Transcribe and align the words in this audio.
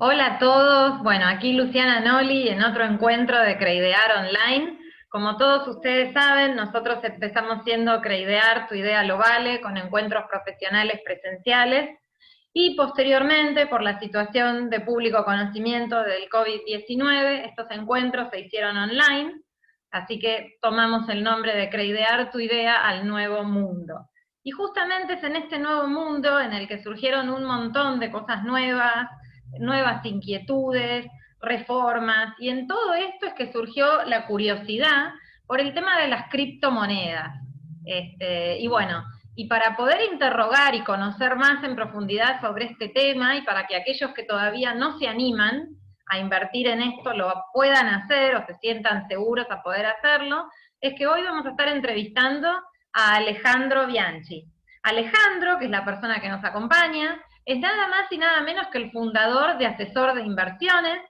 Hola 0.00 0.26
a 0.26 0.38
todos, 0.38 1.02
bueno, 1.02 1.26
aquí 1.26 1.54
Luciana 1.54 1.98
Noli 1.98 2.48
en 2.48 2.62
otro 2.62 2.84
encuentro 2.84 3.36
de 3.40 3.58
Creidear 3.58 4.18
Online. 4.18 4.78
Como 5.08 5.36
todos 5.36 5.66
ustedes 5.66 6.12
saben, 6.12 6.54
nosotros 6.54 7.02
empezamos 7.02 7.64
siendo 7.64 8.00
Creidear, 8.00 8.68
tu 8.68 8.76
idea 8.76 9.02
lo 9.02 9.18
vale, 9.18 9.60
con 9.60 9.76
encuentros 9.76 10.22
profesionales 10.30 11.00
presenciales, 11.04 11.98
y 12.52 12.76
posteriormente, 12.76 13.66
por 13.66 13.82
la 13.82 13.98
situación 13.98 14.70
de 14.70 14.82
público 14.82 15.24
conocimiento 15.24 16.00
del 16.04 16.28
COVID-19, 16.28 17.48
estos 17.48 17.68
encuentros 17.72 18.30
se 18.30 18.38
hicieron 18.38 18.76
online, 18.76 19.42
así 19.90 20.20
que 20.20 20.58
tomamos 20.62 21.08
el 21.08 21.24
nombre 21.24 21.56
de 21.56 21.70
Creidear 21.70 22.30
tu 22.30 22.38
idea 22.38 22.86
al 22.86 23.04
nuevo 23.04 23.42
mundo. 23.42 24.08
Y 24.44 24.52
justamente 24.52 25.14
es 25.14 25.24
en 25.24 25.34
este 25.34 25.58
nuevo 25.58 25.88
mundo 25.88 26.38
en 26.38 26.52
el 26.52 26.68
que 26.68 26.84
surgieron 26.84 27.30
un 27.30 27.42
montón 27.42 27.98
de 27.98 28.12
cosas 28.12 28.44
nuevas, 28.44 29.08
nuevas 29.58 30.04
inquietudes, 30.04 31.06
reformas, 31.40 32.34
y 32.38 32.48
en 32.48 32.66
todo 32.66 32.94
esto 32.94 33.26
es 33.26 33.34
que 33.34 33.52
surgió 33.52 34.04
la 34.04 34.26
curiosidad 34.26 35.12
por 35.46 35.60
el 35.60 35.72
tema 35.74 35.98
de 36.00 36.08
las 36.08 36.28
criptomonedas. 36.30 37.40
Este, 37.84 38.58
y 38.58 38.68
bueno, 38.68 39.04
y 39.34 39.46
para 39.46 39.76
poder 39.76 40.00
interrogar 40.12 40.74
y 40.74 40.82
conocer 40.82 41.36
más 41.36 41.62
en 41.62 41.76
profundidad 41.76 42.40
sobre 42.40 42.66
este 42.66 42.88
tema, 42.88 43.36
y 43.36 43.42
para 43.42 43.66
que 43.66 43.76
aquellos 43.76 44.12
que 44.12 44.24
todavía 44.24 44.74
no 44.74 44.98
se 44.98 45.06
animan 45.06 45.68
a 46.06 46.18
invertir 46.18 46.66
en 46.68 46.82
esto 46.82 47.12
lo 47.12 47.32
puedan 47.52 47.86
hacer 47.86 48.34
o 48.34 48.44
se 48.46 48.54
sientan 48.54 49.06
seguros 49.08 49.46
a 49.50 49.62
poder 49.62 49.86
hacerlo, 49.86 50.48
es 50.80 50.94
que 50.94 51.06
hoy 51.06 51.22
vamos 51.22 51.46
a 51.46 51.50
estar 51.50 51.68
entrevistando 51.68 52.48
a 52.92 53.14
Alejandro 53.16 53.86
Bianchi. 53.86 54.44
Alejandro, 54.82 55.58
que 55.58 55.66
es 55.66 55.70
la 55.70 55.84
persona 55.84 56.20
que 56.20 56.28
nos 56.28 56.42
acompaña, 56.44 57.20
es 57.48 57.58
nada 57.60 57.88
más 57.88 58.12
y 58.12 58.18
nada 58.18 58.42
menos 58.42 58.66
que 58.66 58.76
el 58.76 58.90
fundador 58.90 59.56
de 59.56 59.64
Asesor 59.64 60.14
de 60.14 60.22
Inversiones. 60.22 61.00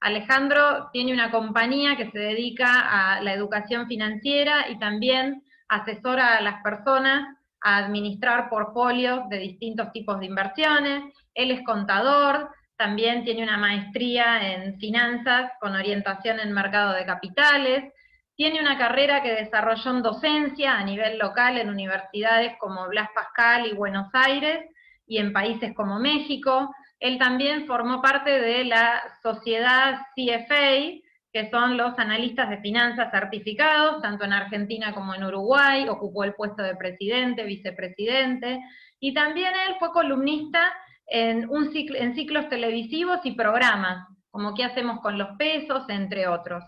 Alejandro 0.00 0.90
tiene 0.92 1.14
una 1.14 1.30
compañía 1.30 1.96
que 1.96 2.10
se 2.10 2.18
dedica 2.18 3.14
a 3.14 3.22
la 3.22 3.32
educación 3.32 3.86
financiera 3.88 4.68
y 4.68 4.78
también 4.78 5.42
asesora 5.70 6.36
a 6.36 6.42
las 6.42 6.62
personas 6.62 7.34
a 7.62 7.78
administrar 7.78 8.50
portfolios 8.50 9.26
de 9.30 9.38
distintos 9.38 9.90
tipos 9.92 10.20
de 10.20 10.26
inversiones. 10.26 11.14
Él 11.32 11.50
es 11.50 11.64
contador, 11.64 12.50
también 12.76 13.24
tiene 13.24 13.42
una 13.42 13.56
maestría 13.56 14.52
en 14.52 14.78
finanzas 14.78 15.50
con 15.60 15.74
orientación 15.74 16.40
en 16.40 16.52
mercado 16.52 16.92
de 16.92 17.06
capitales. 17.06 17.90
Tiene 18.34 18.60
una 18.60 18.76
carrera 18.76 19.22
que 19.22 19.32
desarrolló 19.32 19.92
en 19.92 20.02
docencia 20.02 20.76
a 20.76 20.84
nivel 20.84 21.16
local 21.16 21.56
en 21.56 21.70
universidades 21.70 22.52
como 22.58 22.86
Blas 22.86 23.08
Pascal 23.14 23.64
y 23.64 23.72
Buenos 23.72 24.08
Aires 24.12 24.66
y 25.06 25.18
en 25.18 25.32
países 25.32 25.74
como 25.74 25.98
México. 25.98 26.74
Él 26.98 27.18
también 27.18 27.66
formó 27.66 28.00
parte 28.00 28.30
de 28.40 28.64
la 28.64 29.02
sociedad 29.22 30.00
CFA, 30.14 31.00
que 31.32 31.50
son 31.50 31.76
los 31.76 31.98
analistas 31.98 32.48
de 32.48 32.58
finanzas 32.58 33.10
certificados, 33.10 34.00
tanto 34.00 34.24
en 34.24 34.32
Argentina 34.32 34.94
como 34.94 35.14
en 35.14 35.24
Uruguay, 35.24 35.86
ocupó 35.88 36.24
el 36.24 36.34
puesto 36.34 36.62
de 36.62 36.76
presidente, 36.76 37.44
vicepresidente, 37.44 38.60
y 38.98 39.12
también 39.12 39.52
él 39.68 39.76
fue 39.78 39.92
columnista 39.92 40.72
en, 41.06 41.48
un 41.50 41.70
en 41.74 42.14
ciclos 42.14 42.48
televisivos 42.48 43.20
y 43.24 43.32
programas, 43.32 44.08
como 44.30 44.54
qué 44.54 44.64
hacemos 44.64 45.00
con 45.00 45.18
los 45.18 45.36
pesos, 45.36 45.88
entre 45.88 46.26
otros. 46.26 46.64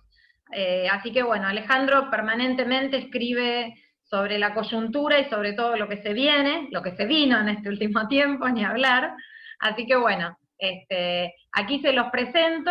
Eh, 0.52 0.86
así 0.90 1.12
que 1.12 1.22
bueno, 1.22 1.46
Alejandro 1.46 2.10
permanentemente 2.10 2.98
escribe 2.98 3.74
sobre 4.08 4.38
la 4.38 4.54
coyuntura 4.54 5.18
y 5.18 5.28
sobre 5.28 5.52
todo 5.52 5.76
lo 5.76 5.88
que 5.88 6.02
se 6.02 6.12
viene, 6.12 6.68
lo 6.70 6.82
que 6.82 6.96
se 6.96 7.04
vino 7.04 7.38
en 7.38 7.48
este 7.50 7.68
último 7.68 8.08
tiempo, 8.08 8.48
ni 8.48 8.64
hablar. 8.64 9.14
Así 9.60 9.86
que 9.86 9.96
bueno, 9.96 10.36
este, 10.58 11.34
aquí 11.52 11.80
se 11.80 11.92
los 11.92 12.10
presento. 12.10 12.70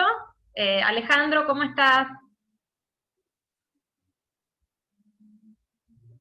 Eh, 0.53 0.81
Alejandro, 0.81 1.45
¿cómo 1.45 1.63
estás? 1.63 2.07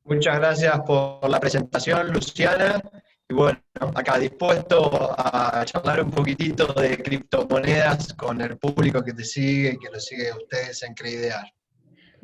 Muchas 0.05 0.39
gracias 0.39 0.81
por 0.81 1.29
la 1.29 1.41
presentación, 1.41 2.13
Luciana. 2.13 2.81
Y 3.29 3.35
bueno, 3.35 3.59
acá 3.93 4.19
dispuesto 4.19 5.17
a 5.19 5.65
charlar 5.65 6.01
un 6.01 6.13
poquitito 6.13 6.73
de 6.75 7.03
criptomonedas 7.03 8.15
con 8.15 8.41
el 8.41 8.57
público 8.57 9.03
que 9.03 9.15
te 9.15 9.25
sigue 9.25 9.71
y 9.71 9.79
que 9.79 9.91
lo 9.91 9.99
sigue 9.99 10.31
a 10.31 10.37
ustedes 10.37 10.81
en 10.85 10.95
Creidear. 10.95 11.56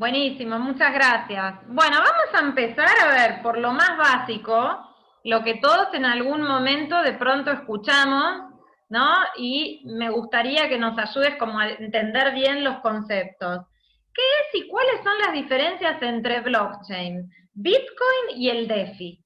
Buenísimo, 0.03 0.59
muchas 0.59 0.93
gracias. 0.93 1.61
Bueno, 1.69 1.99
vamos 1.99 2.35
a 2.35 2.41
empezar 2.41 2.89
a 3.05 3.13
ver 3.13 3.41
por 3.41 3.57
lo 3.57 3.71
más 3.71 3.97
básico, 3.97 4.85
lo 5.23 5.45
que 5.45 5.61
todos 5.63 5.95
en 5.95 6.05
algún 6.05 6.43
momento 6.43 7.01
de 7.03 7.13
pronto 7.13 7.53
escuchamos, 7.53 8.53
¿no? 8.89 9.15
Y 9.37 9.85
me 9.85 10.11
gustaría 10.11 10.69
que 10.69 10.77
nos 10.77 10.99
ayudes 10.99 11.37
como 11.39 11.57
a 11.57 11.71
entender 11.71 12.35
bien 12.35 12.65
los 12.65 12.81
conceptos. 12.81 13.61
¿Qué 14.13 14.23
es 14.41 14.65
y 14.65 14.67
cuáles 14.67 15.05
son 15.05 15.17
las 15.21 15.35
diferencias 15.35 16.03
entre 16.03 16.41
blockchain, 16.41 17.31
Bitcoin 17.53 18.37
y 18.37 18.49
el 18.49 18.67
DeFi? 18.67 19.25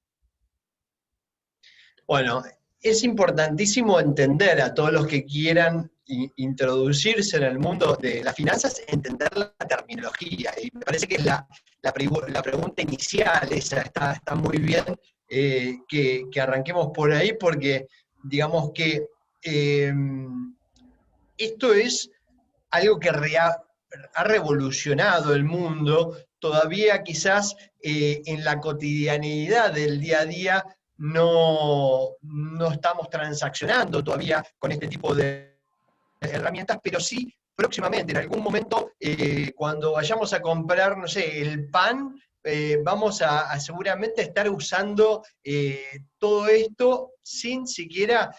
Bueno, 2.05 2.43
es 2.79 3.03
importantísimo 3.03 3.99
entender 3.99 4.61
a 4.61 4.75
todos 4.75 4.91
los 4.91 5.07
que 5.07 5.25
quieran 5.25 5.89
introducirse 6.07 7.37
en 7.37 7.43
el 7.43 7.59
mundo 7.59 7.97
de 8.01 8.23
las 8.23 8.35
finanzas, 8.35 8.81
entender 8.87 9.29
la 9.37 9.53
terminología. 9.67 10.53
Y 10.61 10.69
me 10.73 10.81
parece 10.81 11.07
que 11.07 11.19
la, 11.19 11.47
la, 11.81 11.91
pregunta 11.93 12.81
inicial, 12.81 13.47
esa 13.51 13.81
está, 13.81 14.13
está 14.13 14.35
muy 14.35 14.57
bien 14.57 14.85
eh, 15.29 15.79
que, 15.87 16.29
arranquemos 16.39 16.89
por 16.93 17.11
ahí, 17.11 17.33
porque 17.33 17.87
digamos 18.23 18.71
que 18.73 19.07
em, 19.41 20.55
esto 21.37 21.73
es 21.73 22.09
algo 22.71 22.99
que 22.99 23.09
ha 23.09 24.23
revolucionado 24.23 25.33
el 25.33 25.43
mundo, 25.43 26.17
todavía 26.39 27.03
quizás 27.03 27.55
eh, 27.81 28.21
en 28.25 28.43
la 28.43 28.59
cotidianidad 28.59 29.73
del 29.73 29.99
día 29.99 30.21
a 30.21 30.25
día 30.25 30.65
no, 30.97 32.09
no 32.21 32.71
estamos 32.71 33.09
transaccionando 33.09 34.03
todavía 34.03 34.43
con 34.57 34.71
este 34.71 34.87
tipo 34.87 35.13
de 35.13 35.56
herramientas, 36.21 36.79
pero 36.83 36.99
sí 36.99 37.33
próximamente, 37.57 38.11
en 38.11 38.19
algún 38.19 38.43
momento, 38.43 38.91
eh, 38.99 39.51
cuando 39.55 39.93
vayamos 39.93 40.31
a 40.31 40.41
comprar, 40.41 40.95
no 40.95 41.07
sé, 41.07 41.41
el 41.41 41.69
pan, 41.71 42.21
eh, 42.43 42.79
vamos 42.83 43.23
a, 43.23 43.59
seguramente 43.59 44.21
estar 44.21 44.47
usando 44.47 45.23
eh, 45.43 46.01
todo 46.19 46.47
esto 46.47 47.13
sin 47.23 47.67
siquiera 47.67 48.31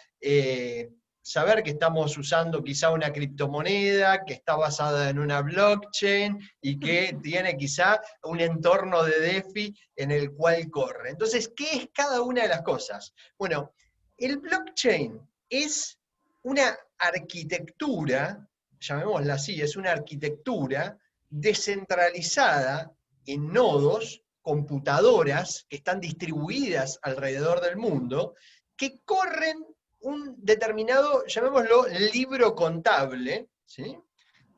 saber 1.20 1.62
que 1.62 1.70
estamos 1.70 2.16
usando 2.16 2.64
quizá 2.64 2.90
una 2.90 3.12
criptomoneda 3.12 4.24
que 4.24 4.32
está 4.32 4.56
basada 4.56 5.10
en 5.10 5.18
una 5.18 5.42
blockchain 5.42 6.38
y 6.62 6.78
que 6.78 7.18
tiene 7.22 7.56
quizá 7.56 8.00
un 8.22 8.40
entorno 8.40 9.02
de 9.02 9.20
DeFi 9.20 9.74
en 9.96 10.10
el 10.10 10.32
cual 10.32 10.70
corre. 10.70 11.10
Entonces, 11.10 11.52
¿qué 11.54 11.76
es 11.76 11.88
cada 11.92 12.22
una 12.22 12.42
de 12.42 12.48
las 12.48 12.62
cosas? 12.62 13.14
Bueno, 13.36 13.74
el 14.16 14.38
blockchain 14.38 15.20
es 15.50 15.97
una 16.42 16.76
arquitectura, 16.98 18.48
llamémosla 18.80 19.34
así, 19.34 19.60
es 19.60 19.76
una 19.76 19.92
arquitectura 19.92 20.98
descentralizada 21.28 22.92
en 23.26 23.52
nodos, 23.52 24.22
computadoras 24.40 25.66
que 25.68 25.76
están 25.76 26.00
distribuidas 26.00 26.98
alrededor 27.02 27.60
del 27.60 27.76
mundo, 27.76 28.34
que 28.76 29.00
corren 29.04 29.66
un 30.00 30.36
determinado, 30.38 31.26
llamémoslo, 31.26 31.86
libro 32.12 32.54
contable, 32.54 33.50
¿sí? 33.66 33.96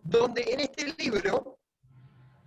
donde 0.02 0.42
en 0.42 0.60
este 0.60 0.94
libro 0.98 1.58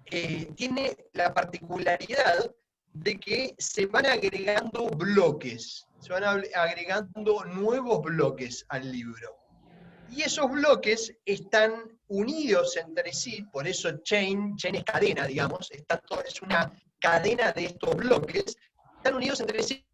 eh, 0.05 0.51
tiene 0.55 0.95
la 1.13 1.33
particularidad 1.33 2.49
de 2.93 3.19
que 3.19 3.55
se 3.57 3.87
van 3.87 4.05
agregando 4.05 4.87
bloques, 4.89 5.85
se 6.03 6.11
van 6.11 6.43
agregando 6.53 7.45
nuevos 7.45 8.01
bloques 8.01 8.65
al 8.67 8.91
libro. 8.91 9.37
Y 10.09 10.21
esos 10.21 10.51
bloques 10.51 11.17
están 11.25 11.97
unidos 12.07 12.75
entre 12.75 13.13
sí, 13.13 13.41
por 13.53 13.65
eso 13.65 13.89
chain, 14.03 14.57
chain 14.57 14.75
es 14.75 14.83
cadena, 14.83 15.25
digamos, 15.25 15.71
es, 15.71 15.85
es 16.27 16.41
una 16.41 16.73
cadena 16.99 17.53
de 17.53 17.65
estos 17.65 17.95
bloques, 17.95 18.57
están 18.97 19.15
unidos 19.15 19.39
entre 19.39 19.63
sí. 19.63 19.85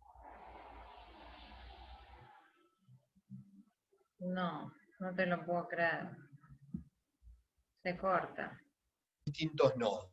No, 4.18 4.74
no 5.00 5.16
te 5.16 5.28
lo 5.28 5.46
puedo 5.46 5.68
creer. 5.68 6.10
Se 7.84 7.96
corta. 7.96 8.60
Distintos 9.26 9.78
nodos. 9.78 10.12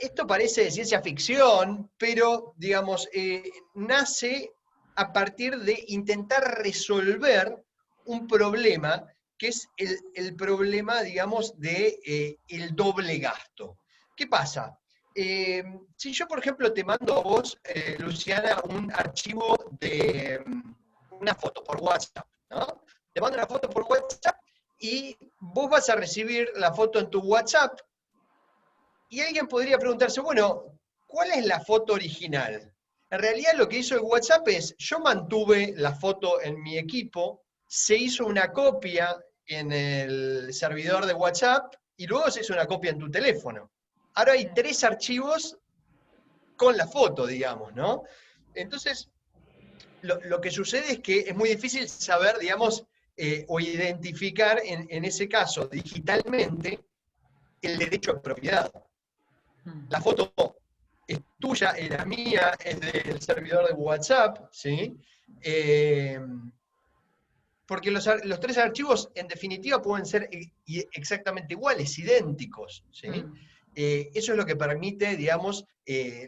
Esto 0.00 0.26
parece 0.26 0.70
ciencia 0.70 1.02
ficción, 1.02 1.90
pero, 1.98 2.54
digamos, 2.56 3.06
eh, 3.12 3.50
nace 3.74 4.50
a 4.96 5.12
partir 5.12 5.58
de 5.58 5.84
intentar 5.88 6.62
resolver 6.62 7.62
un 8.06 8.26
problema 8.26 9.06
que 9.36 9.48
es 9.48 9.68
el, 9.76 10.34
problema, 10.36 11.02
digamos, 11.02 11.52
de 11.60 12.00
eh, 12.06 12.38
doble 12.72 13.18
gasto. 13.18 13.76
¿Qué 14.16 14.26
pasa? 14.26 14.74
Eh, 15.14 15.64
si 15.98 16.12
yo, 16.12 16.26
por 16.26 16.38
ejemplo, 16.38 16.72
te 16.72 16.82
mando 16.82 17.18
a 17.18 17.20
vos, 17.20 17.58
Luciana, 17.98 18.58
un 18.70 18.90
archivo 18.92 19.58
de 19.80 20.42
mm, 20.46 20.74
una 21.10 21.34
foto 21.34 21.62
por 21.62 21.78
WhatsApp, 21.82 22.26
¿no? 22.48 22.84
te 23.12 23.20
mando 23.20 23.36
una 23.36 23.46
foto 23.46 23.68
por 23.68 23.82
WhatsApp 23.82 24.36
y 24.78 25.14
vos 25.40 25.68
vas 25.68 25.90
a 25.90 25.96
recibir 25.96 26.48
la 26.54 26.72
foto 26.72 27.00
en 27.00 27.10
tu 27.10 27.20
WhatsApp 27.20 27.78
y 29.10 29.20
alguien 29.20 29.48
podría 29.48 29.76
preguntarse, 29.76 30.20
bueno, 30.20 30.78
¿cuál 31.06 31.32
es 31.32 31.44
la 31.44 31.60
foto 31.60 31.94
original? 31.94 32.72
En 33.10 33.18
realidad 33.18 33.54
lo 33.56 33.68
que 33.68 33.78
hizo 33.78 33.96
el 33.96 34.02
WhatsApp 34.02 34.46
es, 34.48 34.76
yo 34.78 35.00
mantuve 35.00 35.74
la 35.76 35.92
foto 35.92 36.40
en 36.40 36.62
mi 36.62 36.78
equipo, 36.78 37.42
se 37.66 37.96
hizo 37.96 38.24
una 38.24 38.52
copia 38.52 39.16
en 39.46 39.72
el 39.72 40.54
servidor 40.54 41.06
de 41.06 41.14
WhatsApp 41.14 41.74
y 41.96 42.06
luego 42.06 42.30
se 42.30 42.42
hizo 42.42 42.52
una 42.52 42.66
copia 42.66 42.92
en 42.92 43.00
tu 43.00 43.10
teléfono. 43.10 43.72
Ahora 44.14 44.32
hay 44.32 44.54
tres 44.54 44.84
archivos 44.84 45.58
con 46.56 46.76
la 46.76 46.86
foto, 46.86 47.26
digamos, 47.26 47.74
¿no? 47.74 48.04
Entonces, 48.54 49.10
lo, 50.02 50.40
que 50.40 50.52
sucede 50.52 50.92
es 50.92 50.98
que 51.00 51.20
es 51.20 51.34
muy 51.34 51.48
difícil 51.48 51.88
saber, 51.88 52.38
digamos, 52.38 52.84
eh, 53.16 53.44
o 53.48 53.58
identificar 53.58 54.60
en, 54.64 54.86
en, 54.88 55.04
ese 55.04 55.28
caso 55.28 55.66
digitalmente 55.66 56.78
el 57.60 57.76
derecho 57.76 58.12
a 58.12 58.22
propiedad. 58.22 58.72
La 59.88 60.00
foto 60.00 60.32
es 61.06 61.20
tuya, 61.38 61.70
es 61.70 61.90
la 61.90 62.04
mía, 62.04 62.56
es 62.64 62.80
del 62.80 63.20
servidor 63.20 63.68
de 63.68 63.74
WhatsApp, 63.74 64.48
¿sí? 64.52 64.96
Eh, 65.42 66.20
porque 67.66 67.90
los, 67.90 68.08
tres 68.40 68.58
archivos 68.58 69.10
en 69.14 69.28
definitiva 69.28 69.80
pueden 69.80 70.06
ser 70.06 70.28
exactamente 70.92 71.54
iguales, 71.54 71.98
idénticos, 71.98 72.84
¿sí? 72.90 73.08
Mm. 73.08 73.34
Eh, 73.74 74.10
eso 74.14 74.32
es 74.32 74.38
lo 74.38 74.46
que 74.46 74.56
permite, 74.56 75.16
digamos, 75.16 75.64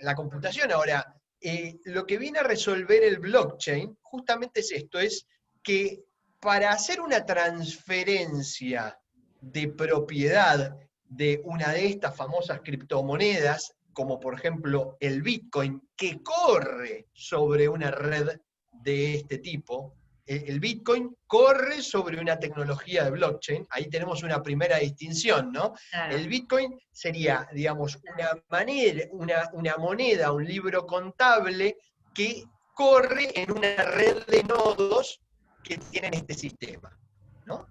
la 0.01 0.15
computación. 0.15 0.73
Ahora, 0.73 1.23
eh, 1.45 1.81
lo 1.87 2.07
que 2.07 2.19
viene 2.19 2.39
a 2.39 2.45
resolver 2.45 3.03
el 3.03 3.19
blockchain 3.19 3.99
justamente 4.01 4.61
es 4.61 4.71
esto, 4.71 5.01
es 5.01 5.27
que 5.61 6.05
para 6.39 6.71
hacer 6.71 7.01
una 7.01 7.27
transferencia 7.27 8.97
de 9.41 9.67
propiedad 9.67 10.77
de 11.13 11.43
una 11.45 11.73
de 11.73 11.87
estas 11.87 12.17
famosas 12.17 12.61
criptomonedas, 12.65 13.75
como 13.93 14.19
por 14.19 14.35
ejemplo 14.35 14.97
el 14.99 15.21
Bitcoin, 15.23 15.89
que 15.95 16.23
corre 16.23 17.09
sobre 17.13 17.69
una 17.69 17.91
red 17.91 18.41
de 18.73 19.15
este 19.15 19.39
tipo, 19.39 19.95
el 20.25 20.61
Bitcoin 20.61 21.15
corre 21.27 21.83
sobre 21.83 22.19
una 22.19 22.39
tecnología 22.39 23.05
de 23.05 23.11
blockchain, 23.11 23.67
ahí 23.71 23.91
tenemos 23.91 24.23
una 24.23 24.43
primera 24.43 24.79
distinción, 24.79 25.53
¿no? 25.53 25.75
El 26.11 26.29
Bitcoin 26.29 26.81
sería, 26.91 27.47
digamos, 27.53 27.99
una, 28.15 28.43
manera, 28.49 29.05
una, 29.53 29.77
moneda, 29.77 30.33
un 30.33 30.45
libro 30.45 30.87
contable 30.87 31.77
que 32.15 32.45
corre 32.73 33.39
en 33.39 33.51
una 33.53 33.77
red 33.77 34.25
de 34.27 34.45
nodos 34.45 35.21
que 35.63 35.77
tienen 35.77 36.15
este 36.15 36.35
sistema, 36.35 36.97
¿no? 37.45 37.67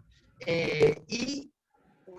Eh, 0.46 1.02
y 1.08 1.51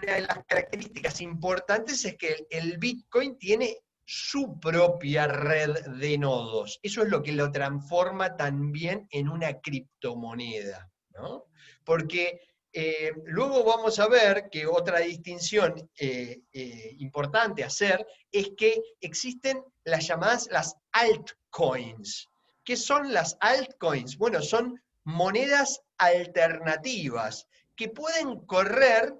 una 0.02 0.14
de 0.14 0.20
las 0.22 0.44
características 0.46 1.20
importantes 1.20 2.04
es 2.04 2.16
que 2.16 2.46
el 2.50 2.78
Bitcoin 2.78 3.38
tiene 3.38 3.78
su 4.04 4.58
propia 4.58 5.26
red 5.26 5.74
de 5.98 6.18
nodos. 6.18 6.78
Eso 6.82 7.02
es 7.02 7.08
lo 7.08 7.22
que 7.22 7.32
lo 7.32 7.50
transforma 7.50 8.36
también 8.36 9.06
en 9.10 9.28
una 9.28 9.60
criptomoneda, 9.60 10.90
¿no? 11.10 11.46
Porque 11.84 12.40
eh, 12.72 13.12
luego 13.26 13.64
vamos 13.64 13.98
a 13.98 14.08
ver 14.08 14.48
que 14.50 14.66
otra 14.66 15.00
distinción 15.00 15.90
eh, 15.98 16.40
eh, 16.52 16.96
importante 16.98 17.62
hacer 17.62 18.06
es 18.30 18.52
que 18.56 18.80
existen 19.00 19.62
las 19.84 20.06
llamadas 20.06 20.48
las 20.50 20.74
altcoins. 20.92 22.28
¿Qué 22.64 22.76
son 22.76 23.12
las 23.12 23.36
altcoins? 23.40 24.16
Bueno, 24.16 24.40
son 24.40 24.80
monedas 25.04 25.80
alternativas 25.98 27.46
que 27.76 27.88
pueden 27.88 28.46
correr, 28.46 29.14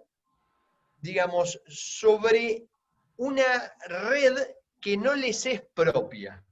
digamos, 1.03 1.61
sobre 1.67 2.65
una 3.17 3.75
red 3.87 4.39
que 4.81 4.97
no 4.97 5.15
les 5.15 5.45
es 5.47 5.63
propia. 5.75 6.43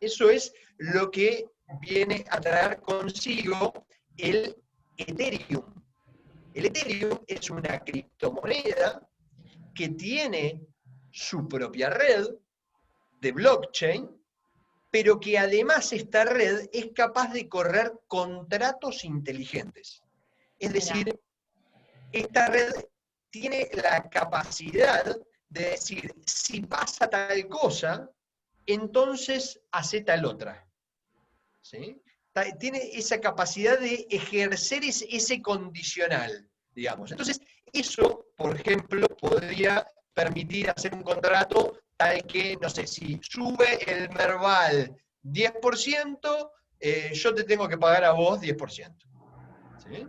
Eso 0.00 0.28
es 0.28 0.52
lo 0.76 1.10
que 1.10 1.46
viene 1.80 2.24
a 2.30 2.40
traer 2.40 2.80
consigo 2.80 3.86
el 4.16 4.56
Ethereum. 4.96 5.64
El 6.54 6.66
Ethereum 6.66 7.18
es 7.26 7.48
una 7.48 7.78
criptomoneda 7.80 9.08
que 9.74 9.88
tiene 9.90 10.66
su 11.10 11.48
propia 11.48 11.88
red 11.88 12.26
de 13.20 13.32
blockchain, 13.32 14.10
pero 14.90 15.18
que 15.18 15.38
además 15.38 15.92
esta 15.92 16.24
red 16.24 16.68
es 16.72 16.90
capaz 16.92 17.32
de 17.32 17.48
correr 17.48 17.92
contratos 18.06 19.04
inteligentes. 19.04 20.02
Es 20.58 20.72
decir, 20.72 21.18
esta 22.12 22.48
red 22.48 22.72
tiene 23.32 23.68
la 23.72 24.08
capacidad 24.10 25.16
de 25.48 25.64
decir, 25.70 26.14
si 26.26 26.60
pasa 26.60 27.08
tal 27.08 27.48
cosa, 27.48 28.08
entonces 28.66 29.58
hace 29.72 30.02
tal 30.02 30.26
otra. 30.26 30.68
Tiene 32.60 32.90
esa 32.92 33.20
capacidad 33.20 33.80
de 33.80 34.06
ejercer 34.10 34.82
ese, 34.84 35.40
condicional, 35.40 36.48
digamos. 36.74 37.10
Entonces, 37.10 37.40
eso, 37.72 38.26
por 38.36 38.54
ejemplo, 38.54 39.06
podría 39.08 39.86
permitir 40.12 40.68
hacer 40.70 40.94
un 40.94 41.02
contrato 41.02 41.78
tal 41.96 42.22
que, 42.24 42.58
no 42.60 42.68
sé, 42.68 42.86
si 42.86 43.18
sube 43.22 43.78
el 43.90 44.10
Merval 44.10 44.94
10%, 45.24 46.50
eh, 46.80 47.10
yo 47.14 47.34
te 47.34 47.44
tengo 47.44 47.66
que 47.66 47.78
pagar 47.78 48.04
a 48.04 48.12
vos 48.12 48.40
10%. 48.40 48.94
¿sí? 49.78 50.06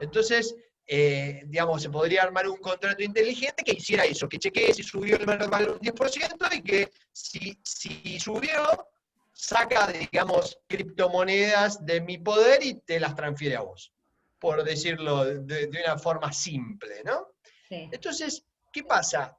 Entonces, 0.00 0.54
eh, 0.88 1.42
digamos, 1.46 1.82
se 1.82 1.90
podría 1.90 2.22
armar 2.22 2.48
un 2.48 2.58
contrato 2.58 3.02
inteligente 3.02 3.64
que 3.64 3.72
hiciera 3.72 4.04
eso, 4.04 4.28
que 4.28 4.38
chequee 4.38 4.72
si 4.72 4.84
subió 4.84 5.16
el 5.16 5.26
mercado 5.26 5.74
un 5.74 5.80
10% 5.80 6.54
y 6.54 6.62
que 6.62 6.90
si, 7.12 7.58
si 7.64 8.20
subió, 8.20 8.88
saca, 9.32 9.88
digamos, 9.88 10.58
criptomonedas 10.68 11.84
de 11.84 12.00
mi 12.00 12.18
poder 12.18 12.64
y 12.64 12.74
te 12.74 13.00
las 13.00 13.16
transfiere 13.16 13.56
a 13.56 13.62
vos, 13.62 13.92
por 14.38 14.62
decirlo 14.62 15.24
de, 15.24 15.68
una 15.84 15.98
forma 15.98 16.32
simple, 16.32 17.02
¿no? 17.04 17.32
Entonces, 17.68 18.44
¿qué 18.72 18.84
pasa? 18.84 19.36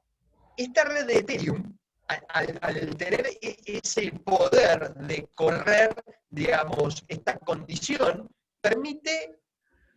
Esta 0.54 0.84
red 0.84 1.06
de 1.06 1.18
Ethereum, 1.18 1.78
al, 2.08 2.58
al, 2.60 2.96
tener 2.96 3.26
e, 3.40 3.56
ese 3.82 4.12
poder 4.12 4.94
de 4.94 5.28
correr, 5.34 5.94
digamos, 6.28 7.04
esta 7.08 7.38
condición, 7.38 8.28
permite, 8.60 9.40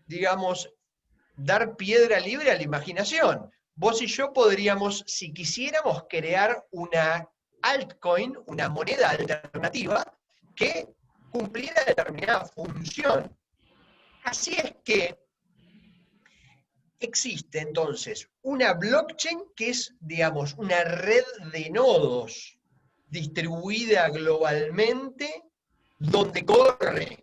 digamos, 0.08 0.72
dar 1.36 1.76
piedra 1.76 2.20
libre 2.20 2.52
a 2.52 2.56
la 2.56 2.64
imaginación. 2.64 3.52
Vos 3.76 4.02
y 4.02 4.08
yo 4.08 4.34
podríamos, 4.34 5.04
si 5.08 5.34
quisiéramos, 5.34 6.04
crear 6.10 6.66
una 6.72 7.28
altcoin, 7.62 8.38
una 8.48 8.70
moneda 8.70 9.10
alternativa, 9.10 10.04
que 10.56 10.88
cumpliera 11.32 11.84
determinada 11.86 12.46
función. 12.46 13.36
Así 14.24 14.56
es 14.56 14.74
que 14.84 15.18
existe 17.00 17.60
entonces 17.60 18.30
una 18.44 18.74
blockchain 18.74 19.46
que 19.56 19.70
es, 19.70 19.96
digamos, 20.00 20.54
una 20.58 20.84
red 20.84 21.24
de 21.52 21.70
nodos 21.70 22.60
distribuida 23.10 24.10
globalmente 24.10 25.44
donde 25.98 26.46
corre 26.46 27.21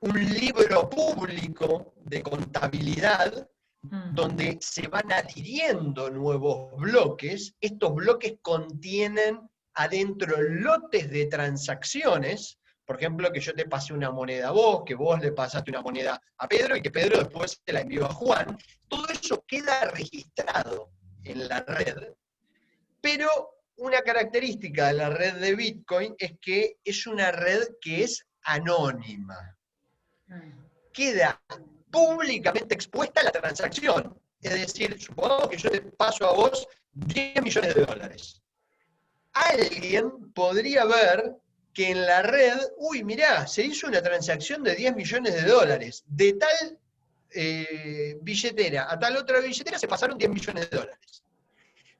un 0.00 0.24
libro 0.24 0.88
público 0.88 1.92
de 2.04 2.22
contabilidad 2.22 3.48
mm. 3.82 4.14
donde 4.14 4.58
se 4.60 4.88
van 4.88 5.12
adhiriendo 5.12 6.08
nuevos 6.10 6.74
bloques. 6.76 7.54
Estos 7.60 7.94
bloques 7.94 8.38
contienen 8.40 9.40
adentro 9.74 10.40
lotes 10.40 11.10
de 11.10 11.26
transacciones, 11.26 12.58
por 12.86 12.96
ejemplo, 12.96 13.30
que 13.30 13.40
yo 13.40 13.54
te 13.54 13.66
pase 13.66 13.92
una 13.92 14.10
moneda 14.10 14.48
a 14.48 14.52
vos, 14.52 14.82
que 14.86 14.94
vos 14.94 15.20
le 15.20 15.32
pasaste 15.32 15.70
una 15.70 15.82
moneda 15.82 16.20
a 16.38 16.48
Pedro 16.48 16.76
y 16.76 16.82
que 16.82 16.90
Pedro 16.90 17.18
después 17.18 17.60
te 17.62 17.72
la 17.72 17.82
envió 17.82 18.06
a 18.06 18.14
Juan. 18.14 18.58
Todo 18.88 19.06
eso 19.08 19.44
queda 19.46 19.84
registrado 19.90 20.90
en 21.24 21.46
la 21.46 21.60
red, 21.60 22.14
pero 23.02 23.28
una 23.76 24.00
característica 24.00 24.88
de 24.88 24.94
la 24.94 25.10
red 25.10 25.34
de 25.34 25.54
Bitcoin 25.54 26.14
es 26.18 26.32
que 26.40 26.78
es 26.82 27.06
una 27.06 27.30
red 27.30 27.68
que 27.80 28.04
es 28.04 28.26
anónima 28.42 29.59
queda 30.92 31.40
públicamente 31.90 32.74
expuesta 32.74 33.22
la 33.22 33.32
transacción. 33.32 34.18
Es 34.40 34.52
decir, 34.52 35.00
supongo 35.00 35.48
que 35.48 35.56
yo 35.56 35.70
te 35.70 35.82
paso 35.82 36.26
a 36.26 36.32
vos 36.32 36.66
10 36.92 37.42
millones 37.42 37.74
de 37.74 37.84
dólares. 37.84 38.42
Alguien 39.32 40.32
podría 40.32 40.84
ver 40.84 41.36
que 41.72 41.90
en 41.90 42.04
la 42.04 42.22
red, 42.22 42.58
uy, 42.78 43.04
mirá, 43.04 43.46
se 43.46 43.62
hizo 43.62 43.86
una 43.86 44.02
transacción 44.02 44.62
de 44.62 44.74
10 44.74 44.96
millones 44.96 45.34
de 45.34 45.42
dólares. 45.42 46.02
De 46.06 46.32
tal 46.34 46.78
eh, 47.32 48.18
billetera 48.20 48.92
a 48.92 48.98
tal 48.98 49.16
otra 49.16 49.40
billetera 49.40 49.78
se 49.78 49.86
pasaron 49.86 50.18
10 50.18 50.30
millones 50.30 50.70
de 50.70 50.76
dólares. 50.76 51.22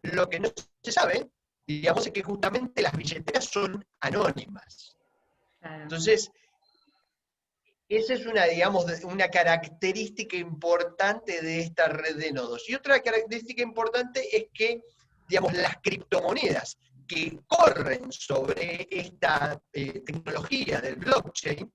Lo 0.03 0.29
que 0.29 0.41
no 0.41 0.51
se 0.83 0.93
sabe, 0.93 1.31
digamos, 1.67 2.07
es 2.07 2.13
que 2.13 2.23
justamente 2.23 2.83
las 2.83 2.97
billeteras 2.97 3.45
son 3.45 3.85
anónimas. 4.01 4.97
Entonces, 5.61 6.33
Esa 7.91 8.15
es 8.15 8.25
una, 8.25 8.45
digamos, 8.45 8.87
una 9.03 9.29
característica 9.29 10.37
importante 10.37 11.43
de 11.43 11.59
esta 11.59 11.89
red 11.89 12.19
de 12.19 12.31
nodos. 12.31 12.69
Y 12.69 12.77
otra 12.77 13.03
característica 13.03 13.65
importante 13.65 14.25
es 14.37 14.47
que, 14.55 14.85
digamos, 15.29 15.53
las 15.55 15.75
criptomonedas 15.83 16.79
que 17.09 17.41
corren 17.49 18.13
sobre 18.13 18.87
esta 18.89 19.61
eh, 19.73 20.05
tecnología 20.07 20.81
del 20.81 20.95
blockchain 20.95 21.73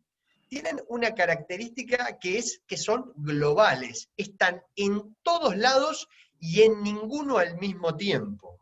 tienen 0.47 0.81
una 0.87 1.13
característica 1.13 2.17
que 2.17 2.37
es 2.37 2.61
que 2.65 2.77
son 2.77 3.11
globales, 3.17 4.07
están 4.15 4.61
en 4.77 5.17
todos 5.21 5.57
lados 5.57 6.07
y 6.39 6.61
en 6.61 6.81
ninguno 6.81 7.39
al 7.39 7.57
mismo 7.57 7.93
tiempo. 7.97 8.57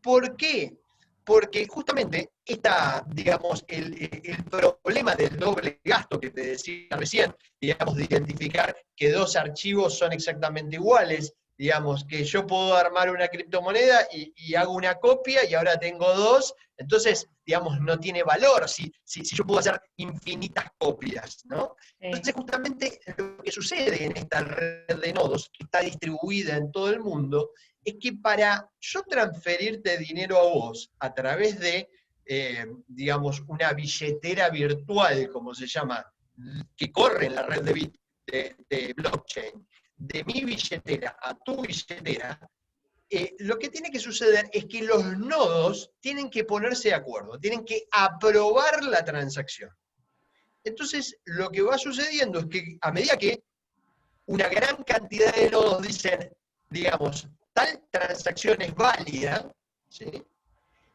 ¿Por 0.00 0.34
qué? 0.34 0.79
Porque 1.30 1.64
justamente 1.68 2.32
esta, 2.44 3.04
digamos, 3.06 3.64
el, 3.68 4.10
problema 4.50 5.14
del 5.14 5.38
doble 5.38 5.80
gasto 5.84 6.18
que 6.18 6.30
te 6.30 6.40
decía 6.40 6.88
recién, 6.90 7.32
digamos, 7.60 7.94
de 7.94 8.02
identificar 8.02 8.76
que 8.96 9.12
dos 9.12 9.36
archivos 9.36 9.96
son 9.96 10.12
exactamente 10.12 10.74
iguales, 10.74 11.32
digamos, 11.56 12.04
que 12.04 12.24
yo 12.24 12.44
puedo 12.48 12.74
armar 12.74 13.12
una 13.12 13.28
criptomoneda 13.28 14.08
y, 14.10 14.56
hago 14.56 14.72
una 14.72 14.96
copia 14.96 15.48
y 15.48 15.54
ahora 15.54 15.78
tengo 15.78 16.12
dos, 16.14 16.52
entonces, 16.76 17.28
digamos, 17.46 17.80
no 17.80 18.00
tiene 18.00 18.24
valor 18.24 18.68
si, 18.68 18.92
si, 19.04 19.22
yo 19.22 19.44
puedo 19.44 19.60
hacer 19.60 19.80
infinitas 19.98 20.64
copias, 20.78 21.44
¿no? 21.44 21.76
Entonces, 22.00 22.34
justamente 22.34 23.00
lo 23.16 23.36
que 23.36 23.52
sucede 23.52 24.04
en 24.04 24.16
esta 24.16 24.40
red 24.40 24.96
de 25.00 25.12
nodos, 25.12 25.48
que 25.56 25.62
está 25.62 25.78
distribuida 25.78 26.56
en 26.56 26.72
todo 26.72 26.90
el 26.90 26.98
mundo, 26.98 27.52
es 27.84 27.96
que 28.00 28.12
para 28.14 28.70
yo 28.78 29.02
transferirte 29.02 29.98
dinero 29.98 30.38
a 30.38 30.42
vos 30.42 30.90
a 30.98 31.14
través 31.14 31.58
de, 31.58 31.88
eh, 32.24 32.66
digamos, 32.86 33.42
una 33.46 33.72
billetera 33.72 34.50
virtual, 34.50 35.30
como 35.30 35.54
se 35.54 35.66
llama, 35.66 36.04
que 36.76 36.90
corre 36.92 37.26
en 37.26 37.34
la 37.34 37.42
red 37.42 37.62
de, 37.62 38.94
blockchain, 38.94 39.66
de 39.96 40.24
mi 40.24 40.44
billetera 40.44 41.16
a 41.20 41.34
tu 41.34 41.62
billetera, 41.62 42.38
eh, 43.12 43.34
lo 43.40 43.58
que 43.58 43.70
tiene 43.70 43.90
que 43.90 43.98
suceder 43.98 44.48
es 44.52 44.66
que 44.66 44.82
los 44.82 45.18
nodos 45.18 45.90
tienen 45.98 46.30
que 46.30 46.44
ponerse 46.44 46.90
de 46.90 46.94
acuerdo, 46.94 47.40
tienen 47.40 47.64
que 47.64 47.84
aprobar 47.90 48.84
la 48.84 49.04
transacción. 49.04 49.70
Entonces, 50.62 51.18
lo 51.24 51.50
que 51.50 51.62
va 51.62 51.76
sucediendo 51.76 52.38
es 52.40 52.46
que 52.46 52.78
a 52.80 52.92
medida 52.92 53.16
que 53.16 53.42
una 54.26 54.48
gran 54.48 54.84
cantidad 54.84 55.34
de 55.34 55.50
nodos 55.50 55.82
dicen, 55.82 56.30
digamos, 56.68 57.26
transacción 57.90 58.60
es 58.62 58.74
válida, 58.74 59.52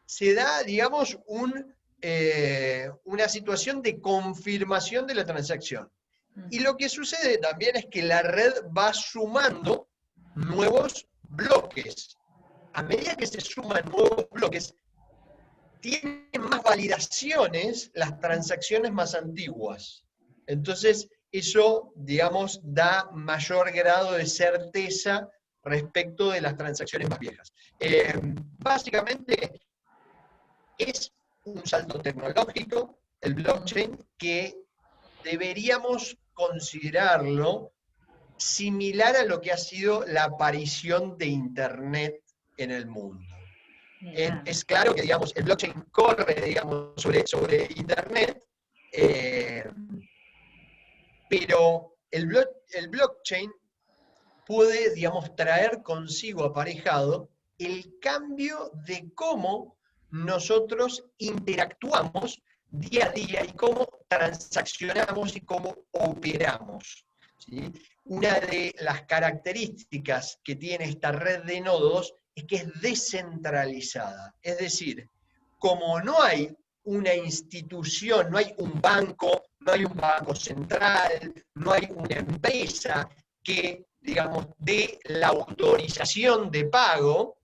se 0.06 0.34
da, 0.34 0.62
digamos, 0.62 1.18
un, 1.26 1.74
eh, 2.00 2.90
una 3.04 3.28
situación 3.28 3.82
de 3.82 4.00
confirmación 4.00 5.06
de 5.06 5.14
la 5.14 5.24
transacción. 5.24 5.90
Y 6.50 6.60
lo 6.60 6.76
que 6.76 6.88
sucede 6.88 7.38
también 7.38 7.76
es 7.76 7.86
que 7.86 8.02
la 8.02 8.22
red 8.22 8.52
va 8.76 8.92
sumando 8.92 9.88
nuevos 10.34 11.06
bloques. 11.22 12.16
A 12.74 12.82
medida 12.82 13.16
que 13.16 13.26
se 13.26 13.40
suman 13.40 13.84
nuevos 13.86 14.28
bloques, 14.30 14.74
tienen 15.80 16.28
más 16.50 16.62
validaciones 16.62 17.90
las 17.94 18.20
transacciones 18.20 18.92
más 18.92 19.14
antiguas. 19.14 20.04
Entonces, 20.46 21.08
eso, 21.32 21.92
digamos, 21.96 22.60
da 22.62 23.08
mayor 23.12 23.72
grado 23.72 24.12
de 24.12 24.26
certeza 24.26 25.30
respecto 25.66 26.30
de 26.30 26.40
las 26.40 26.56
transacciones 26.56 27.10
más 27.10 27.18
viejas. 27.18 27.52
Eh, 27.78 28.14
básicamente, 28.58 29.60
es 30.78 31.12
un 31.44 31.66
salto 31.66 32.00
tecnológico, 32.00 32.98
el 33.20 33.34
blockchain, 33.34 33.98
que 34.16 34.56
deberíamos 35.24 36.16
considerarlo 36.34 37.72
similar 38.36 39.16
a 39.16 39.24
lo 39.24 39.40
que 39.40 39.52
ha 39.52 39.56
sido 39.56 40.04
la 40.06 40.24
aparición 40.24 41.16
de 41.18 41.26
Internet 41.26 42.22
en 42.56 42.70
el 42.70 42.86
mundo. 42.86 43.24
Es, 44.00 44.64
claro 44.64 44.94
que, 44.94 45.02
digamos, 45.02 45.34
el 45.36 45.44
blockchain 45.44 45.72
corre, 45.90 46.34
digamos, 46.42 46.92
sobre, 46.96 47.26
sobre 47.26 47.66
Internet, 47.76 48.44
eh, 48.92 49.64
pero 51.28 51.96
el, 52.10 52.30
el 52.72 52.88
blockchain 52.88 53.50
puede, 54.46 54.94
digamos, 54.94 55.34
traer 55.36 55.82
consigo 55.82 56.44
aparejado 56.44 57.28
el 57.58 57.98
cambio 58.00 58.70
de 58.86 59.10
cómo 59.14 59.76
nosotros 60.10 61.04
interactuamos 61.18 62.40
día 62.70 63.06
a 63.06 63.10
día 63.10 63.44
y 63.44 63.52
cómo 63.52 63.88
transaccionamos 64.08 65.36
y 65.36 65.40
cómo 65.40 65.74
operamos. 65.92 67.06
Una 68.04 68.40
de 68.40 68.74
las 68.80 69.02
características 69.02 70.38
que 70.44 70.56
tiene 70.56 70.84
esta 70.84 71.12
red 71.12 71.44
de 71.44 71.60
nodos 71.60 72.14
es 72.34 72.44
que 72.44 72.56
es 72.56 72.80
descentralizada. 72.80 74.34
Es 74.42 74.58
decir, 74.58 75.08
como 75.58 76.00
no 76.00 76.22
hay 76.22 76.54
una 76.84 77.14
institución, 77.14 78.30
no 78.30 78.38
hay 78.38 78.54
un 78.58 78.80
banco, 78.80 79.42
no 79.60 79.72
hay 79.72 79.84
un 79.84 79.96
banco 79.96 80.34
central, 80.34 81.32
no 81.54 81.72
hay 81.72 81.88
una 81.90 82.16
empresa 82.16 83.08
que, 83.42 83.86
digamos, 84.06 84.46
dé 84.58 85.00
la 85.04 85.28
autorización 85.28 86.50
de 86.50 86.66
pago, 86.66 87.36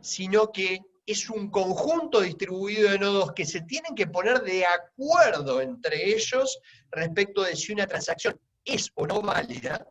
sino 0.00 0.52
que 0.52 0.80
es 1.06 1.30
un 1.30 1.50
conjunto 1.50 2.20
distribuido 2.20 2.90
de 2.90 2.98
nodos 2.98 3.32
que 3.32 3.46
se 3.46 3.62
tienen 3.62 3.94
que 3.94 4.06
poner 4.06 4.42
de 4.42 4.66
acuerdo 4.66 5.60
entre 5.60 6.10
ellos 6.10 6.60
respecto 6.90 7.42
de 7.42 7.56
si 7.56 7.72
una 7.72 7.86
transacción 7.86 8.38
es 8.64 8.90
o 8.94 9.06
no 9.06 9.22
válida, 9.22 9.86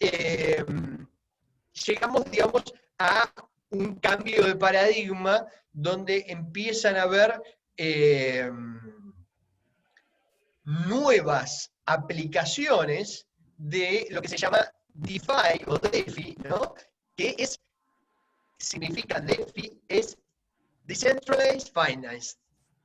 eh, 0.00 0.64
llegamos, 1.86 2.30
digamos, 2.30 2.64
a 2.98 3.30
un 3.70 3.96
cambio 3.96 4.44
de 4.44 4.56
paradigma 4.56 5.46
donde 5.72 6.24
empiezan 6.28 6.96
a 6.96 7.02
haber 7.02 7.40
eh, 7.76 8.50
nuevas 10.64 11.70
aplicaciones 11.84 13.26
de 13.56 14.06
lo 14.10 14.22
que 14.22 14.28
se 14.28 14.36
llama 14.36 14.73
DeFi 14.94 15.64
o 15.66 15.78
DeFi, 15.78 16.36
¿no? 16.44 16.74
que 17.16 17.34
es 17.38 17.60
significa 18.58 19.20
DeFi 19.20 19.82
es 19.88 20.16
Decentralized 20.84 21.72
Finance. 21.72 22.36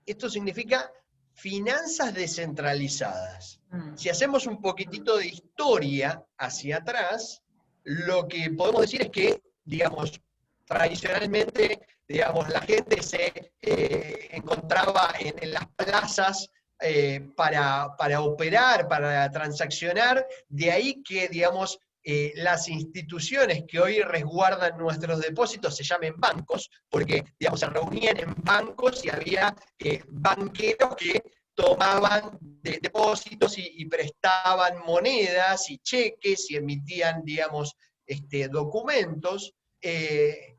Esto 0.06 0.30
significa 0.30 0.92
finanzas 1.34 2.13
descentralizadas. 2.13 3.60
Mm. 3.72 3.96
Si 3.96 4.10
hacemos 4.10 4.46
un 4.48 4.62
poquitito 4.62 5.18
de 5.18 5.28
historia 5.28 6.24
hacia 6.38 6.78
atrás, 6.78 7.42
lo 7.84 8.28
que 8.28 8.50
podemos 8.51 8.82
decir 8.82 9.01
es 9.04 9.10
que, 9.10 9.42
digamos, 9.63 10.20
tradicionalmente, 10.66 11.80
digamos, 12.08 12.50
la 12.50 12.62
gente 12.62 13.01
se 13.01 13.54
eh, 13.62 14.30
encontraba 14.32 15.13
en, 15.20 15.51
las 15.51 15.68
plazas 15.68 16.50
eh, 16.82 17.22
para, 17.36 17.96
para, 17.98 18.22
operar, 18.22 18.88
para 18.88 19.30
transaccionar, 19.32 20.25
de 20.48 20.72
ahí 20.72 21.04
que, 21.04 21.28
digamos, 21.28 21.80
eh, 22.03 22.32
las 22.36 22.70
instituciones 22.70 23.63
que 23.68 23.79
hoy 23.79 24.01
resguardan 24.01 24.77
nuestros 24.77 25.20
depósitos 25.20 25.75
se 25.75 25.84
llamen 25.84 26.13
bancos, 26.18 26.70
porque 26.89 27.25
digamos, 27.38 27.60
se 27.60 27.68
reunían 27.68 28.18
en 28.18 28.34
bancos 28.38 29.03
y 29.03 29.10
había 29.10 29.53
eh, 29.77 30.01
banqueros 30.08 30.96
que 30.96 31.22
tomaban 31.53 32.38
depósitos 32.39 33.58
y, 33.58 33.86
prestaban 33.86 34.79
monedas 34.86 35.70
y 35.70 35.79
cheques 35.79 36.50
y 36.50 36.56
emitían, 36.56 37.22
digamos, 37.25 37.75
este, 38.06 38.48
documentos. 38.48 39.53
Eh, 39.82 40.58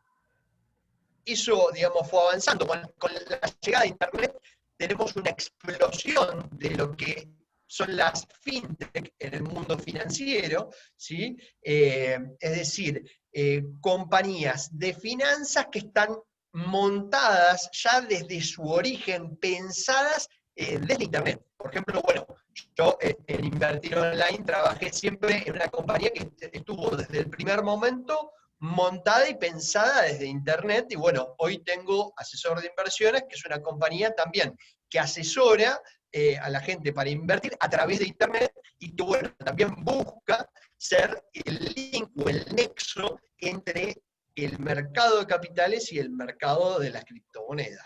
eso, 1.24 1.70
digamos, 1.72 2.08
fue 2.10 2.20
avanzando. 2.20 2.66
con 2.66 3.14
la 3.14 3.40
llegada 3.62 3.84
de 3.84 3.88
Internet 3.88 4.36
tenemos 4.76 5.16
una 5.16 5.30
explosión 5.30 6.48
de 6.52 6.70
lo 6.70 6.94
que 6.96 7.28
son 7.70 7.96
las 7.96 8.26
fintech 8.42 9.14
en 9.20 9.34
el 9.34 9.42
mundo 9.44 9.78
financiero, 9.78 10.70
¿sí? 10.96 11.36
Eh, 11.62 12.18
es 12.40 12.50
decir, 12.50 13.00
eh, 13.32 13.62
compañías 13.80 14.76
de 14.76 14.92
finanzas 14.92 15.68
que 15.70 15.78
están 15.78 16.16
montadas 16.52 17.70
ya 17.72 18.00
desde 18.00 18.40
su 18.42 18.68
origen, 18.68 19.36
pensadas 19.36 20.28
eh, 20.56 20.80
desde 20.80 21.04
Internet. 21.04 21.40
Por 21.56 21.70
ejemplo, 21.70 22.02
bueno, 22.02 22.26
yo 22.76 22.98
en 23.00 23.44
Invertir 23.44 23.96
Online 23.96 24.42
trabajé 24.44 24.92
siempre 24.92 25.44
en 25.46 25.52
una 25.54 25.68
compañía 25.68 26.10
que 26.10 26.28
estuvo 26.52 26.96
desde 26.96 27.20
el 27.20 27.30
primer 27.30 27.62
momento 27.62 28.32
montada 28.58 29.28
y 29.28 29.36
pensada 29.36 30.02
desde 30.02 30.26
Internet. 30.26 30.86
Y 30.90 30.96
bueno, 30.96 31.36
hoy 31.38 31.58
tengo 31.62 32.12
Asesor 32.16 32.60
de 32.60 32.66
Inversiones, 32.66 33.22
que 33.28 33.36
es 33.36 33.46
una 33.46 33.62
compañía 33.62 34.12
también 34.12 34.56
que 34.90 34.98
asesora 34.98 35.80
eh, 36.12 36.36
a 36.38 36.50
la 36.50 36.60
gente 36.60 36.92
para 36.92 37.10
invertir 37.10 37.56
a 37.60 37.68
través 37.68 38.00
de 38.00 38.06
Internet 38.06 38.52
y 38.78 38.94
que, 38.94 39.02
bueno, 39.02 39.32
también 39.44 39.74
busca 39.78 40.48
ser 40.76 41.22
el 41.32 41.72
link 41.74 42.10
o 42.16 42.28
el 42.28 42.44
nexo 42.54 43.20
entre 43.38 43.96
el 44.34 44.58
mercado 44.58 45.20
de 45.20 45.26
capitales 45.26 45.92
y 45.92 45.98
el 45.98 46.10
mercado 46.10 46.78
de 46.78 46.90
las 46.90 47.04
criptomonedas. 47.04 47.84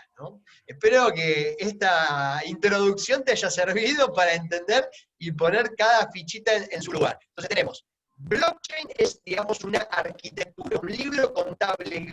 Espero 0.65 1.11
que 1.11 1.55
esta 1.59 2.41
introducción 2.45 3.23
te 3.23 3.33
haya 3.33 3.49
servido 3.49 4.13
para 4.13 4.33
entender 4.33 4.89
y 5.17 5.31
poner 5.31 5.75
cada 5.75 6.09
fichita 6.11 6.51
en, 6.55 6.81
su 6.81 6.91
lugar. 6.91 7.17
Entonces 7.29 7.49
tenemos, 7.49 7.85
blockchain 8.17 8.87
es, 8.97 9.21
digamos, 9.23 9.63
una 9.63 9.79
arquitectura, 9.79 10.79
un 10.81 10.89
libro 10.89 11.33
contable 11.33 12.07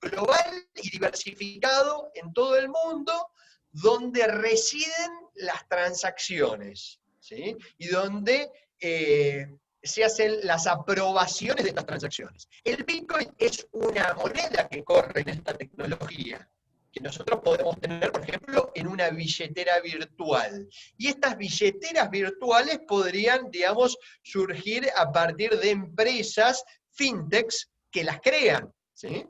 global 0.00 0.68
y 0.74 0.90
diversificado 0.90 2.10
en 2.14 2.32
todo 2.32 2.56
el 2.56 2.68
mundo, 2.68 3.30
donde 3.74 4.26
residen 4.28 5.10
las 5.34 5.68
transacciones, 5.68 7.00
¿sí? 7.18 7.56
Y 7.76 7.88
donde 7.88 8.50
eh, 8.78 9.48
se 9.82 10.04
hacen 10.04 10.38
las 10.46 10.66
aprobaciones 10.68 11.64
de 11.64 11.70
estas 11.70 11.86
transacciones. 11.86 12.48
El 12.62 12.84
Bitcoin 12.84 13.28
es 13.36 13.66
una 13.72 14.14
moneda 14.14 14.68
que 14.68 14.84
corre 14.84 15.22
en 15.22 15.28
esta 15.30 15.54
tecnología, 15.54 16.48
que 16.92 17.00
nosotros 17.00 17.40
podemos 17.42 17.80
tener, 17.80 18.12
por 18.12 18.22
ejemplo, 18.22 18.70
en 18.76 18.86
una 18.86 19.10
billetera 19.10 19.80
virtual. 19.80 20.68
Y 20.96 21.08
estas 21.08 21.36
billeteras 21.36 22.08
virtuales 22.10 22.78
podrían, 22.86 23.50
digamos, 23.50 23.98
surgir 24.22 24.88
a 24.96 25.10
partir 25.10 25.58
de 25.58 25.70
empresas 25.70 26.64
fintechs 26.92 27.68
que 27.90 28.04
las 28.04 28.20
crean. 28.20 28.72
¿sí? 28.92 29.26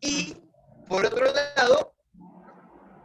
Y, 0.00 0.36
por 0.88 1.04
otro 1.04 1.32
lado, 1.32 1.96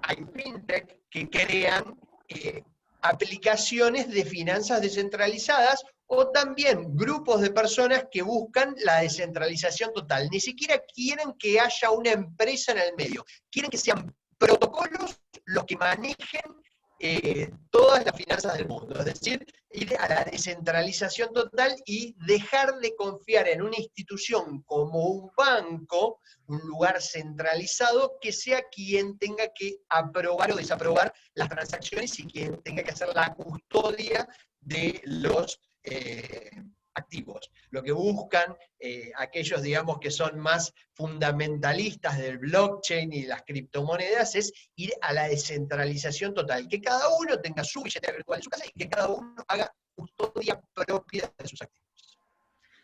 hay 0.07 0.25
fintech 0.33 0.97
que 1.09 1.29
crean 1.29 1.99
eh, 2.29 2.63
aplicaciones 3.01 4.09
de 4.09 4.23
finanzas 4.25 4.81
descentralizadas 4.81 5.83
o 6.07 6.29
también 6.29 6.95
grupos 6.95 7.41
de 7.41 7.51
personas 7.51 8.05
que 8.09 8.21
buscan 8.21 8.73
la 8.85 9.01
descentralización 9.01 9.91
total. 9.93 10.29
Ni 10.31 10.39
siquiera 10.39 10.81
quieren 10.95 11.33
que 11.37 11.59
haya 11.59 11.91
una 11.91 12.11
empresa 12.11 12.71
en 12.71 12.79
el 12.79 12.95
medio, 12.95 13.25
quieren 13.51 13.69
que 13.69 13.77
sean 13.77 14.15
protocolos 14.37 15.19
los 15.45 15.65
que 15.65 15.75
manejen 15.75 16.55
eh, 16.99 17.51
todas 17.69 18.03
las 18.05 18.15
finanzas 18.15 18.57
del 18.57 18.67
mundo, 18.67 18.97
es 18.99 19.05
decir, 19.05 19.45
ir 19.71 19.95
a 19.97 20.07
la 20.07 20.23
descentralización 20.23 21.31
total 21.33 21.75
y 21.85 22.15
dejar 22.25 22.79
de 22.79 22.95
confiar 22.95 23.47
en 23.47 23.61
una 23.61 23.77
institución 23.77 24.63
como 24.63 25.05
un 25.05 25.31
banco, 25.37 26.21
un 26.47 26.59
lugar 26.61 27.01
centralizado, 27.01 28.17
que 28.19 28.31
sea 28.31 28.63
quien 28.69 29.17
tenga 29.17 29.49
que 29.53 29.77
aprobar 29.89 30.51
o 30.51 30.55
desaprobar 30.55 31.13
las 31.35 31.49
transacciones 31.49 32.17
y 32.19 32.25
quien 32.25 32.61
tenga 32.63 32.83
que 32.83 32.91
hacer 32.91 33.09
la 33.13 33.33
custodia 33.35 34.27
de 34.59 35.01
los 35.05 35.59
eh, 35.83 36.49
activos. 36.97 37.51
Lo 37.69 37.83
que 37.83 37.91
buscan 37.91 38.55
eh, 38.79 39.11
aquellos, 39.17 39.61
digamos, 39.61 39.99
que 39.99 40.11
son 40.11 40.39
más 40.39 40.73
fundamentalistas 40.93 42.17
del 42.17 42.37
blockchain 42.39 43.13
y 43.13 43.25
las 43.25 43.43
criptomonedas 43.43 44.35
es 44.35 44.51
ir 44.75 44.91
a 45.01 45.13
la 45.13 45.27
descentralización 45.27 46.33
total, 46.33 46.67
que 46.67 46.81
cada 46.81 47.07
uno 47.17 47.39
tenga 47.39 47.63
su 47.63 47.83
billetera 47.83 48.13
virtual 48.13 48.39
en 48.39 48.43
su 48.43 48.49
casa 48.49 48.65
y 48.65 48.79
que 48.79 48.89
cada 48.89 49.09
uno 49.09 49.35
haga 49.47 49.71
custodia 49.95 50.59
propia 50.73 51.31
de 51.37 51.47
sus 51.47 51.61
activos. 51.61 51.87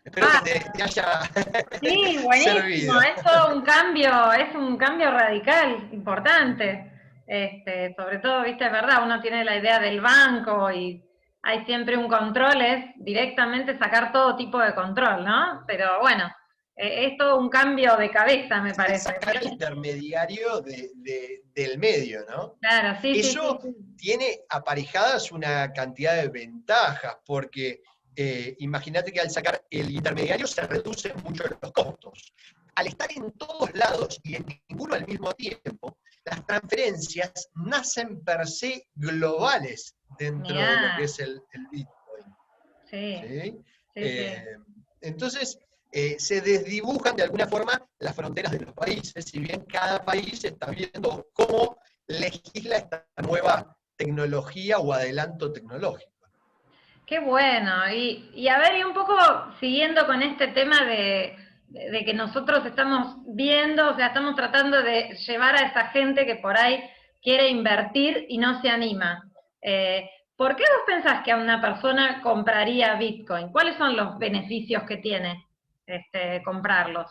Espero 0.03 0.27
que 0.43 0.51
te, 0.51 0.59
ah. 0.59 0.85
haya 0.85 1.21
Sí, 1.81 2.19
buenísimo, 2.23 3.01
es 3.01 3.23
todo 3.23 3.55
un 3.55 3.61
cambio, 3.61 4.33
es 4.33 4.53
un 4.53 4.77
cambio 4.77 5.11
radical, 5.11 5.89
importante. 5.93 6.91
Este, 7.25 7.95
sobre 7.95 8.19
todo, 8.19 8.43
viste, 8.43 8.65
es 8.65 8.71
verdad, 8.71 9.03
uno 9.03 9.21
tiene 9.21 9.45
la 9.45 9.55
idea 9.55 9.79
del 9.79 10.01
banco 10.01 10.69
y 10.71 11.01
hay 11.43 11.65
siempre 11.65 11.97
un 11.97 12.07
control, 12.07 12.61
es 12.61 12.85
directamente 12.95 13.77
sacar 13.77 14.13
todo 14.13 14.37
tipo 14.37 14.57
de 14.59 14.73
control, 14.73 15.25
¿no? 15.25 15.63
Pero 15.67 15.99
bueno, 15.99 16.31
eh, 16.75 17.07
es 17.07 17.17
todo 17.17 17.37
un 17.37 17.49
cambio 17.49 17.97
de 17.97 18.09
cabeza, 18.09 18.61
me 18.61 18.73
parece. 18.73 19.09
Sacar 19.09 19.35
el 19.35 19.49
intermediario 19.49 20.61
del 20.61 21.77
medio, 21.77 22.25
¿no? 22.29 22.55
Claro, 22.61 22.97
sí. 23.01 23.19
Eso 23.19 23.59
tiene 23.97 24.39
aparejadas 24.49 25.33
una 25.33 25.71
cantidad 25.73 26.15
de 26.15 26.29
ventajas, 26.29 27.17
porque 27.25 27.81
eh, 28.15 28.55
imagínate 28.59 29.11
que 29.11 29.19
al 29.19 29.29
sacar 29.29 29.61
el 29.69 29.91
intermediario 29.91 30.47
se 30.47 30.61
reducen 30.61 31.13
mucho 31.23 31.43
los 31.61 31.71
costos. 31.73 32.33
Al 32.75 32.87
estar 32.87 33.11
en 33.11 33.31
todos 33.33 33.71
lados 33.75 34.19
y 34.23 34.35
en 34.35 34.45
ninguno 34.69 34.95
al 34.95 35.05
mismo 35.05 35.33
tiempo, 35.33 35.99
las 36.23 36.45
transferencias 36.45 37.49
nacen 37.53 38.23
per 38.23 38.47
se 38.47 38.87
globales 38.95 39.95
dentro 40.17 40.55
de 40.55 40.61
lo 40.61 40.97
que 40.97 41.03
es 41.03 41.19
el, 41.19 41.41
Bitcoin. 41.71 42.35
Sí. 42.89 43.63
Eh, 43.95 44.45
entonces, 45.01 45.59
eh, 45.91 46.15
se 46.17 46.41
desdibujan 46.41 47.15
de 47.15 47.23
alguna 47.23 47.47
forma 47.47 47.81
las 47.99 48.15
fronteras 48.15 48.51
de 48.51 48.65
los 48.65 48.73
países, 48.73 49.25
si 49.25 49.39
bien 49.39 49.63
cada 49.65 50.03
país 50.03 50.43
está 50.43 50.71
viendo 50.71 51.27
cómo 51.33 51.77
legisla 52.07 52.77
esta 52.77 53.05
nueva 53.27 53.77
tecnología 53.95 54.79
o 54.79 54.91
adelanto 54.91 55.51
tecnológico. 55.51 56.11
Qué 57.05 57.19
bueno. 57.19 57.91
Y, 57.93 58.31
y 58.33 58.47
a 58.47 58.57
ver, 58.57 58.77
y 58.77 58.83
un 58.83 58.93
poco 58.93 59.15
siguiendo 59.59 60.07
con 60.07 60.23
este 60.23 60.47
tema 60.47 60.83
de, 60.85 61.35
de 61.73 62.05
que 62.05 62.13
nosotros 62.13 62.65
estamos 62.65 63.17
viendo, 63.27 63.91
o 63.91 63.95
sea, 63.95 64.07
estamos 64.07 64.35
tratando 64.35 64.81
de 64.81 65.15
llevar 65.27 65.55
a 65.55 65.67
esa 65.67 65.87
gente 65.89 66.25
que 66.25 66.35
por 66.35 66.57
ahí 66.57 66.83
quiere 67.21 67.49
invertir 67.49 68.25
y 68.29 68.37
no 68.37 68.61
se 68.61 68.69
anima. 68.69 69.29
Eh, 69.63 70.09
¿Por 70.35 70.55
qué 70.55 70.63
vos 70.63 70.83
pensás 70.85 71.23
que 71.23 71.33
una 71.33 71.61
persona 71.61 72.21
compraría 72.21 72.95
Bitcoin? 72.95 73.49
¿Cuáles 73.49 73.77
son 73.77 73.95
los 73.95 74.17
beneficios 74.17 74.83
que 74.83 74.97
tiene 74.97 75.47
este, 75.85 76.43
comprarlos? 76.43 77.09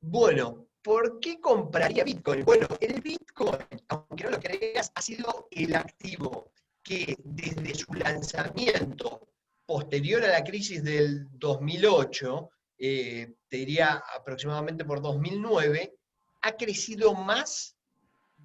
Bueno, 0.00 0.68
¿por 0.82 1.18
qué 1.18 1.40
compraría 1.40 2.04
Bitcoin? 2.04 2.44
Bueno, 2.44 2.68
el 2.80 3.00
Bitcoin, 3.00 3.66
aunque 3.88 4.24
no 4.24 4.30
lo 4.30 4.40
creas, 4.40 4.92
ha 4.94 5.02
sido 5.02 5.48
el 5.50 5.74
activo 5.74 6.52
que 6.82 7.16
desde 7.24 7.74
su 7.74 7.92
lanzamiento 7.94 9.26
posterior 9.66 10.22
a 10.22 10.28
la 10.28 10.44
crisis 10.44 10.84
del 10.84 11.26
2008, 11.32 12.50
eh, 12.78 13.34
te 13.48 13.56
diría 13.56 14.00
aproximadamente 14.14 14.84
por 14.84 15.02
2009, 15.02 15.96
ha 16.42 16.52
crecido 16.52 17.14
más 17.14 17.75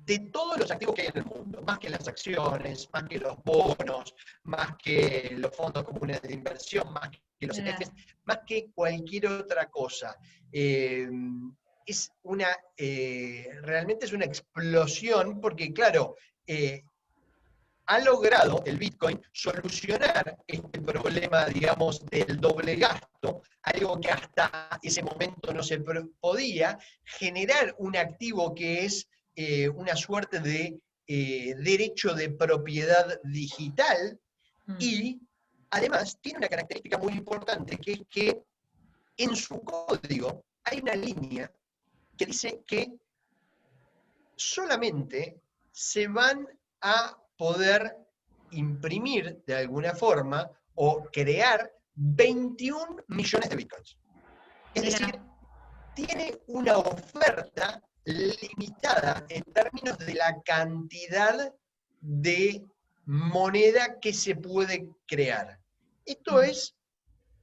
de 0.06 0.20
todos 0.32 0.58
los 0.58 0.72
activos 0.72 0.96
que 0.96 1.02
hay 1.04 1.08
en 1.10 1.18
el 1.18 1.26
mundo, 1.26 1.62
más 1.62 1.80
que 1.80 1.90
las 1.90 2.08
acciones, 2.08 2.90
más 2.92 3.04
que 3.04 3.20
los 3.20 3.38
bonos, 3.44 4.14
más 4.44 4.76
que 4.78 5.36
los 5.38 5.56
fondos 5.56 5.84
comunes 5.84 6.22
de 6.22 6.34
inversión, 6.34 6.92
más 6.92 7.10
que 7.10 7.48
los 7.48 7.58
ETFs, 7.58 7.92
más 8.24 8.40
que 8.46 8.72
cualquier 8.72 9.28
otra 9.28 9.70
cosa. 9.70 10.18
Eh, 10.52 11.10
es 11.86 12.12
una, 12.24 12.48
eh, 12.78 13.50
realmente 13.62 14.06
es 14.06 14.14
una 14.14 14.26
explosión 14.26 15.40
porque, 15.42 15.74
claro, 15.74 16.16
eh, 16.46 16.84
ha 17.88 18.00
logrado 18.00 18.64
el 18.66 18.78
Bitcoin 18.78 19.22
solucionar 19.34 20.38
este 20.48 20.80
problema, 20.82 21.46
digamos, 21.46 22.06
del 22.06 22.40
doble 22.40 22.76
gasto, 22.76 23.42
algo 23.64 24.00
que 24.00 24.10
hasta 24.10 24.80
ese 24.82 25.04
momento 25.04 25.54
no 25.54 25.62
se 25.62 25.80
podía, 26.20 26.78
generar 27.04 27.76
un 27.80 27.98
activo 27.98 28.56
que 28.56 28.86
es 28.86 29.08
eh, 29.36 29.70
una 29.70 29.96
suerte 29.96 30.40
de 30.40 30.80
eh, 31.08 31.56
derecho 31.58 32.14
de 32.14 32.30
propiedad 32.30 33.20
digital 33.24 34.20
mm. 34.66 34.76
y 34.80 35.22
además 35.70 36.18
tiene 36.22 36.40
una 36.40 36.48
característica 36.48 36.98
muy 36.98 37.14
importante, 37.14 37.78
que 37.78 37.94
es 37.94 38.02
que 38.10 38.42
en 39.18 39.36
su 39.36 39.62
código 39.62 40.44
hay 40.64 40.80
una 40.80 40.96
línea 40.96 41.52
que 42.18 42.26
dice 42.26 42.62
que 42.68 42.92
solamente 44.36 45.42
se 45.72 46.08
van 46.08 46.48
a 46.82 47.18
poder 47.38 47.98
imprimir 48.52 49.42
de 49.46 49.56
alguna 49.56 49.96
forma 49.96 50.50
o 50.76 51.04
crear 51.12 51.72
21 51.96 53.04
millones 53.08 53.50
de 53.50 53.56
bitcoins. 53.56 53.98
Es 54.74 54.84
decir, 54.84 55.20
tiene 55.96 56.40
una 56.48 56.78
oferta 56.78 57.82
limitada 58.06 59.26
en 59.30 59.44
términos 59.44 59.98
de 60.00 60.16
la 60.16 60.42
cantidad 60.42 61.54
de 62.02 62.64
moneda 63.06 64.00
que 64.00 64.14
se 64.14 64.36
puede 64.36 64.90
crear. 65.08 65.60
Esto 66.06 66.42
es 66.42 66.76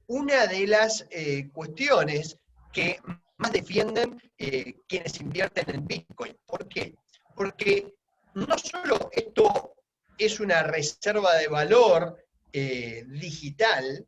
una 0.07 0.47
de 0.47 0.67
las 0.67 1.05
eh, 1.11 1.49
cuestiones 1.53 2.37
que 2.73 2.99
más 3.37 3.51
defienden 3.51 4.21
eh, 4.37 4.75
quienes 4.87 5.19
invierten 5.21 5.69
en 5.69 5.87
Bitcoin. 5.87 6.37
¿Por 6.45 6.67
qué? 6.67 6.95
Porque 7.35 7.93
no 8.33 8.57
solo 8.57 9.09
esto 9.13 9.73
es 10.17 10.39
una 10.39 10.63
reserva 10.63 11.35
de 11.35 11.47
valor 11.47 12.17
eh, 12.51 13.05
digital 13.07 14.05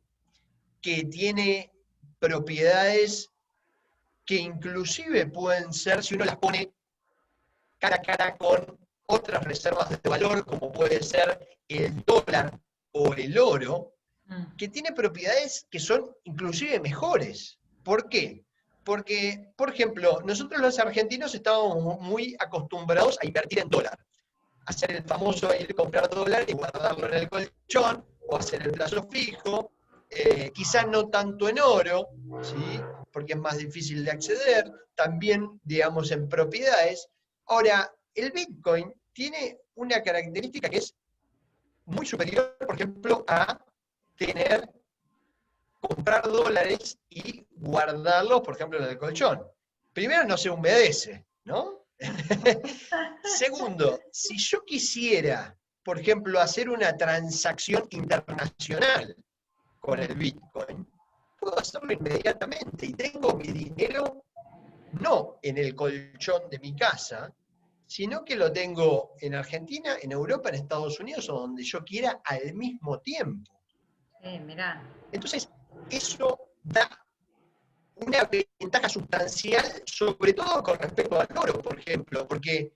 que 0.80 1.04
tiene 1.04 1.72
propiedades 2.18 3.31
que 4.24 4.36
inclusive 4.36 5.26
pueden 5.26 5.72
ser, 5.72 6.02
si 6.02 6.14
uno 6.14 6.24
las 6.24 6.36
pone 6.36 6.72
cara 7.78 7.96
a 7.96 8.02
cara 8.02 8.36
con 8.36 8.78
otras 9.06 9.42
reservas 9.44 9.90
de 9.90 10.08
valor, 10.08 10.44
como 10.46 10.72
puede 10.72 11.02
ser 11.02 11.58
el 11.68 12.04
dólar 12.04 12.58
o 12.92 13.12
el 13.14 13.38
oro, 13.38 13.94
mm. 14.26 14.56
que 14.56 14.68
tiene 14.68 14.92
propiedades 14.92 15.66
que 15.70 15.80
son 15.80 16.10
inclusive 16.24 16.78
mejores. 16.80 17.58
¿Por 17.82 18.08
qué? 18.08 18.44
Porque, 18.84 19.52
por 19.56 19.70
ejemplo, 19.70 20.20
nosotros 20.24 20.60
los 20.60 20.78
argentinos 20.78 21.34
estábamos 21.34 22.00
muy 22.00 22.36
acostumbrados 22.38 23.18
a 23.20 23.26
invertir 23.26 23.60
en 23.60 23.68
dólar. 23.68 23.98
hacer 24.66 24.92
el 24.92 25.02
famoso 25.02 25.52
ir 25.54 25.68
a 25.70 25.74
comprar 25.74 26.08
dólares 26.08 26.46
y 26.48 26.52
guardarlo 26.52 27.08
en 27.08 27.14
el 27.14 27.28
colchón, 27.28 28.04
o 28.28 28.36
hacer 28.36 28.62
el 28.62 28.70
plazo 28.70 29.02
fijo, 29.10 29.72
eh, 30.08 30.52
quizás 30.54 30.86
no 30.86 31.08
tanto 31.08 31.48
en 31.48 31.58
oro, 31.58 32.08
¿sí? 32.42 32.80
Porque 33.12 33.34
es 33.34 33.38
más 33.38 33.58
difícil 33.58 34.04
de 34.04 34.10
acceder, 34.10 34.72
también, 34.94 35.60
digamos, 35.62 36.10
en 36.10 36.28
propiedades. 36.28 37.08
Ahora, 37.46 37.92
el 38.14 38.32
Bitcoin 38.32 38.92
tiene 39.12 39.58
una 39.74 40.02
característica 40.02 40.68
que 40.68 40.78
es 40.78 40.94
muy 41.84 42.06
superior, 42.06 42.56
por 42.58 42.74
ejemplo, 42.74 43.24
a 43.28 43.62
tener, 44.16 44.68
comprar 45.80 46.22
dólares 46.30 46.98
y 47.08 47.44
guardarlos, 47.56 48.40
por 48.40 48.54
ejemplo, 48.54 48.78
en 48.78 48.90
el 48.90 48.98
colchón. 48.98 49.42
Primero, 49.92 50.24
no 50.24 50.36
se 50.36 50.50
humedece, 50.50 51.26
¿no? 51.44 51.86
Segundo, 53.24 54.00
si 54.10 54.38
yo 54.38 54.64
quisiera, 54.64 55.56
por 55.84 55.98
ejemplo, 55.98 56.40
hacer 56.40 56.70
una 56.70 56.96
transacción 56.96 57.86
internacional 57.90 59.16
con 59.80 59.98
el 59.98 60.14
Bitcoin, 60.14 60.86
puedo 61.42 61.58
hacerlo 61.58 61.92
inmediatamente 61.92 62.86
y 62.86 62.92
tengo 62.92 63.34
mi 63.34 63.48
dinero 63.48 64.24
no 65.00 65.38
en 65.42 65.58
el 65.58 65.74
colchón 65.74 66.48
de 66.48 66.58
mi 66.60 66.74
casa, 66.76 67.34
sino 67.86 68.24
que 68.24 68.36
lo 68.36 68.52
tengo 68.52 69.14
en 69.20 69.34
Argentina, 69.34 69.96
en 70.00 70.12
Europa, 70.12 70.50
en 70.50 70.54
Estados 70.54 71.00
Unidos 71.00 71.28
o 71.28 71.40
donde 71.40 71.64
yo 71.64 71.82
quiera 71.84 72.20
al 72.24 72.54
mismo 72.54 73.00
tiempo. 73.00 73.50
Sí, 74.22 74.38
mirá. 74.38 74.82
Entonces, 75.10 75.48
eso 75.90 76.38
da 76.62 76.88
una 77.96 78.28
ventaja 78.60 78.88
sustancial, 78.88 79.82
sobre 79.84 80.34
todo 80.34 80.62
con 80.62 80.78
respecto 80.78 81.20
al 81.20 81.28
oro, 81.36 81.60
por 81.60 81.78
ejemplo, 81.78 82.26
porque 82.28 82.72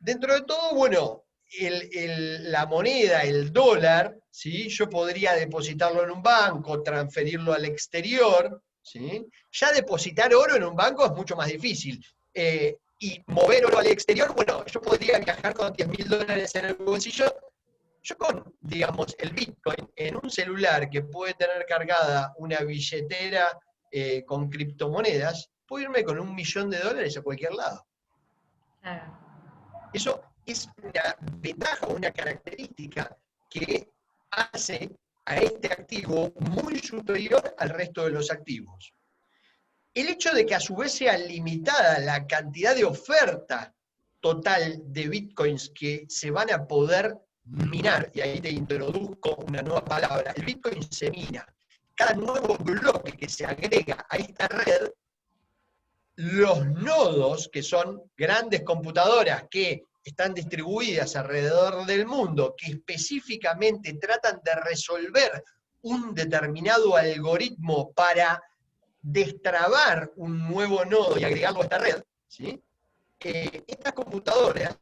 dentro 0.00 0.34
de 0.34 0.42
todo, 0.42 0.74
bueno, 0.74 1.24
la 1.50 2.66
moneda, 2.66 3.22
el 3.22 3.52
dólar, 3.52 4.16
¿sí? 4.30 4.68
yo 4.68 4.88
podría 4.88 5.34
depositarlo 5.34 6.04
en 6.04 6.10
un 6.10 6.22
banco, 6.22 6.82
transferirlo 6.82 7.52
al 7.52 7.64
exterior, 7.64 8.62
¿sí? 8.82 9.26
ya 9.50 9.72
depositar 9.72 10.34
oro 10.34 10.56
en 10.56 10.64
un 10.64 10.76
banco 10.76 11.06
es 11.06 11.12
mucho 11.12 11.36
más 11.36 11.48
difícil. 11.48 12.04
Eh, 12.34 12.76
y 13.00 13.22
mover 13.26 13.64
oro 13.64 13.78
al 13.78 13.86
exterior, 13.86 14.34
bueno, 14.34 14.64
yo 14.66 14.80
podría 14.80 15.18
viajar 15.18 15.54
con 15.54 15.72
10 15.72 15.88
mil 15.88 16.08
dólares 16.08 16.54
en 16.56 16.66
el 16.66 16.74
bolsillo. 16.74 17.32
Yo 18.02 18.16
con, 18.18 18.54
digamos, 18.60 19.14
el 19.18 19.30
Bitcoin 19.30 19.90
en 19.94 20.16
un 20.16 20.30
celular 20.30 20.90
que 20.90 21.02
puede 21.02 21.34
tener 21.34 21.64
cargada 21.66 22.34
una 22.38 22.58
billetera 22.60 23.58
eh, 23.90 24.24
con 24.24 24.50
criptomonedas, 24.50 25.50
puedo 25.66 25.84
irme 25.84 26.04
con 26.04 26.18
un 26.18 26.34
millón 26.34 26.70
de 26.70 26.78
dólares 26.78 27.16
a 27.16 27.22
cualquier 27.22 27.54
lado. 27.54 27.86
Eso 29.92 30.27
es 30.52 30.68
una 30.82 31.16
ventaja, 31.38 31.86
una 31.86 32.10
característica 32.10 33.16
que 33.50 33.90
hace 34.30 34.90
a 35.24 35.36
este 35.36 35.72
activo 35.72 36.32
muy 36.40 36.78
superior 36.78 37.54
al 37.58 37.70
resto 37.70 38.04
de 38.04 38.10
los 38.10 38.30
activos. 38.30 38.92
El 39.94 40.08
hecho 40.08 40.32
de 40.32 40.46
que 40.46 40.54
a 40.54 40.60
su 40.60 40.76
vez 40.76 40.92
sea 40.92 41.18
limitada 41.18 41.98
la 42.00 42.26
cantidad 42.26 42.74
de 42.74 42.84
oferta 42.84 43.74
total 44.20 44.80
de 44.84 45.08
bitcoins 45.08 45.70
que 45.74 46.06
se 46.08 46.30
van 46.30 46.52
a 46.52 46.66
poder 46.66 47.16
minar, 47.44 48.10
y 48.14 48.20
ahí 48.20 48.40
te 48.40 48.50
introduzco 48.50 49.36
una 49.46 49.62
nueva 49.62 49.84
palabra, 49.84 50.32
el 50.36 50.44
bitcoin 50.44 50.82
se 50.90 51.10
mina 51.10 51.46
cada 51.98 52.14
nuevo 52.14 52.56
bloque 52.58 53.12
que 53.12 53.28
se 53.28 53.44
agrega 53.44 54.06
a 54.08 54.16
esta 54.16 54.46
red, 54.46 54.92
los 56.14 56.64
nodos, 56.66 57.48
que 57.52 57.62
son 57.62 58.02
grandes 58.16 58.62
computadoras 58.62 59.44
que 59.50 59.82
están 60.02 60.34
distribuidas 60.34 61.16
alrededor 61.16 61.84
del 61.86 62.06
mundo, 62.06 62.54
que 62.56 62.72
específicamente 62.72 63.94
tratan 63.94 64.40
de 64.44 64.54
resolver 64.54 65.44
un 65.82 66.14
determinado 66.14 66.96
algoritmo 66.96 67.92
para 67.92 68.42
destrabar 69.00 70.12
un 70.16 70.48
nuevo 70.48 70.84
nodo 70.84 71.18
y 71.18 71.24
agregarlo 71.24 71.60
a 71.60 71.64
esta 71.64 71.78
red, 71.78 72.02
¿sí? 72.26 72.62
Eh, 73.20 73.64
estas 73.66 73.92
computadoras 73.92 74.78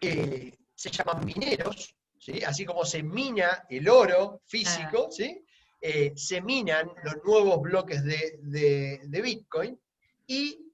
eh, 0.00 0.56
se 0.74 0.90
llaman 0.90 1.24
mineros, 1.24 1.94
¿sí? 2.18 2.42
así 2.44 2.64
como 2.64 2.84
se 2.84 3.02
mina 3.02 3.64
el 3.68 3.88
oro 3.88 4.42
físico. 4.46 5.08
¿sí? 5.10 5.44
Eh, 5.80 6.12
se 6.16 6.40
minan 6.40 6.90
los 7.04 7.16
nuevos 7.24 7.60
bloques 7.60 8.04
de, 8.04 9.00
Bitcoin 9.22 9.78
y 10.26 10.72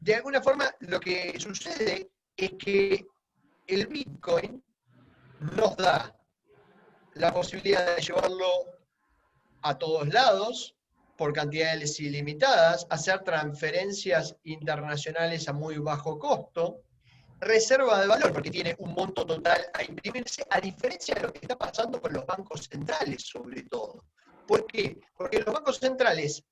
de 0.00 0.14
alguna 0.14 0.42
forma 0.42 0.74
lo 0.80 1.00
que 1.00 1.38
sucede 1.38 2.10
es 2.36 2.52
que 2.58 3.06
el 3.66 3.86
Bitcoin 3.86 4.62
nos 5.56 5.76
da 5.76 6.14
la 7.14 7.32
posibilidad 7.32 7.96
de 7.96 8.02
llevarlo 8.02 8.46
a 9.62 9.78
todos 9.78 10.08
lados 10.08 10.74
por 11.16 11.32
cantidades 11.32 12.00
ilimitadas, 12.00 12.86
hacer 12.90 13.20
transferencias 13.22 14.36
internacionales 14.42 15.48
a 15.48 15.52
muy 15.52 15.78
bajo 15.78 16.18
costo, 16.18 16.82
reserva 17.40 18.00
de 18.00 18.08
valor, 18.08 18.32
porque 18.32 18.50
tiene 18.50 18.74
un 18.78 18.94
monto 18.94 19.24
total 19.24 19.64
a 19.74 19.84
imprimirse, 19.84 20.44
a 20.50 20.60
diferencia 20.60 21.14
de 21.14 21.22
lo 21.22 21.32
que 21.32 21.40
está 21.42 21.56
pasando 21.56 22.00
con 22.00 22.12
los 22.12 22.26
bancos 22.26 22.68
centrales, 22.70 23.22
sobre 23.22 23.62
todo. 23.62 24.04
¿Por 24.46 24.66
qué? 24.66 24.98
Porque 25.16 25.40
los 25.40 25.54
bancos 25.54 25.78
centrales, 25.78 26.42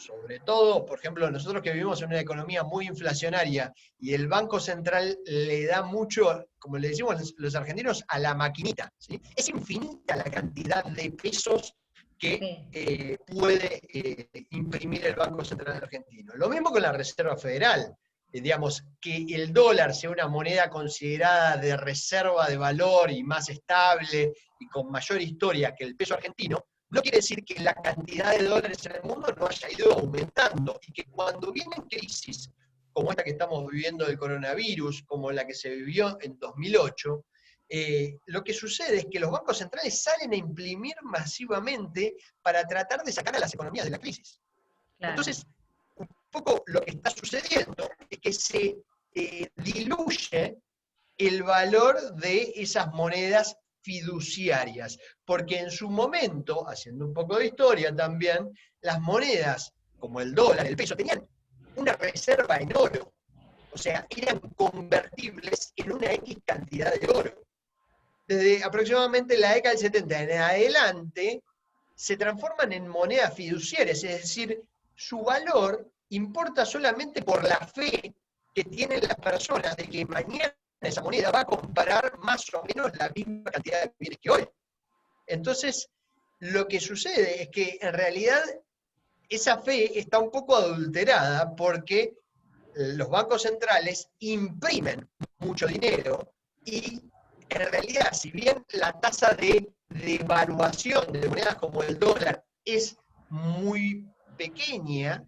sobre 0.00 0.40
todo, 0.40 0.84
por 0.84 0.98
ejemplo, 0.98 1.30
nosotros 1.30 1.62
que 1.62 1.72
vivimos 1.72 2.00
en 2.02 2.08
una 2.08 2.20
economía 2.20 2.64
muy 2.64 2.86
inflacionaria 2.86 3.72
y 3.98 4.14
el 4.14 4.28
Banco 4.28 4.58
Central 4.58 5.18
le 5.26 5.66
da 5.66 5.82
mucho, 5.82 6.46
como 6.58 6.78
le 6.78 6.88
decimos 6.88 7.34
los 7.36 7.54
argentinos, 7.54 8.04
a 8.08 8.18
la 8.18 8.34
maquinita. 8.34 8.90
¿sí? 8.98 9.20
Es 9.36 9.48
infinita 9.48 10.16
la 10.16 10.24
cantidad 10.24 10.84
de 10.84 11.10
pesos 11.10 11.74
que 12.18 12.66
eh, 12.72 13.16
puede 13.26 13.80
eh, 13.92 14.46
imprimir 14.50 15.06
el 15.06 15.14
Banco 15.14 15.44
Central 15.44 15.76
argentino. 15.76 16.34
Lo 16.34 16.48
mismo 16.48 16.70
con 16.70 16.82
la 16.82 16.92
Reserva 16.92 17.36
Federal. 17.36 17.94
Eh, 18.32 18.40
digamos, 18.40 18.84
que 19.00 19.26
el 19.30 19.52
dólar 19.52 19.94
sea 19.94 20.10
una 20.10 20.28
moneda 20.28 20.68
considerada 20.68 21.56
de 21.56 21.76
reserva 21.76 22.46
de 22.48 22.56
valor 22.56 23.10
y 23.10 23.22
más 23.22 23.48
estable 23.48 24.32
y 24.58 24.66
con 24.68 24.90
mayor 24.90 25.20
historia 25.20 25.74
que 25.74 25.84
el 25.84 25.96
peso 25.96 26.14
argentino, 26.14 26.66
no 26.90 27.02
quiere 27.02 27.18
decir 27.18 27.44
que 27.44 27.60
la 27.60 27.74
cantidad 27.74 28.36
de 28.36 28.44
dólares 28.44 28.84
en 28.86 28.96
el 28.96 29.02
mundo 29.02 29.32
no 29.36 29.46
haya 29.46 29.70
ido 29.70 29.92
aumentando 29.92 30.80
y 30.86 30.92
que 30.92 31.04
cuando 31.04 31.52
vienen 31.52 31.82
crisis 31.88 32.50
como 32.92 33.10
esta 33.10 33.22
que 33.22 33.30
estamos 33.30 33.66
viviendo 33.70 34.04
del 34.04 34.18
coronavirus, 34.18 35.04
como 35.04 35.30
la 35.30 35.46
que 35.46 35.54
se 35.54 35.70
vivió 35.70 36.18
en 36.20 36.38
2008, 36.38 37.24
eh, 37.68 38.18
lo 38.26 38.42
que 38.42 38.52
sucede 38.52 38.98
es 38.98 39.06
que 39.10 39.20
los 39.20 39.30
bancos 39.30 39.58
centrales 39.58 40.02
salen 40.02 40.32
a 40.32 40.36
imprimir 40.36 40.96
masivamente 41.02 42.16
para 42.42 42.66
tratar 42.66 43.04
de 43.04 43.12
sacar 43.12 43.36
a 43.36 43.38
las 43.38 43.54
economías 43.54 43.84
de 43.84 43.92
la 43.92 43.98
crisis. 43.98 44.40
Entonces, 44.98 45.46
un 45.96 46.08
poco 46.30 46.64
lo 46.66 46.80
que 46.80 46.90
está 46.90 47.10
sucediendo 47.10 47.88
es 48.10 48.18
que 48.18 48.32
se 48.32 48.76
eh, 49.14 49.48
diluye 49.56 50.58
el 51.16 51.42
valor 51.44 52.14
de 52.16 52.52
esas 52.56 52.92
monedas 52.92 53.56
fiduciarias, 53.82 54.98
porque 55.24 55.58
en 55.58 55.70
su 55.70 55.88
momento, 55.88 56.68
haciendo 56.68 57.06
un 57.06 57.14
poco 57.14 57.38
de 57.38 57.46
historia 57.46 57.94
también, 57.94 58.50
las 58.80 59.00
monedas 59.00 59.72
como 59.98 60.20
el 60.20 60.34
dólar, 60.34 60.66
el 60.66 60.76
peso, 60.76 60.96
tenían 60.96 61.26
una 61.76 61.92
reserva 61.92 62.56
en 62.56 62.76
oro, 62.76 63.12
o 63.72 63.78
sea, 63.78 64.06
eran 64.10 64.40
convertibles 64.56 65.72
en 65.76 65.92
una 65.92 66.12
X 66.14 66.38
cantidad 66.44 66.92
de 66.92 67.08
oro. 67.08 67.34
Desde 68.26 68.64
aproximadamente 68.64 69.36
la 69.36 69.54
década 69.54 69.74
del 69.74 69.82
70 69.82 70.22
en 70.22 70.40
adelante, 70.40 71.42
se 71.94 72.16
transforman 72.16 72.72
en 72.72 72.88
monedas 72.88 73.34
fiduciarias, 73.34 74.02
es 74.04 74.22
decir, 74.22 74.62
su 74.94 75.22
valor 75.22 75.90
importa 76.08 76.64
solamente 76.64 77.22
por 77.22 77.46
la 77.46 77.58
fe 77.58 78.14
que 78.54 78.64
tienen 78.64 79.02
las 79.02 79.16
personas 79.16 79.76
de 79.76 79.88
que 79.88 80.06
mañana 80.06 80.54
esa 80.80 81.02
moneda 81.02 81.30
va 81.30 81.40
a 81.40 81.46
comprar 81.46 82.18
más 82.18 82.46
o 82.54 82.62
menos 82.64 82.96
la 82.98 83.10
misma 83.14 83.50
cantidad 83.50 83.82
de 83.82 83.94
bienes 83.98 84.18
que 84.20 84.30
hoy. 84.30 84.48
Entonces, 85.26 85.90
lo 86.38 86.66
que 86.66 86.80
sucede 86.80 87.42
es 87.42 87.48
que 87.50 87.78
en 87.80 87.92
realidad 87.92 88.42
esa 89.28 89.60
fe 89.60 89.98
está 89.98 90.18
un 90.18 90.30
poco 90.30 90.56
adulterada 90.56 91.54
porque 91.54 92.14
los 92.74 93.08
bancos 93.08 93.42
centrales 93.42 94.08
imprimen 94.20 95.08
mucho 95.38 95.66
dinero 95.66 96.32
y 96.64 97.00
en 97.48 97.70
realidad, 97.70 98.12
si 98.12 98.30
bien 98.30 98.64
la 98.72 98.92
tasa 98.92 99.34
de 99.34 99.72
devaluación 99.88 101.12
de 101.12 101.28
monedas 101.28 101.56
como 101.56 101.82
el 101.82 101.98
dólar 101.98 102.44
es 102.64 102.96
muy 103.28 104.08
pequeña, 104.36 105.24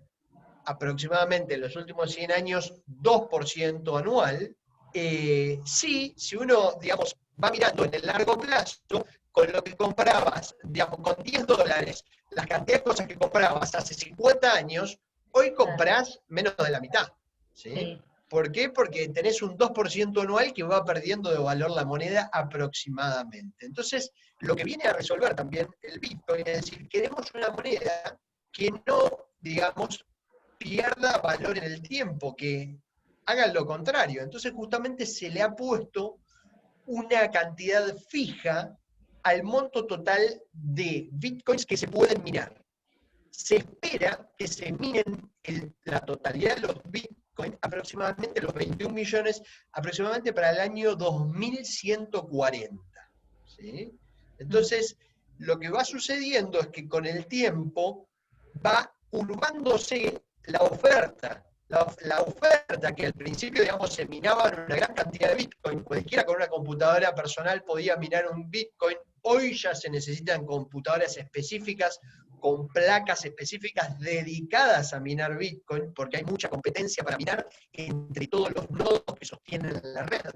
aproximadamente 0.64 1.54
en 1.54 1.62
los 1.62 1.74
últimos 1.74 2.12
100 2.12 2.32
años 2.32 2.74
2% 2.86 3.98
anual, 3.98 4.56
eh, 4.94 5.60
sí, 5.64 6.14
si 6.16 6.36
uno, 6.36 6.74
digamos, 6.80 7.16
va 7.42 7.50
mirando 7.50 7.84
en 7.84 7.94
el 7.94 8.06
largo 8.06 8.38
plazo, 8.38 9.06
con 9.30 9.50
lo 9.50 9.64
que 9.64 9.76
comprabas, 9.76 10.54
digamos, 10.62 11.00
con 11.00 11.22
10 11.22 11.46
dólares, 11.46 12.04
las 12.30 12.46
cantidades 12.46 12.84
de 12.84 12.90
cosas 12.90 13.06
que 13.06 13.16
comprabas 13.16 13.74
hace 13.74 13.94
50 13.94 14.52
años, 14.52 14.98
hoy 15.32 15.54
compras 15.54 16.20
menos 16.28 16.56
de 16.56 16.70
la 16.70 16.80
mitad. 16.80 17.08
¿sí? 17.52 18.00
¿Por 18.28 18.50
qué? 18.50 18.70
Porque 18.70 19.08
tenés 19.08 19.42
un 19.42 19.56
2% 19.58 20.22
anual 20.22 20.52
que 20.52 20.62
va 20.62 20.84
perdiendo 20.84 21.30
de 21.30 21.38
valor 21.38 21.70
la 21.70 21.84
moneda 21.84 22.30
aproximadamente. 22.32 23.66
Entonces, 23.66 24.10
lo 24.40 24.56
que 24.56 24.64
viene 24.64 24.84
a 24.84 24.92
resolver 24.92 25.34
también 25.34 25.68
el 25.82 26.00
Bitcoin 26.00 26.46
es 26.46 26.62
decir, 26.62 26.88
queremos 26.88 27.30
una 27.34 27.50
moneda 27.50 28.18
que 28.50 28.70
no, 28.86 29.26
digamos, 29.40 30.04
pierda 30.58 31.18
valor 31.18 31.58
en 31.58 31.64
el 31.64 31.82
tiempo, 31.82 32.34
que 32.34 32.78
haga 33.26 33.46
lo 33.48 33.66
contrario. 33.66 34.22
Entonces, 34.22 34.52
justamente 34.52 35.06
se 35.06 35.30
le 35.30 35.42
ha 35.42 35.54
puesto 35.54 36.18
una 36.86 37.30
cantidad 37.30 37.96
fija 38.08 38.76
al 39.22 39.42
monto 39.44 39.86
total 39.86 40.42
de 40.52 41.08
bitcoins 41.12 41.64
que 41.64 41.76
se 41.76 41.88
pueden 41.88 42.22
minar. 42.22 42.60
Se 43.30 43.56
espera 43.56 44.28
que 44.36 44.48
se 44.48 44.72
minen 44.72 45.30
la 45.84 46.00
totalidad 46.00 46.56
de 46.56 46.62
los 46.62 46.82
bitcoins 46.84 47.56
aproximadamente 47.60 48.42
los 48.42 48.52
21 48.52 48.92
millones, 48.92 49.42
aproximadamente 49.72 50.32
para 50.32 50.50
el 50.50 50.60
año 50.60 50.94
2140. 50.96 52.82
Entonces, 54.38 54.96
lo 55.38 55.58
que 55.58 55.70
va 55.70 55.84
sucediendo 55.84 56.60
es 56.60 56.68
que 56.68 56.88
con 56.88 57.06
el 57.06 57.26
tiempo 57.26 58.08
va 58.64 58.92
urbándose 59.10 60.22
la 60.44 60.60
oferta. 60.60 61.44
La, 61.72 62.20
oferta 62.20 62.94
que 62.94 63.06
al 63.06 63.14
principio, 63.14 63.62
digamos, 63.62 63.94
se 63.94 64.04
minaba 64.06 64.50
en 64.50 64.60
una 64.60 64.76
gran 64.76 64.92
cantidad 64.92 65.30
de 65.30 65.36
Bitcoin, 65.36 65.82
cualquiera 65.82 66.26
con 66.26 66.36
una 66.36 66.46
computadora 66.46 67.14
personal 67.14 67.62
podía 67.64 67.96
minar 67.96 68.28
un 68.28 68.50
Bitcoin, 68.50 68.98
hoy 69.22 69.56
ya 69.56 69.74
se 69.74 69.88
necesitan 69.88 70.44
computadoras 70.44 71.16
específicas 71.16 71.98
con 72.40 72.68
placas 72.68 73.24
específicas 73.24 73.98
dedicadas 74.00 74.92
a 74.92 75.00
minar 75.00 75.38
Bitcoin, 75.38 75.94
porque 75.94 76.18
hay 76.18 76.24
mucha 76.24 76.50
competencia 76.50 77.02
para 77.02 77.16
minar 77.16 77.48
entre 77.72 78.26
todos 78.26 78.52
los 78.52 78.70
nodos 78.70 79.04
que 79.18 79.24
sostienen 79.24 79.80
la 79.82 80.02
red. 80.02 80.30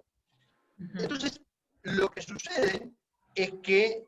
Entonces, 0.78 1.38
lo 1.82 2.08
que 2.08 2.22
sucede 2.22 2.92
es 3.34 3.52
que 3.62 4.06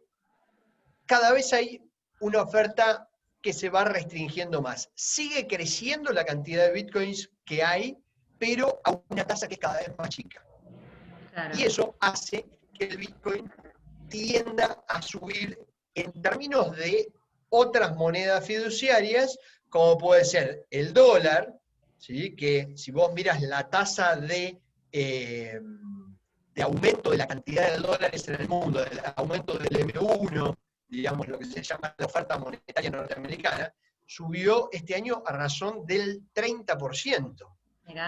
cada 1.04 1.32
vez 1.32 1.52
hay 1.52 1.82
una 2.20 2.40
oferta 2.42 3.07
que 3.42 3.52
se 3.52 3.70
va 3.70 3.84
restringiendo 3.84 4.60
más. 4.62 4.90
Sigue 4.94 5.46
creciendo 5.46 6.12
la 6.12 6.24
cantidad 6.24 6.66
de 6.66 6.72
bitcoins 6.72 7.30
que 7.44 7.62
hay, 7.62 7.96
pero 8.38 8.80
a 8.84 9.00
una 9.08 9.26
tasa 9.26 9.48
que 9.48 9.54
es 9.54 9.60
cada 9.60 9.78
vez 9.78 9.90
más 9.96 10.08
chica. 10.10 10.44
Y 11.54 11.62
eso 11.62 11.96
hace 12.00 12.46
que 12.74 12.86
el 12.86 12.96
bitcoin 12.96 13.50
tienda 14.08 14.84
a 14.88 15.00
subir 15.02 15.58
en 15.94 16.12
términos 16.20 16.76
de 16.76 17.12
otras 17.50 17.96
monedas 17.96 18.44
fiduciarias, 18.44 19.38
como 19.68 19.98
puede 19.98 20.24
ser 20.24 20.66
el 20.70 20.92
dólar, 20.92 21.54
¿sí? 21.98 22.34
que 22.34 22.72
si 22.76 22.90
vos 22.90 23.12
miras 23.12 23.40
la 23.42 23.68
tasa 23.68 24.16
de, 24.16 24.58
eh, 24.92 25.60
de 26.54 26.62
aumento 26.62 27.10
de 27.10 27.18
la 27.18 27.26
cantidad 27.26 27.72
de 27.72 27.78
dólares 27.78 28.26
en 28.28 28.40
el 28.40 28.48
mundo, 28.48 28.84
el 28.84 29.00
aumento 29.16 29.58
del 29.58 29.70
M1, 29.70 30.56
digamos 30.88 31.28
lo 31.28 31.38
que 31.38 31.44
se 31.44 31.62
llama 31.62 31.94
la 31.96 32.06
oferta 32.06 32.38
monetaria 32.38 32.90
norteamericana, 32.90 33.72
subió 34.06 34.68
este 34.72 34.94
año 34.94 35.22
a 35.24 35.32
razón 35.32 35.84
del 35.86 36.22
30%, 36.34 37.56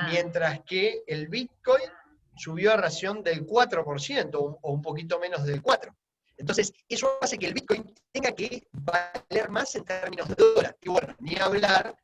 mientras 0.08 0.60
que 0.60 1.02
el 1.06 1.28
Bitcoin 1.28 1.90
subió 2.36 2.72
a 2.72 2.76
razón 2.76 3.22
del 3.22 3.46
4% 3.46 4.58
o 4.62 4.72
un 4.72 4.82
poquito 4.82 5.18
menos 5.18 5.44
del 5.44 5.62
4%. 5.62 5.94
Entonces, 6.38 6.72
eso 6.88 7.18
hace 7.20 7.36
que 7.36 7.46
el 7.46 7.52
Bitcoin 7.52 7.94
tenga 8.10 8.32
que 8.32 8.66
valer 8.72 9.50
más 9.50 9.74
en 9.74 9.84
términos 9.84 10.26
de 10.28 10.34
dólar. 10.36 10.74
Y 10.80 10.88
bueno, 10.88 11.14
ni 11.18 11.36
hablar 11.36 11.94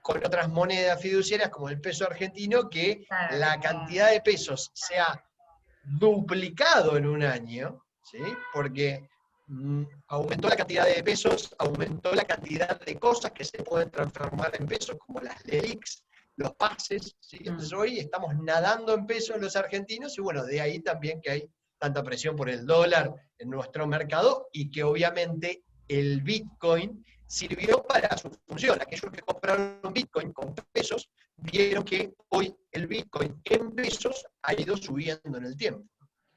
con 0.00 0.24
otras 0.24 0.48
monedas 0.48 1.00
fiduciarias 1.00 1.50
como 1.50 1.68
el 1.68 1.80
peso 1.80 2.06
argentino, 2.06 2.70
que 2.70 3.04
la 3.32 3.58
cantidad 3.60 4.12
de 4.12 4.20
pesos 4.20 4.70
se 4.74 4.98
ha 4.98 5.24
duplicado 5.82 6.96
en 6.96 7.06
un 7.06 7.24
año, 7.24 7.84
¿sí? 8.04 8.18
porque 8.52 9.08
aumentó 10.08 10.48
la 10.48 10.56
cantidad 10.56 10.86
de 10.86 11.02
pesos, 11.02 11.54
aumentó 11.58 12.14
la 12.14 12.24
cantidad 12.24 12.80
de 12.80 12.98
cosas 12.98 13.32
que 13.32 13.44
se 13.44 13.62
pueden 13.62 13.90
transformar 13.90 14.52
en 14.58 14.66
pesos, 14.66 14.96
como 14.98 15.20
las 15.20 15.44
LELIX, 15.44 16.04
los 16.36 16.54
pases. 16.54 17.16
¿sí? 17.20 17.38
Mm. 17.38 17.48
Entonces 17.48 17.72
hoy 17.72 17.98
estamos 17.98 18.34
nadando 18.36 18.94
en 18.94 19.06
pesos 19.06 19.40
los 19.40 19.56
argentinos 19.56 20.16
y 20.18 20.20
bueno, 20.22 20.44
de 20.44 20.60
ahí 20.60 20.80
también 20.80 21.20
que 21.20 21.30
hay 21.30 21.50
tanta 21.78 22.02
presión 22.02 22.36
por 22.36 22.48
el 22.48 22.66
dólar 22.66 23.12
en 23.38 23.50
nuestro 23.50 23.86
mercado 23.86 24.48
y 24.52 24.70
que 24.70 24.84
obviamente 24.84 25.64
el 25.88 26.20
Bitcoin 26.20 27.04
sirvió 27.26 27.82
para 27.82 28.16
su 28.16 28.30
función. 28.46 28.80
Aquellos 28.80 29.10
que 29.10 29.22
compraron 29.22 29.80
Bitcoin 29.92 30.32
con 30.32 30.54
pesos 30.72 31.10
vieron 31.36 31.84
que 31.84 32.12
hoy 32.28 32.54
el 32.70 32.86
Bitcoin 32.86 33.40
en 33.44 33.72
pesos 33.72 34.26
ha 34.42 34.52
ido 34.54 34.76
subiendo 34.76 35.38
en 35.38 35.44
el 35.44 35.56
tiempo. 35.56 35.84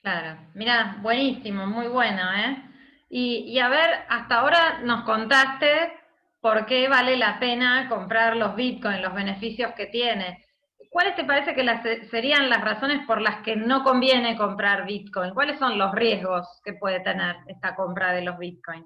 Claro, 0.02 0.50
mira, 0.54 1.00
buenísimo, 1.02 1.66
muy 1.66 1.88
bueno, 1.88 2.22
¿eh? 2.34 2.73
Y, 3.16 3.60
a 3.60 3.70
ver, 3.70 4.06
hasta 4.10 4.40
ahora 4.40 4.80
nos 4.80 5.04
contaste 5.04 5.94
por 6.42 6.66
qué 6.66 6.90
vale 6.90 7.16
la 7.16 7.40
pena 7.40 7.88
comprar 7.88 8.36
los 8.36 8.56
Bitcoin, 8.56 9.04
los 9.04 9.14
beneficios 9.14 9.72
que 9.76 9.86
tiene. 9.86 10.44
¿Cuáles 10.90 11.16
te 11.16 11.24
parece 11.24 11.54
que 11.54 12.08
serían 12.10 12.50
las 12.50 12.62
razones 12.62 13.06
por 13.06 13.22
las 13.22 13.44
que 13.44 13.56
no 13.56 13.84
conviene 13.84 14.36
comprar 14.36 14.88
Bitcoin? 14.88 15.32
¿Cuáles 15.36 15.60
son 15.60 15.78
los 15.78 15.94
riesgos 15.94 16.60
que 16.66 16.74
puede 16.74 17.02
tener 17.02 17.36
esta 17.46 17.76
compra 17.76 18.14
de 18.14 18.24
los 18.24 18.36
Bitcoin? 18.40 18.84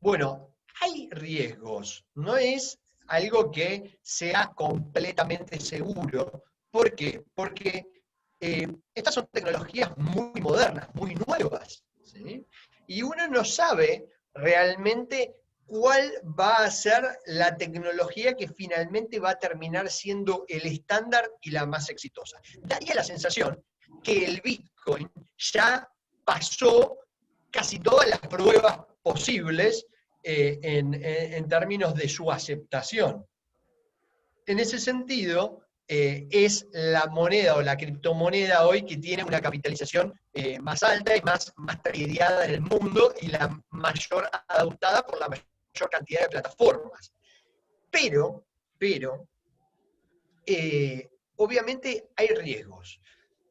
Bueno, 0.00 0.56
hay 0.80 1.08
riesgos. 1.12 2.04
No 2.16 2.36
es 2.36 2.80
algo 3.06 3.52
que 3.52 4.00
sea 4.02 4.50
completamente 4.56 5.60
seguro. 5.60 6.42
¿Por 6.68 6.96
qué? 6.96 7.22
Porque 7.32 7.86
eh, 8.40 8.66
estas 8.92 9.14
son 9.14 9.28
tecnologías 9.30 9.96
muy 9.96 10.40
modernas, 10.40 10.92
muy 10.94 11.14
nuevas. 11.14 11.84
Y 12.86 13.02
uno 13.02 13.28
no 13.28 13.44
sabe 13.44 14.08
realmente 14.34 15.34
cuál 15.66 16.12
va 16.38 16.64
a 16.64 16.70
ser 16.70 17.18
la 17.26 17.56
tecnología 17.56 18.34
que 18.34 18.48
finalmente 18.48 19.18
va 19.18 19.30
a 19.30 19.38
terminar 19.38 19.90
siendo 19.90 20.44
el 20.48 20.66
estándar 20.66 21.30
y 21.40 21.50
la 21.50 21.66
más 21.66 21.88
exitosa. 21.88 22.40
Daría 22.62 22.94
la 22.94 23.04
sensación 23.04 23.64
que 24.02 24.24
el 24.24 24.40
Bitcoin 24.40 25.10
ya 25.38 25.88
pasó 26.24 26.98
casi 27.50 27.78
todas 27.78 28.08
las 28.08 28.20
pruebas 28.20 28.80
posibles 29.02 29.86
eh, 30.22 30.58
en, 30.62 31.48
términos 31.48 31.94
de 31.94 32.08
su 32.08 32.30
aceptación. 32.30 33.26
En 34.46 34.58
ese 34.58 34.78
sentido, 34.78 35.66
eh, 35.88 36.26
es 36.30 36.66
la 36.72 37.06
moneda 37.06 37.56
o 37.56 37.62
la 37.62 37.76
criptomoneda 37.76 38.66
hoy 38.66 38.84
que 38.84 38.96
tiene 38.96 39.24
una 39.24 39.40
capitalización 39.40 40.18
eh, 40.32 40.58
más 40.60 40.82
alta 40.82 41.16
y 41.16 41.20
más, 41.22 41.52
más 41.56 41.78
en 41.84 42.50
el 42.50 42.60
mundo 42.60 43.12
y 43.20 43.26
la 43.26 43.60
mayor 43.70 44.28
adoptada 44.48 45.02
por 45.02 45.18
la 45.18 45.28
mayor 45.28 45.90
cantidad 45.90 46.22
de 46.22 46.28
plataformas. 46.28 47.12
Pero, 47.90 48.46
pero, 48.78 49.28
eh, 50.46 51.10
obviamente 51.36 52.08
hay 52.16 52.28
riesgos. 52.28 53.00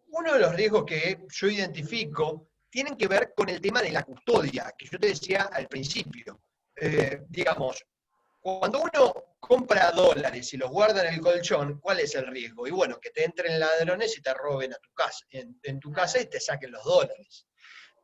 Uno 0.08 0.34
de 0.34 0.40
los 0.40 0.56
riesgos 0.56 0.86
que 0.86 1.26
yo 1.30 1.48
identifico 1.48 2.50
tienen 2.70 2.96
que 2.96 3.08
ver 3.08 3.34
con 3.36 3.50
el 3.50 3.62
tema 3.62 3.82
de 3.82 3.92
la 3.92 4.04
custodia, 4.04 4.74
que 4.78 4.88
yo 4.88 4.98
te 4.98 5.08
decía 5.08 5.44
al 5.44 5.68
principio. 5.68 6.42
Digamos, 7.30 7.86
cuando 8.40 8.82
uno 8.82 9.31
compra 9.52 9.92
dólares 9.92 10.54
y 10.54 10.58
los 10.58 10.72
guarda 10.72 11.06
en 11.06 11.16
el 11.16 11.20
colchón, 11.20 11.78
¿cuál 11.82 12.00
es 12.00 12.16
el 12.16 12.26
riesgo? 12.28 12.68
Y 12.68 12.72
bueno, 12.72 12.98
que 13.02 13.10
te 13.10 13.26
entren 13.26 13.60
ladrones 13.60 14.18
y 14.18 14.22
te 14.22 14.34
roben 14.34 14.74
a 14.74 14.78
tu 14.78 14.94
casa, 14.94 15.26
en 15.30 15.78
tu 15.78 15.92
casa 15.92 16.22
y 16.22 16.28
te 16.28 16.40
saquen 16.40 16.72
los 16.72 16.86
dólares. 16.86 17.46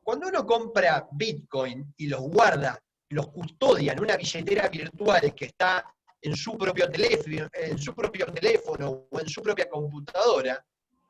Cuando 0.04 0.28
uno 0.28 0.46
compra 0.46 1.08
Bitcoin 1.10 1.94
y 1.96 2.08
los 2.08 2.20
guarda 2.20 2.78
los 3.12 3.30
custodia 3.30 3.94
en 3.94 4.02
una 4.02 4.18
billetera 4.18 4.68
virtual 4.68 5.34
que 5.34 5.46
está 5.46 5.86
en 6.22 6.36
su 6.36 6.58
propio 6.58 6.90
teléfono, 6.90 7.48
en 7.54 7.78
su 7.78 7.96
propio 7.96 8.26
teléfono 8.26 9.08
o 9.10 9.18
en 9.18 9.30
su 9.30 9.42
propia 9.42 9.70
computadora, 9.70 10.62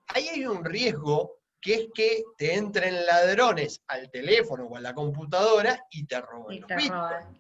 ahí 0.10 0.28
hay 0.28 0.46
un 0.46 0.64
riesgo 0.64 1.40
que 1.60 1.74
es 1.74 1.88
que 1.96 2.24
te 2.38 2.54
entren 2.54 3.08
ladrones 3.08 3.82
al 3.88 4.12
teléfono 4.12 4.66
o 4.66 4.76
a 4.76 4.82
la 4.82 4.94
computadora 4.94 5.84
y 5.90 6.06
te 6.06 6.22
roben. 6.22 6.62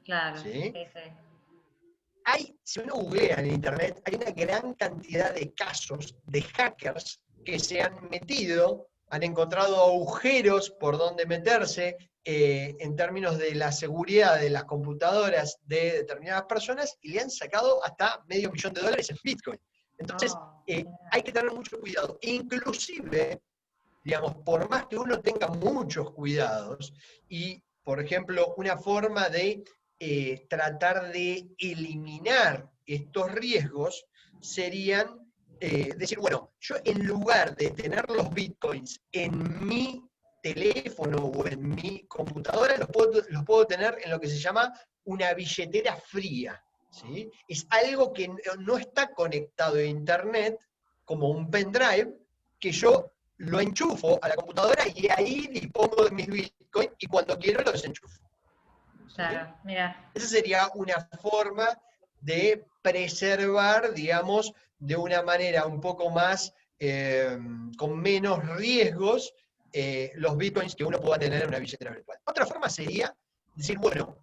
claro. 0.03 0.41
Hay, 2.29 2.53
si 2.61 2.81
uno 2.81 2.95
googlea 2.95 3.37
en 3.37 3.47
internet, 3.47 4.01
hay 4.03 4.15
una 4.15 4.31
gran 4.31 4.73
cantidad 4.73 5.33
de 5.33 5.53
casos 5.53 6.13
de 6.25 6.41
hackers 6.41 7.21
que 7.45 7.57
se 7.57 7.81
han 7.81 8.09
metido, 8.09 8.89
han 9.09 9.23
encontrado 9.23 9.81
agujeros 9.81 10.69
por 10.71 10.97
donde 10.97 11.25
meterse, 11.25 11.95
eh, 12.25 12.75
en 12.79 12.97
términos 12.97 13.37
de 13.37 13.55
la 13.55 13.71
seguridad 13.71 14.41
de 14.41 14.49
las 14.49 14.65
computadoras 14.65 15.57
de 15.63 15.99
determinadas 15.99 16.43
personas 16.43 16.97
y 16.99 17.13
le 17.13 17.21
han 17.21 17.29
sacado 17.29 17.81
hasta 17.85 18.21
medio 18.27 18.51
millón 18.51 18.73
de 18.73 18.81
dólares 18.81 19.09
en 19.09 19.17
Bitcoin. 19.23 19.59
Entonces, 19.97 20.33
ah, 20.35 20.61
eh, 20.67 20.83
hay 21.09 21.21
que 21.21 21.31
tener 21.31 21.53
mucho 21.53 21.79
cuidado. 21.79 22.19
Inclusive, 22.23 23.41
digamos, 24.03 24.35
por 24.43 24.69
más 24.69 24.87
que 24.87 24.97
uno 24.97 25.21
tenga 25.21 25.47
muchos 25.47 26.11
cuidados 26.11 26.93
y, 27.29 27.63
por 27.85 28.01
ejemplo, 28.01 28.53
una 28.57 28.77
forma 28.77 29.29
de 29.29 29.63
eh, 29.99 30.45
tratar 30.49 31.11
de 31.11 31.47
eliminar 31.57 32.69
estos 32.85 33.31
riesgos 33.31 34.05
serían 34.41 35.27
eh, 35.59 35.93
decir, 35.97 36.19
bueno, 36.19 36.53
yo 36.59 36.75
en 36.83 37.05
lugar 37.05 37.55
de 37.55 37.71
tener 37.71 38.07
los 38.09 38.29
bitcoins 38.31 39.01
en 39.11 39.65
mi 39.67 40.07
teléfono 40.41 41.17
o 41.17 41.47
en 41.47 41.69
mi 41.69 42.05
computadora, 42.07 42.77
los 42.77 42.89
puedo, 42.89 43.23
los 43.29 43.43
puedo 43.43 43.65
tener 43.65 43.97
en 44.03 44.11
lo 44.11 44.19
que 44.19 44.27
se 44.27 44.39
llama 44.39 44.71
una 45.05 45.33
billetera 45.33 45.95
fría. 45.95 46.63
¿sí? 46.91 47.29
Es 47.47 47.65
algo 47.69 48.13
que 48.13 48.29
no 48.59 48.77
está 48.77 49.11
conectado 49.13 49.77
a 49.77 49.83
Internet 49.83 50.59
como 51.05 51.29
un 51.29 51.49
pendrive, 51.49 52.13
que 52.59 52.71
yo 52.71 53.13
lo 53.37 53.59
enchufo 53.59 54.19
a 54.21 54.29
la 54.29 54.35
computadora 54.35 54.83
y 54.93 55.07
ahí 55.09 55.47
dispongo 55.47 56.05
de 56.05 56.11
mis 56.11 56.27
bitcoins 56.27 56.91
y 56.99 57.07
cuando 57.07 57.37
quiero 57.37 57.61
los 57.63 57.73
desenchufo. 57.73 58.26
Claro, 59.15 59.55
mira. 59.63 60.11
Esa 60.13 60.27
sería 60.27 60.69
una 60.75 61.07
forma 61.21 61.67
de 62.21 62.65
preservar, 62.81 63.93
digamos, 63.93 64.53
de 64.79 64.95
una 64.95 65.21
manera 65.21 65.65
un 65.65 65.81
poco 65.81 66.09
más, 66.09 66.53
eh, 66.79 67.37
con 67.77 67.99
menos 67.99 68.45
riesgos, 68.57 69.33
eh, 69.73 70.11
los 70.15 70.37
bitcoins 70.37 70.75
que 70.75 70.83
uno 70.83 70.99
pueda 70.99 71.19
tener 71.19 71.43
en 71.43 71.49
una 71.49 71.59
billetera 71.59 71.91
virtual. 71.91 72.19
Otra 72.25 72.45
forma 72.45 72.69
sería 72.69 73.15
decir, 73.55 73.77
bueno, 73.77 74.17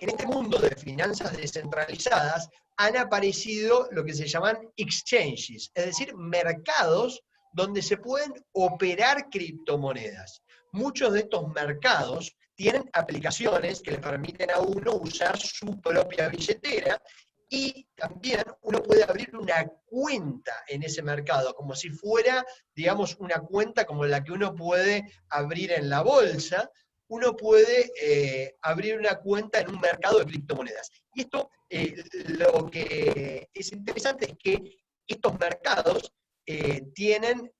en 0.00 0.08
este 0.08 0.26
mundo 0.26 0.58
de 0.58 0.74
finanzas 0.76 1.36
descentralizadas 1.36 2.48
han 2.76 2.96
aparecido 2.96 3.88
lo 3.90 4.04
que 4.04 4.14
se 4.14 4.26
llaman 4.26 4.58
exchanges, 4.76 5.70
es 5.74 5.86
decir, 5.86 6.14
mercados 6.16 7.22
donde 7.52 7.82
se 7.82 7.96
pueden 7.96 8.32
operar 8.52 9.28
criptomonedas. 9.30 10.42
Muchos 10.72 11.12
de 11.12 11.20
estos 11.20 11.48
mercados 11.48 12.34
tienen 12.62 12.88
aplicaciones 12.92 13.82
que 13.82 13.90
le 13.90 13.98
permiten 13.98 14.48
a 14.52 14.60
uno 14.60 14.94
usar 14.94 15.36
su 15.36 15.80
propia 15.80 16.28
billetera 16.28 17.02
y 17.48 17.88
también 17.96 18.44
uno 18.60 18.80
puede 18.80 19.02
abrir 19.02 19.34
una 19.36 19.66
cuenta 19.84 20.52
en 20.68 20.84
ese 20.84 21.02
mercado, 21.02 21.54
como 21.54 21.74
si 21.74 21.90
fuera, 21.90 22.46
digamos, 22.72 23.16
una 23.18 23.40
cuenta 23.40 23.84
como 23.84 24.06
la 24.06 24.22
que 24.22 24.30
uno 24.30 24.54
puede 24.54 25.10
abrir 25.30 25.72
en 25.72 25.90
la 25.90 26.02
bolsa, 26.02 26.70
uno 27.08 27.34
puede 27.34 27.90
eh, 28.00 28.54
abrir 28.62 28.96
una 28.96 29.16
cuenta 29.16 29.58
en 29.58 29.68
un 29.68 29.80
mercado 29.80 30.20
de 30.20 30.26
criptomonedas. 30.26 30.88
Y 31.14 31.22
esto, 31.22 31.50
eh, 31.68 31.96
lo 32.38 32.70
que 32.70 33.50
es 33.52 33.72
interesante 33.72 34.26
es 34.30 34.36
que 34.38 34.76
estos 35.04 35.36
mercados 35.36 36.12
eh, 36.46 36.82
tienen 36.94 37.52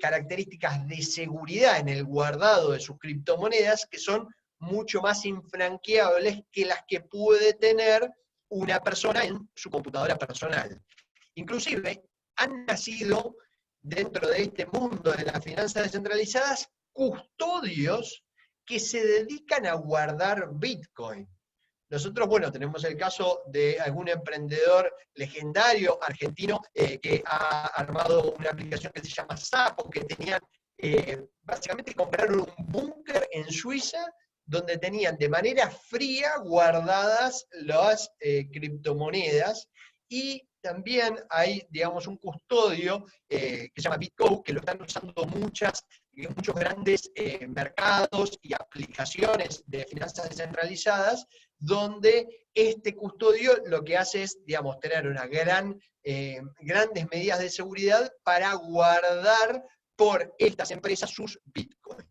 características 0.00 0.86
de 0.86 1.02
seguridad 1.02 1.80
en 1.80 1.88
el 1.88 2.04
guardado 2.04 2.70
de 2.70 2.78
sus 2.78 2.98
criptomonedas 2.98 3.86
que 3.90 3.98
son 3.98 4.28
mucho 4.58 5.00
más 5.00 5.24
infranqueables 5.24 6.42
que 6.50 6.64
las 6.64 6.84
que 6.86 7.00
puede 7.00 7.54
tener 7.54 8.10
una 8.48 8.80
persona 8.80 9.24
en 9.24 9.50
su 9.54 9.70
computadora 9.70 10.16
personal. 10.16 10.80
Inclusive 11.34 12.04
han 12.36 12.64
nacido 12.66 13.36
dentro 13.80 14.28
de 14.28 14.42
este 14.42 14.66
mundo 14.66 15.12
de 15.12 15.24
las 15.24 15.42
finanzas 15.44 15.84
descentralizadas 15.84 16.68
custodios 16.92 18.24
que 18.64 18.80
se 18.80 19.04
dedican 19.04 19.66
a 19.66 19.74
guardar 19.74 20.48
Bitcoin. 20.52 21.28
Nosotros, 21.90 22.26
bueno, 22.28 22.50
tenemos 22.50 22.82
el 22.84 22.96
caso 22.96 23.42
de 23.46 23.78
algún 23.78 24.08
emprendedor 24.08 24.92
legendario 25.14 25.98
argentino 26.02 26.60
eh, 26.72 26.98
que 26.98 27.22
ha 27.26 27.66
armado 27.66 28.32
una 28.38 28.50
aplicación 28.50 28.90
que 28.92 29.02
se 29.02 29.10
llama 29.10 29.36
Sapo, 29.36 29.90
que 29.90 30.00
tenían, 30.04 30.40
eh, 30.78 31.26
básicamente 31.42 31.94
compraron 31.94 32.40
un 32.40 32.54
búnker 32.58 33.28
en 33.30 33.50
Suiza 33.50 34.12
donde 34.46 34.78
tenían 34.78 35.16
de 35.16 35.28
manera 35.28 35.70
fría 35.70 36.38
guardadas 36.38 37.46
las 37.52 38.10
eh, 38.20 38.48
criptomonedas 38.50 39.68
y 40.08 40.42
también 40.60 41.18
hay, 41.28 41.66
digamos, 41.68 42.06
un 42.06 42.16
custodio 42.16 43.04
que 43.28 43.70
se 43.76 43.82
llama 43.82 43.98
BitGo, 43.98 44.42
que 44.42 44.54
lo 44.54 44.60
están 44.60 44.80
usando 44.80 45.12
muchas 45.26 45.84
muchos 46.36 46.54
grandes 46.54 47.10
eh, 47.14 47.46
mercados 47.46 48.38
y 48.42 48.54
aplicaciones 48.54 49.64
de 49.66 49.84
finanzas 49.84 50.28
descentralizadas, 50.28 51.26
donde 51.58 52.46
este 52.54 52.94
custodio 52.94 53.52
lo 53.66 53.82
que 53.84 53.96
hace 53.96 54.22
es, 54.22 54.38
digamos, 54.44 54.78
tener 54.80 55.06
una 55.06 55.26
gran, 55.26 55.78
eh, 56.02 56.40
grandes 56.60 57.08
medidas 57.10 57.40
de 57.40 57.50
seguridad 57.50 58.12
para 58.22 58.52
guardar 58.54 59.64
por 59.96 60.34
estas 60.38 60.70
empresas 60.70 61.10
sus 61.10 61.40
bitcoins. 61.44 62.06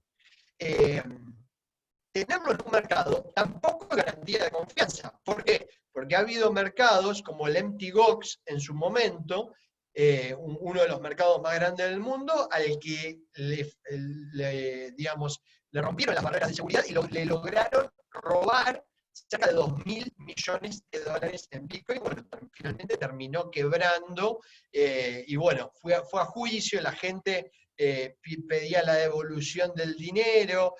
Tenerlo 2.14 2.52
en 2.52 2.60
un 2.64 2.72
mercado 2.72 3.32
tampoco 3.36 3.88
es 3.90 3.98
garantía 3.98 4.44
de 4.44 4.52
confianza. 4.52 5.20
¿Por 5.26 5.44
qué? 5.44 5.68
Porque 5.92 6.16
ha 6.16 6.20
habido 6.20 6.52
mercados 6.52 7.24
como 7.24 7.48
el 7.48 7.56
Empty 7.56 7.90
Gox 7.90 8.40
en 8.46 8.60
su 8.60 8.76
momento, 8.76 9.52
eh, 9.96 10.36
uno 10.38 10.82
de 10.82 10.88
los 10.88 11.02
mercados 11.02 11.42
más 11.42 11.56
grandes 11.56 11.90
del 11.90 12.00
mundo, 12.00 12.48
al 12.52 12.78
que 12.80 13.20
le, 13.34 14.92
digamos, 14.92 15.42
le 15.72 15.82
rompieron 15.82 16.14
las 16.14 16.24
barreras 16.24 16.50
de 16.50 16.56
seguridad 16.56 16.84
y 16.88 16.94
le 16.94 17.26
lograron 17.26 17.90
robar 18.12 18.86
cerca 19.12 19.48
de 19.48 19.54
2 19.54 19.84
mil 19.84 20.14
millones 20.18 20.84
de 20.92 21.00
dólares 21.00 21.48
en 21.50 21.68
Bitcoin. 21.68 22.00
Bueno, 22.00 22.28
finalmente 22.52 22.96
terminó 22.98 23.50
quebrando 23.50 24.40
eh, 24.72 25.24
y 25.28 25.36
bueno, 25.36 25.72
fue, 25.82 26.00
fue 26.04 26.22
a 26.22 26.26
juicio, 26.26 26.80
la 26.80 26.92
gente 26.92 27.52
eh, 27.76 28.18
pedía 28.48 28.84
la 28.84 28.94
devolución 28.94 29.74
del 29.74 29.96
dinero. 29.96 30.76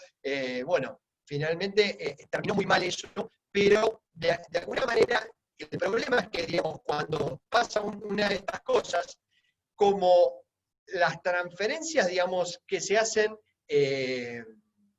bueno, 0.66 1.03
finalmente 1.26 2.18
terminó 2.30 2.56
muy 2.56 2.66
mal 2.66 2.84
eso, 2.84 3.08
pero 3.52 4.04
de, 4.14 4.40
de 4.50 4.60
alguna 4.60 4.86
manera 4.86 5.28
el 5.58 5.80
problema 5.80 6.20
es 6.20 6.30
que, 6.30 6.46
digamos, 6.46 6.82
cuando 6.84 7.42
pasa 7.50 7.82
una 7.82 8.30
de 8.30 8.36
estas 8.36 8.62
cosas, 8.62 9.18
como 9.76 10.44
las 10.88 11.22
transferencias, 11.22 12.08
digamos, 12.08 12.60
que 12.68 12.82
se 12.82 12.98
hacen 12.98 13.38
eh, 13.68 14.44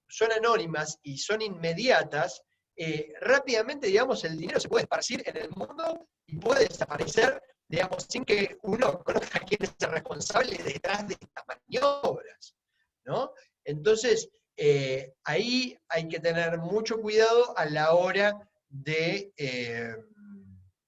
son 0.08 0.32
anónimas 0.32 0.98
y 1.02 1.18
son 1.18 1.42
inmediatas, 1.42 2.42
eh, 2.76 3.12
rápidamente, 3.20 3.86
digamos, 3.88 4.24
el 4.24 4.36
dinero 4.36 4.60
se 4.60 4.68
puede 4.68 4.84
esparcir 4.84 5.22
en 5.26 5.36
el 5.36 5.50
mundo 5.50 6.08
y 6.26 6.38
puede 6.38 6.66
desaparecer, 6.66 7.40
digamos, 7.68 8.06
sin 8.08 8.24
que 8.24 8.58
uno 8.62 9.02
conozca 9.02 9.40
quién 9.40 9.62
es 9.62 9.74
el 9.80 9.90
responsable 9.90 10.56
detrás 10.58 11.06
de 11.06 11.14
estas 11.14 11.44
maniobras, 11.46 12.56
¿no? 13.04 13.32
Entonces, 13.64 14.28
eh, 14.56 15.14
ahí 15.24 15.76
hay 15.88 16.08
que 16.08 16.20
tener 16.20 16.58
mucho 16.58 17.00
cuidado 17.00 17.56
a 17.58 17.66
la 17.66 17.94
hora 17.94 18.48
de 18.68 19.32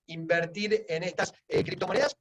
invertir 0.07 0.85
en 0.89 1.03
estas 1.03 1.33
eh, 1.49 1.65
criptomonedas 1.65 2.17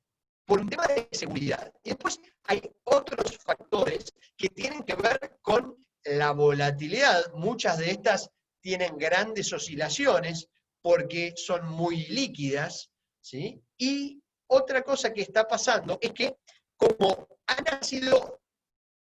por 0.46 0.60
un 0.60 0.70
tema 0.70 0.86
de 0.88 1.08
seguridad. 1.12 1.72
Y 1.84 1.90
después 1.90 2.20
hay 2.44 2.62
otros 2.84 3.38
factores 3.38 4.14
que 4.38 4.50
tienen 4.50 4.84
que 4.84 4.96
ver 4.96 5.38
con 5.42 5.76
la 6.04 6.32
volatilidad. 6.32 7.34
Muchas 7.34 7.78
de 7.78 7.92
estas 7.92 8.30
tienen 8.62 8.98
grandes 8.98 9.52
oscilaciones 9.54 10.48
porque 10.82 11.34
son 11.36 11.68
muy 11.68 12.06
líquidas, 12.08 12.92
¿sí? 13.22 13.62
Y 13.78 14.22
otra 14.48 14.84
cosa 14.84 15.12
que 15.12 15.22
está 15.22 15.48
pasando 15.48 15.98
es 16.02 16.12
que 16.12 16.38
como 16.78 17.28
ha 17.48 17.62
nacido 17.62 18.42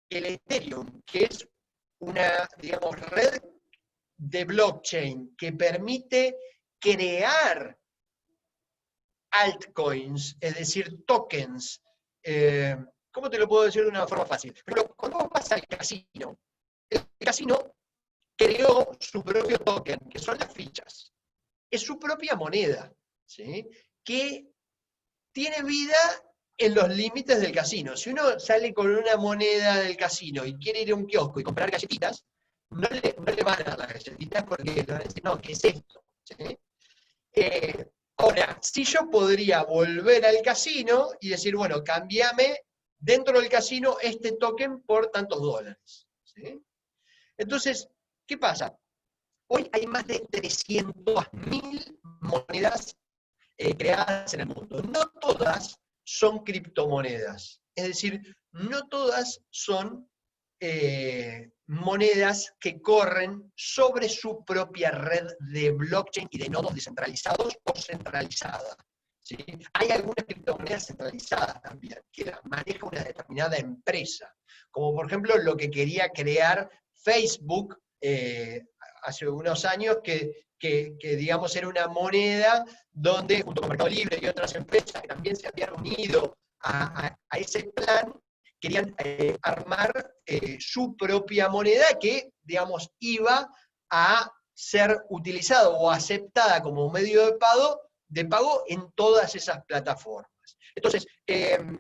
el 0.09 0.25
Ethereum, 0.25 1.01
que 1.05 1.25
es 1.25 1.47
una, 1.99 2.49
digamos, 2.59 2.99
red 3.09 3.41
de 4.17 4.45
blockchain 4.45 5.35
que 5.35 5.53
permite 5.53 6.37
crear 6.79 7.77
altcoins, 9.31 10.37
es 10.39 10.55
decir, 10.55 11.05
tokens. 11.05 11.81
Eh, 12.23 12.75
¿Cómo 13.11 13.29
te 13.29 13.37
lo 13.37 13.47
puedo 13.47 13.65
decir 13.65 13.83
de 13.83 13.89
una 13.89 14.07
forma 14.07 14.25
fácil? 14.25 14.53
Pero 14.65 14.87
cuando 14.95 15.19
vos 15.19 15.29
vas 15.29 15.51
al 15.51 15.65
casino, 15.67 16.39
el 16.89 17.05
casino 17.19 17.75
creó 18.35 18.95
su 18.99 19.23
propio 19.23 19.57
token, 19.59 19.99
que 20.09 20.19
son 20.19 20.37
las 20.37 20.53
fichas. 20.53 21.13
Es 21.69 21.81
su 21.81 21.97
propia 21.99 22.35
moneda, 22.35 22.93
¿sí? 23.25 23.67
que 24.03 24.47
tiene 25.33 25.63
vida 25.63 25.97
en 26.57 26.75
los 26.75 26.89
límites 26.89 27.39
del 27.39 27.51
casino. 27.51 27.95
Si 27.95 28.09
uno 28.09 28.39
sale 28.39 28.73
con 28.73 28.93
una 28.93 29.17
moneda 29.17 29.77
del 29.77 29.95
casino 29.95 30.45
y 30.45 30.55
quiere 30.57 30.81
ir 30.81 30.91
a 30.91 30.95
un 30.95 31.05
kiosco 31.05 31.39
y 31.39 31.43
comprar 31.43 31.71
galletitas, 31.71 32.25
no 32.69 32.87
le, 32.89 33.43
van 33.43 33.61
a 33.61 33.63
dar 33.63 33.79
las 33.79 33.93
galletitas 33.93 34.43
porque 34.43 34.71
le 34.71 34.83
van 34.83 35.01
a 35.01 35.03
decir, 35.03 35.23
no, 35.23 35.39
¿qué 35.39 35.53
es 35.53 35.63
esto? 35.63 36.03
Eh, 37.33 37.85
Ahora, 38.17 38.57
si 38.61 38.83
yo 38.83 39.09
podría 39.11 39.63
volver 39.63 40.25
al 40.25 40.41
casino 40.41 41.09
y 41.21 41.29
decir, 41.29 41.55
bueno, 41.55 41.83
cambiame 41.83 42.61
dentro 42.97 43.39
del 43.39 43.47
casino 43.47 43.97
este 44.01 44.31
token 44.33 44.81
por 44.81 45.11
tantos 45.11 45.39
dólares. 45.39 46.07
Entonces, 47.37 47.87
¿qué 48.25 48.39
pasa? 48.39 48.75
Hoy 49.49 49.69
hay 49.71 49.85
más 49.85 50.07
de 50.07 50.23
300.000 50.23 51.99
monedas 52.21 52.97
eh, 53.57 53.77
creadas 53.77 54.33
en 54.33 54.41
el 54.41 54.47
mundo. 54.47 54.81
No 54.81 55.07
todas 55.21 55.79
son 56.07 56.45
criptomonedas. 56.45 57.61
Es 57.75 57.87
decir, 57.87 58.21
no 58.53 58.87
todas 58.87 59.41
son 59.49 60.09
eh, 60.61 61.51
monedas 61.67 62.53
que 62.61 62.81
corren 62.81 63.51
sobre 63.57 64.07
su 64.07 64.45
propia 64.45 64.91
red 64.91 65.27
de 65.51 65.71
blockchain 65.71 66.29
y 66.31 66.37
de 66.37 66.49
nodos 66.49 66.73
descentralizados 66.73 67.57
o 67.61 67.75
centralizada. 67.75 68.77
Hay 69.73 69.89
algunas 69.91 70.25
criptomonedas 70.25 70.87
centralizadas 70.87 71.61
también, 71.61 71.99
que 72.09 72.23
las 72.23 72.39
maneja 72.45 72.85
una 72.85 73.03
determinada 73.03 73.57
empresa, 73.57 74.33
como 74.71 74.95
por 74.95 75.07
ejemplo 75.07 75.37
lo 75.37 75.57
que 75.57 75.69
quería 75.69 76.07
crear 76.09 76.71
Facebook 76.93 77.77
eh, 77.99 78.63
hace 79.03 79.27
unos 79.27 79.65
años, 79.65 79.97
que, 80.01 80.46
digamos 80.59 81.55
era 81.55 81.67
una 81.67 81.87
moneda 81.87 82.65
donde, 82.91 83.41
junto 83.41 83.61
con 83.61 83.69
Mercado 83.69 83.89
Libre 83.89 84.19
y 84.21 84.27
otras 84.27 84.55
empresas 84.55 85.01
que 85.01 85.07
también 85.07 85.35
se 85.35 85.47
habían 85.47 85.73
unido 85.73 86.35
a, 86.61 87.15
ese 87.31 87.65
plan, 87.65 88.13
querían 88.59 88.95
eh, 88.97 89.37
armar 89.41 90.15
eh, 90.25 90.57
su 90.59 90.95
propia 90.95 91.49
moneda 91.49 91.85
que, 91.99 92.31
digamos, 92.43 92.89
iba 92.99 93.49
a 93.89 94.31
ser 94.53 95.05
utilizado 95.09 95.77
o 95.77 95.91
aceptada 95.91 96.61
como 96.63 96.89
medio 96.89 97.25
de 97.25 97.33
pago, 97.33 97.81
de 98.07 98.25
pago 98.25 98.63
en 98.67 98.91
todas 98.93 99.35
esas 99.35 99.63
plataformas. 99.65 100.31
Entonces, 100.75 101.05
em, 101.27 101.77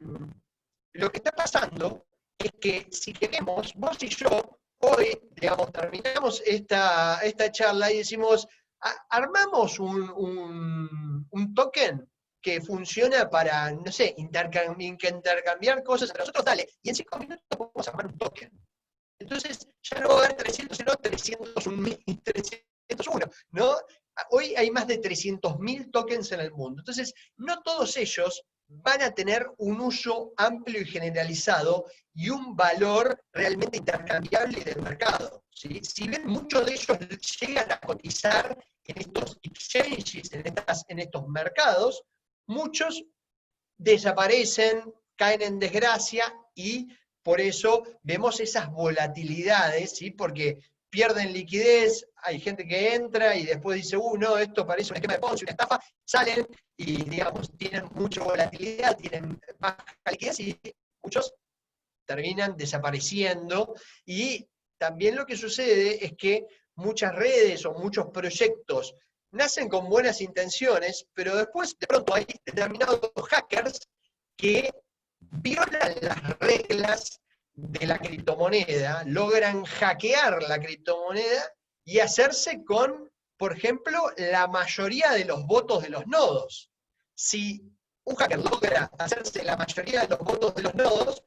lo 0.93 1.11
que 1.11 1.17
está 1.17 1.31
pasando 1.31 2.05
es 2.37 2.51
que 2.61 2.87
si 2.91 3.13
queremos, 3.13 3.73
vos 3.75 3.97
y 4.01 4.09
yo, 4.09 4.59
hoy, 4.79 5.19
digamos, 5.31 5.71
terminamos 5.71 6.43
esta, 6.45 7.19
esta 7.23 7.51
charla 7.51 7.91
y 7.91 7.97
decimos, 7.97 8.47
armamos 9.09 9.79
un, 9.79 11.25
un, 11.31 11.53
token 11.53 12.09
que 12.41 12.61
funciona 12.61 13.29
para, 13.29 13.71
no 13.71 13.91
sé, 13.91 14.13
intercambiar, 14.17 15.83
cosas 15.83 16.11
a 16.11 16.19
nosotros, 16.19 16.45
dale, 16.45 16.67
y 16.81 16.89
en 16.89 16.95
cinco 16.95 17.19
minutos 17.19 17.43
podemos 17.49 17.87
armar 17.87 18.07
un 18.07 18.17
token. 18.17 18.51
Entonces, 19.19 19.67
ya 19.81 19.99
no 19.99 20.09
va 20.09 20.15
a 20.15 20.17
haber 20.25 20.37
300, 20.37 20.77
sino 20.77 20.95
301, 20.95 21.97
301, 22.23 23.25
¿no? 23.51 23.75
Hoy 24.29 24.55
hay 24.55 24.69
más 24.71 24.87
de 24.87 25.01
300.000 25.01 25.91
tokens 25.91 26.31
en 26.31 26.39
el 26.39 26.51
mundo. 26.51 26.81
Entonces, 26.81 27.13
no 27.35 27.61
todos 27.61 27.97
ellos 27.97 28.43
van 28.67 29.01
a 29.01 29.11
tener 29.11 29.47
un 29.57 29.79
uso 29.79 30.33
amplio 30.37 30.81
y 30.81 30.85
generalizado 30.85 31.85
y 32.13 32.29
un 32.29 32.55
valor 32.55 33.23
realmente 33.31 33.77
intercambiable 33.77 34.63
del 34.63 34.81
mercado. 34.81 35.45
Si 35.51 36.07
bien 36.07 36.27
muchos 36.27 36.65
de 36.65 36.73
ellos 36.73 37.39
llegan 37.39 37.71
a 37.71 37.79
cotizar 37.79 38.57
en 38.83 38.97
estos 38.99 39.39
exchanges, 39.41 40.31
en, 40.33 40.43
en 40.87 40.99
estos 40.99 41.27
mercados, 41.27 42.03
muchos 42.47 43.03
desaparecen, 43.77 44.93
caen 45.15 45.41
en 45.41 45.59
desgracia 45.59 46.33
y 46.53 46.87
por 47.23 47.41
eso 47.41 47.83
vemos 48.03 48.39
esas 48.39 48.71
volatilidades, 48.71 49.91
¿sí? 49.91 50.11
porque 50.11 50.59
pierden 50.97 51.31
liquidez, 51.31 52.07
hay 52.23 52.39
gente 52.39 52.67
que 52.67 52.95
entra 52.95 53.35
y 53.35 53.45
después 53.45 53.77
dice, 53.77 53.97
uh, 53.97 54.17
no, 54.17 54.35
esto 54.35 54.65
parece 54.65 54.93
un 54.93 54.95
esquema 54.95 55.13
de 55.13 55.19
Ponzi, 55.19 55.43
una 55.45 55.51
estafa, 55.51 55.79
salen 56.03 56.47
y, 56.75 57.03
digamos, 57.03 57.55
tienen 57.55 57.85
mucha 57.91 58.23
volatilidad, 58.23 58.97
tienen 58.97 59.39
baja 59.59 59.85
liquidez 60.09 60.39
y 60.39 60.59
muchos 61.03 61.35
terminan 62.03 62.57
desapareciendo. 62.57 63.75
Y 64.07 64.49
también 64.79 65.15
lo 65.15 65.27
que 65.27 65.37
sucede 65.37 66.03
es 66.03 66.13
que 66.17 66.47
muchas 66.73 67.13
redes 67.13 67.63
o 67.67 67.73
muchos 67.73 68.07
proyectos 68.07 68.95
nacen 69.33 69.69
con 69.69 69.87
buenas 69.87 70.19
intenciones, 70.19 71.05
pero 71.13 71.35
después 71.35 71.77
de 71.77 71.85
pronto 71.85 72.15
hay 72.15 72.25
determinados 72.43 73.01
hackers 73.29 73.87
que 74.35 74.71
violan 75.19 75.93
las 76.01 76.39
reglas 76.39 77.21
de 77.57 77.87
la 77.87 77.97
criptomoneda, 77.97 79.03
logran 79.07 79.65
hackear 79.65 80.43
la 80.43 80.59
criptomoneda 80.59 81.51
y 81.83 81.99
hacerse 81.99 82.63
con, 82.63 83.11
por 83.35 83.57
ejemplo, 83.57 83.99
la 84.17 84.47
mayoría 84.47 85.11
de 85.13 85.25
los 85.25 85.43
votos 85.47 85.81
de 85.81 85.89
los 85.89 86.05
nodos. 86.05 86.71
Si 87.15 87.67
un 88.03 88.15
hacker 88.15 88.39
logra 88.39 88.91
hacerse 88.99 89.43
la 89.43 89.57
mayoría 89.57 90.01
de 90.01 90.09
los 90.09 90.19
votos 90.19 90.53
de 90.53 90.61
los 90.61 90.75
nodos, 90.75 91.23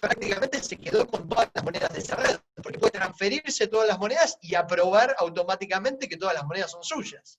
prácticamente 0.00 0.62
se 0.62 0.78
quedó 0.78 1.06
con 1.06 1.28
todas 1.28 1.50
las 1.52 1.62
monedas 1.62 1.92
de 1.92 1.98
esa 1.98 2.16
red, 2.16 2.40
porque 2.62 2.78
puede 2.78 2.92
transferirse 2.92 3.66
todas 3.66 3.88
las 3.88 3.98
monedas 3.98 4.38
y 4.40 4.54
aprobar 4.54 5.14
automáticamente 5.18 6.08
que 6.08 6.16
todas 6.16 6.34
las 6.34 6.44
monedas 6.44 6.70
son 6.70 6.82
suyas. 6.82 7.38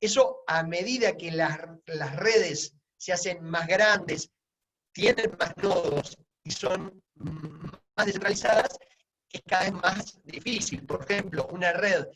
Eso 0.00 0.42
a 0.46 0.62
medida 0.62 1.18
que 1.18 1.30
las, 1.30 1.58
las 1.84 2.16
redes 2.16 2.74
se 2.96 3.12
hacen 3.12 3.44
más 3.44 3.66
grandes, 3.66 4.30
tienen 4.94 5.36
más 5.38 5.54
nodos 5.58 6.16
y 6.44 6.50
son 6.52 7.02
más 7.16 8.06
descentralizadas, 8.06 8.78
es 9.30 9.42
cada 9.46 9.64
vez 9.64 9.72
más 9.72 10.18
difícil. 10.24 10.86
Por 10.86 11.02
ejemplo, 11.02 11.46
una 11.48 11.72
red 11.72 12.06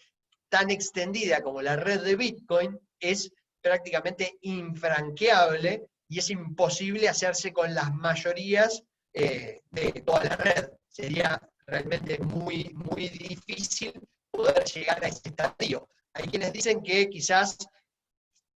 tan 0.48 0.70
extendida 0.70 1.42
como 1.42 1.60
la 1.60 1.76
red 1.76 2.02
de 2.02 2.16
Bitcoin 2.16 2.78
es 3.00 3.30
prácticamente 3.60 4.38
infranqueable 4.42 5.88
y 6.08 6.20
es 6.20 6.30
imposible 6.30 7.08
hacerse 7.08 7.52
con 7.52 7.74
las 7.74 7.92
mayorías 7.94 8.82
eh, 9.12 9.60
de 9.70 9.92
toda 10.06 10.24
la 10.24 10.36
red. 10.36 10.70
Sería 10.88 11.40
realmente 11.66 12.18
muy, 12.20 12.70
muy 12.74 13.08
difícil 13.08 13.92
poder 14.30 14.64
llegar 14.64 15.04
a 15.04 15.08
ese 15.08 15.28
estadio. 15.28 15.88
Hay 16.14 16.28
quienes 16.28 16.52
dicen 16.52 16.82
que 16.82 17.10
quizás 17.10 17.58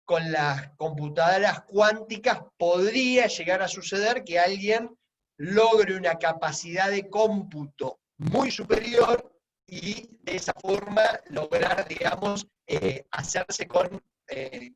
con 0.05 0.31
las 0.33 0.71
computadoras 0.77 1.63
cuánticas 1.63 2.41
podría 2.57 3.27
llegar 3.27 3.63
a 3.63 3.69
suceder 3.69 4.25
que 4.25 4.39
alguien 4.39 4.97
logre 5.39 5.97
una 5.97 6.19
capacidad 6.19 6.91
de 6.91 7.09
cómputo 7.09 8.01
muy 8.19 8.51
superior 8.51 9.33
y 9.67 10.19
de 10.23 10.37
esa 10.37 10.53
forma 10.53 11.03
lograr, 11.31 11.89
digamos, 11.89 12.47
eh, 12.67 13.07
hacerse 13.11 13.67
con, 13.67 14.03
eh, 14.29 14.73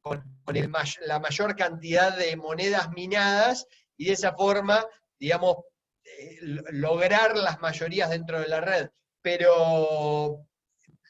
la 1.00 1.18
mayor 1.18 1.54
cantidad 1.56 2.16
de 2.16 2.36
monedas 2.36 2.90
minadas 2.90 3.66
y 3.96 4.06
de 4.06 4.12
esa 4.12 4.32
forma, 4.32 4.84
digamos, 5.18 5.56
eh, 6.04 6.38
lograr 6.72 7.36
las 7.36 7.60
mayorías 7.60 8.10
dentro 8.10 8.40
de 8.40 8.48
la 8.48 8.60
red. 8.60 8.88
Pero 9.22 10.46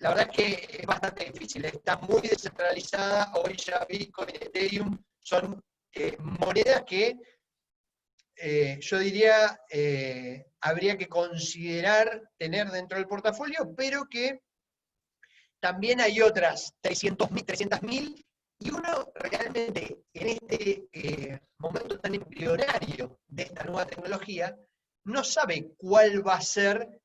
la 0.00 0.10
verdad 0.10 0.28
es 0.30 0.36
que 0.36 0.78
es 0.80 0.86
bastante 0.86 1.30
difícil, 1.30 1.64
está 1.64 1.96
muy 1.98 2.20
descentralizada, 2.20 3.32
hoy 3.34 3.56
ya 3.56 3.84
Bitcoin 3.88 4.28
y 4.30 4.44
Ethereum 4.44 4.98
son 5.20 5.62
eh, 5.92 6.16
monedas 6.18 6.84
que 6.86 7.16
eh, 8.36 8.78
yo 8.80 8.98
diría 8.98 9.58
eh, 9.70 10.44
habría 10.60 10.98
que 10.98 11.08
considerar 11.08 12.30
tener 12.36 12.70
dentro 12.70 12.98
del 12.98 13.06
portafolio, 13.06 13.74
pero 13.74 14.06
que 14.06 14.42
también 15.60 16.00
hay 16.00 16.20
otras 16.20 16.74
300.000 16.82 17.46
300 17.46 17.80
y 18.58 18.70
uno 18.70 19.12
realmente 19.14 20.02
en 20.12 20.28
este 20.28 21.40
momento 21.58 21.98
tan 21.98 22.14
embrionario 22.14 23.18
de 23.26 23.44
esta 23.44 23.64
nueva 23.64 23.86
tecnología 23.86 24.56
no 25.04 25.24
sabe 25.24 25.72
cuál 25.76 26.26
va 26.26 26.34
a 26.34 26.40
ser 26.40 27.00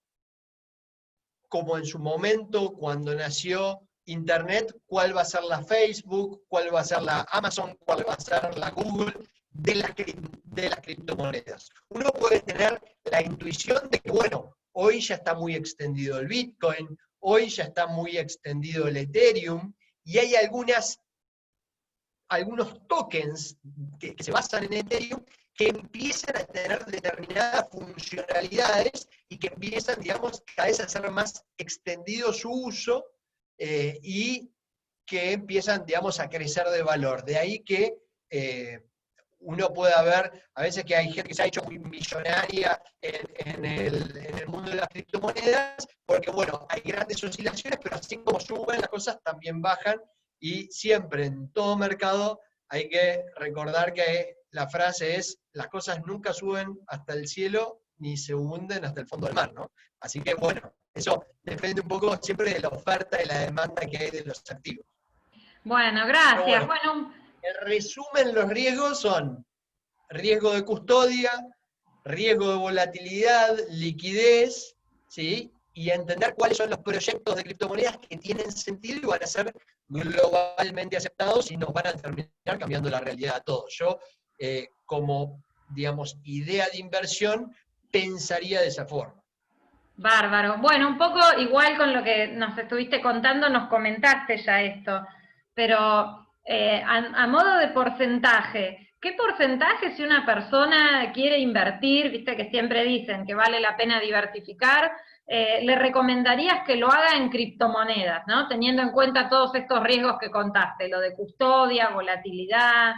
como 1.51 1.77
en 1.77 1.85
su 1.85 1.99
momento 1.99 2.71
cuando 2.71 3.13
nació 3.13 3.81
Internet, 4.05 4.73
cuál 4.85 5.15
va 5.15 5.21
a 5.21 5.25
ser 5.25 5.43
la 5.43 5.61
Facebook, 5.61 6.45
cuál 6.47 6.73
va 6.73 6.79
a 6.79 6.85
ser 6.85 7.01
la 7.01 7.27
Amazon, 7.29 7.77
cuál 7.85 8.07
va 8.07 8.13
a 8.13 8.19
ser 8.21 8.57
la 8.57 8.71
Google 8.71 9.13
de 9.49 9.75
las, 9.75 9.91
de 9.97 10.69
las 10.69 10.79
criptomonedas. 10.79 11.69
Uno 11.89 12.09
puede 12.13 12.39
tener 12.39 12.81
la 13.03 13.21
intuición 13.21 13.89
de 13.89 13.99
que, 13.99 14.11
bueno, 14.11 14.55
hoy 14.71 15.01
ya 15.01 15.15
está 15.15 15.35
muy 15.35 15.53
extendido 15.53 16.19
el 16.19 16.27
Bitcoin, 16.27 16.97
hoy 17.19 17.49
ya 17.49 17.65
está 17.65 17.85
muy 17.85 18.17
extendido 18.17 18.87
el 18.87 18.95
Ethereum, 18.95 19.73
y 20.05 20.19
hay 20.19 20.35
algunas, 20.35 21.01
algunos 22.29 22.87
tokens 22.87 23.57
que, 23.99 24.15
que 24.15 24.23
se 24.23 24.31
basan 24.31 24.63
en 24.63 24.73
Ethereum 24.73 25.21
que 25.53 25.69
empiezan 25.69 26.37
a 26.37 26.45
tener 26.45 26.85
determinadas 26.85 27.67
funcionalidades 27.69 29.07
y 29.29 29.37
que 29.37 29.47
empiezan, 29.47 29.99
digamos, 29.99 30.43
a 30.57 30.71
ser 30.71 31.11
más 31.11 31.45
extendido 31.57 32.33
su 32.33 32.49
uso 32.49 33.05
eh, 33.57 33.99
y 34.01 34.51
que 35.05 35.33
empiezan, 35.33 35.85
digamos, 35.85 36.19
a 36.19 36.29
crecer 36.29 36.67
de 36.69 36.83
valor. 36.83 37.23
De 37.25 37.37
ahí 37.37 37.63
que 37.63 37.97
eh, 38.29 38.79
uno 39.39 39.73
pueda 39.73 40.01
ver, 40.03 40.31
a 40.53 40.61
veces 40.61 40.85
que 40.85 40.95
hay 40.95 41.11
gente 41.11 41.29
que 41.29 41.33
se 41.33 41.43
ha 41.43 41.47
hecho 41.47 41.63
muy 41.63 41.79
millonaria 41.79 42.81
en, 43.01 43.65
el, 43.65 44.17
en, 44.17 44.37
el, 44.39 44.47
mundo 44.47 44.69
de 44.71 44.77
las 44.77 44.87
criptomonedas, 44.87 45.87
porque 46.05 46.31
bueno, 46.31 46.65
hay 46.69 46.81
grandes 46.81 47.23
oscilaciones, 47.23 47.79
pero 47.81 47.95
así 47.95 48.17
como 48.17 48.39
suben 48.39 48.79
las 48.79 48.89
cosas 48.89 49.21
también 49.23 49.61
bajan 49.61 49.99
y 50.39 50.67
siempre 50.71 51.25
en 51.25 51.51
todo 51.51 51.77
mercado 51.77 52.39
hay 52.69 52.87
que 52.89 53.25
recordar 53.35 53.93
que 53.93 54.37
la 54.51 54.69
frase 54.69 55.15
es, 55.15 55.39
las 55.53 55.67
cosas 55.67 56.01
nunca 56.05 56.33
suben 56.33 56.79
hasta 56.87 57.13
el 57.13 57.27
cielo 57.27 57.81
ni 57.97 58.17
se 58.17 58.33
hunden 58.33 58.83
hasta 58.85 59.01
el 59.01 59.07
fondo 59.07 59.27
del 59.27 59.35
mar, 59.35 59.53
¿no? 59.53 59.71
Así 59.99 60.21
que 60.21 60.33
bueno, 60.33 60.73
eso 60.93 61.25
depende 61.43 61.81
un 61.81 61.87
poco 61.87 62.17
siempre 62.21 62.53
de 62.53 62.59
la 62.59 62.69
oferta 62.69 63.21
y 63.21 63.27
la 63.27 63.39
demanda 63.39 63.85
que 63.85 63.97
hay 63.97 64.11
de 64.11 64.25
los 64.25 64.41
activos. 64.49 64.85
Bueno, 65.63 66.05
gracias. 66.07 66.65
Bueno, 66.65 67.13
En 67.43 67.65
resumen, 67.65 68.33
los 68.33 68.49
riesgos 68.49 68.99
son 68.99 69.45
riesgo 70.09 70.53
de 70.53 70.65
custodia, 70.65 71.31
riesgo 72.03 72.49
de 72.49 72.57
volatilidad, 72.57 73.57
liquidez, 73.69 74.75
¿sí? 75.07 75.51
Y 75.73 75.89
entender 75.91 76.33
cuáles 76.35 76.57
son 76.57 76.69
los 76.69 76.79
proyectos 76.79 77.35
de 77.35 77.43
criptomonedas 77.43 77.97
que 77.99 78.17
tienen 78.17 78.51
sentido 78.51 78.99
y 79.03 79.05
van 79.05 79.23
a 79.23 79.27
ser 79.27 79.53
globalmente 79.87 80.97
aceptados 80.97 81.51
y 81.51 81.57
nos 81.57 81.71
van 81.71 81.87
a 81.87 81.93
terminar 81.93 82.31
cambiando 82.59 82.89
la 82.89 82.99
realidad 82.99 83.35
a 83.37 83.41
todos. 83.41 83.73
Yo, 83.77 83.99
eh, 84.43 84.69
como, 84.87 85.43
digamos, 85.69 86.17
idea 86.23 86.65
de 86.73 86.79
inversión, 86.79 87.55
pensaría 87.91 88.59
de 88.59 88.67
esa 88.69 88.85
forma. 88.87 89.21
Bárbaro. 89.95 90.57
Bueno, 90.57 90.87
un 90.87 90.97
poco 90.97 91.19
igual 91.37 91.77
con 91.77 91.93
lo 91.93 92.03
que 92.03 92.29
nos 92.29 92.57
estuviste 92.57 93.01
contando, 93.01 93.49
nos 93.49 93.69
comentaste 93.69 94.37
ya 94.37 94.61
esto, 94.63 95.05
pero 95.53 96.27
eh, 96.43 96.81
a, 96.83 97.27
modo 97.27 97.57
de 97.57 97.67
porcentaje, 97.67 98.89
¿qué 98.99 99.13
porcentaje 99.13 99.95
si 99.95 100.03
una 100.03 100.25
persona 100.25 101.11
quiere 101.13 101.37
invertir, 101.37 102.09
viste 102.09 102.35
que 102.35 102.49
siempre 102.49 102.83
dicen 102.83 103.27
que 103.27 103.35
vale 103.35 103.59
la 103.59 103.77
pena 103.77 103.99
diversificar, 103.99 104.91
eh, 105.27 105.59
le 105.63 105.75
recomendarías 105.75 106.65
que 106.65 106.77
lo 106.77 106.91
haga 106.91 107.15
en 107.15 107.29
criptomonedas, 107.29 108.23
¿no? 108.25 108.47
Teniendo 108.47 108.81
en 108.81 108.91
cuenta 108.91 109.29
todos 109.29 109.53
estos 109.53 109.83
riesgos 109.83 110.17
que 110.19 110.31
contaste, 110.31 110.89
lo 110.89 110.99
de 110.99 111.13
custodia, 111.13 111.89
volatilidad, 111.89 112.95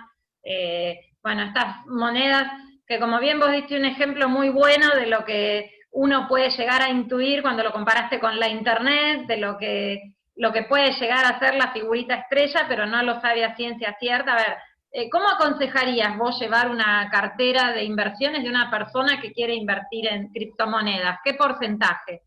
bueno, 1.24 1.43
estas 1.43 1.86
monedas 1.88 2.51
que 2.86 2.99
como 2.99 3.19
bien 3.19 3.39
vos 3.39 3.51
diste 3.51 3.78
un 3.78 3.86
ejemplo 3.86 4.28
muy 4.28 4.49
bueno 4.49 4.93
de 4.93 5.07
lo 5.07 5.24
que 5.24 5.71
uno 5.91 6.28
puede 6.28 6.49
llegar 6.49 6.82
a 6.82 6.89
intuir 6.89 7.41
cuando 7.41 7.63
lo 7.63 7.71
comparaste 7.71 8.19
con 8.19 8.38
la 8.39 8.49
internet, 8.49 9.26
de 9.28 9.38
lo 9.38 9.57
que, 9.57 10.15
lo 10.36 10.51
que 10.51 10.63
puede 10.63 10.91
llegar 10.93 11.24
a 11.26 11.39
ser 11.39 11.55
la 11.55 11.71
figurita 11.71 12.15
estrella, 12.15 12.65
pero 12.67 12.86
no 12.86 13.01
lo 13.03 13.21
sabe 13.21 13.45
a 13.45 13.55
ciencia 13.55 13.95
cierta. 13.99 14.34
A 14.34 14.36
ver, 14.36 14.57
eh, 14.91 15.09
¿cómo 15.09 15.30
aconsejarías 15.30 16.17
vos 16.17 16.39
llevar 16.39 16.69
una 16.69 17.09
cartera 17.09 17.71
de 17.71 17.84
inversiones 17.84 18.43
de 18.43 18.49
una 18.49 18.69
persona 18.69 19.21
que 19.21 19.32
quiere 19.32 19.53
invertir 19.53 20.07
en 20.07 20.30
criptomonedas? 20.30 21.19
¿Qué 21.24 21.36
porcentaje? 21.36 22.24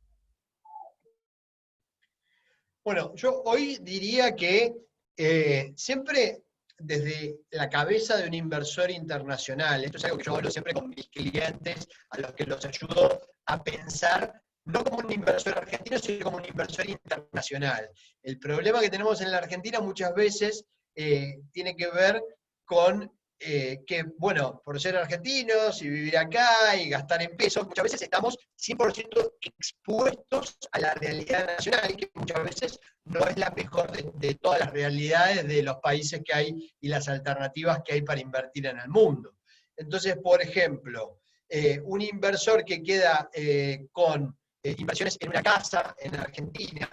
Bueno, 2.82 3.12
yo 3.16 3.42
hoy 3.44 3.78
diría 3.82 4.34
que 4.36 4.72
eh, 5.16 5.72
siempre 5.74 6.45
desde 6.78 7.40
la 7.50 7.68
cabeza 7.68 8.16
de 8.16 8.26
un 8.26 8.34
inversor 8.34 8.90
internacional, 8.90 9.84
esto 9.84 9.98
es 9.98 10.04
algo 10.04 10.18
que 10.18 10.24
yo 10.24 10.36
hablo 10.36 10.50
siempre 10.50 10.74
con 10.74 10.88
mis 10.88 11.08
clientes, 11.08 11.88
a 12.10 12.20
los 12.20 12.32
que 12.34 12.44
los 12.44 12.64
ayudo 12.64 13.20
a 13.46 13.62
pensar 13.62 14.42
no 14.66 14.84
como 14.84 14.98
un 14.98 15.12
inversor 15.12 15.56
argentino, 15.56 15.98
sino 15.98 16.24
como 16.24 16.38
un 16.38 16.44
inversor 16.44 16.88
internacional. 16.88 17.88
El 18.22 18.38
problema 18.38 18.80
que 18.80 18.90
tenemos 18.90 19.20
en 19.20 19.30
la 19.30 19.38
Argentina 19.38 19.80
muchas 19.80 20.12
veces 20.14 20.64
eh, 20.94 21.38
tiene 21.52 21.76
que 21.76 21.88
ver 21.90 22.20
con 22.64 23.10
eh, 23.38 23.84
que, 23.86 24.02
bueno, 24.16 24.62
por 24.64 24.80
ser 24.80 24.96
argentinos 24.96 25.82
y 25.82 25.90
vivir 25.90 26.16
acá 26.16 26.74
y 26.74 26.88
gastar 26.88 27.22
en 27.22 27.36
pesos, 27.36 27.66
muchas 27.66 27.82
veces 27.82 28.02
estamos 28.02 28.38
100% 28.58 29.34
expuestos 29.42 30.56
a 30.72 30.80
la 30.80 30.94
realidad 30.94 31.46
nacional, 31.46 31.96
que 31.96 32.10
muchas 32.14 32.42
veces 32.42 32.80
no 33.04 33.20
es 33.26 33.36
la 33.36 33.50
mejor 33.50 33.92
de, 33.92 34.34
todas 34.36 34.60
las 34.60 34.72
realidades 34.72 35.46
de 35.46 35.62
los 35.62 35.76
países 35.76 36.22
que 36.24 36.34
hay 36.34 36.74
y 36.80 36.88
las 36.88 37.08
alternativas 37.08 37.82
que 37.84 37.94
hay 37.94 38.02
para 38.02 38.20
invertir 38.20 38.66
en 38.66 38.78
el 38.78 38.88
mundo. 38.88 39.36
Entonces, 39.76 40.16
por 40.16 40.40
ejemplo, 40.40 41.20
eh, 41.48 41.78
un 41.84 42.00
inversor 42.00 42.64
que 42.64 42.82
queda 42.82 43.28
eh, 43.34 43.86
con 43.92 44.34
inversiones 44.62 45.16
en 45.20 45.28
una 45.28 45.42
casa 45.42 45.94
en 45.98 46.16
Argentina, 46.16 46.88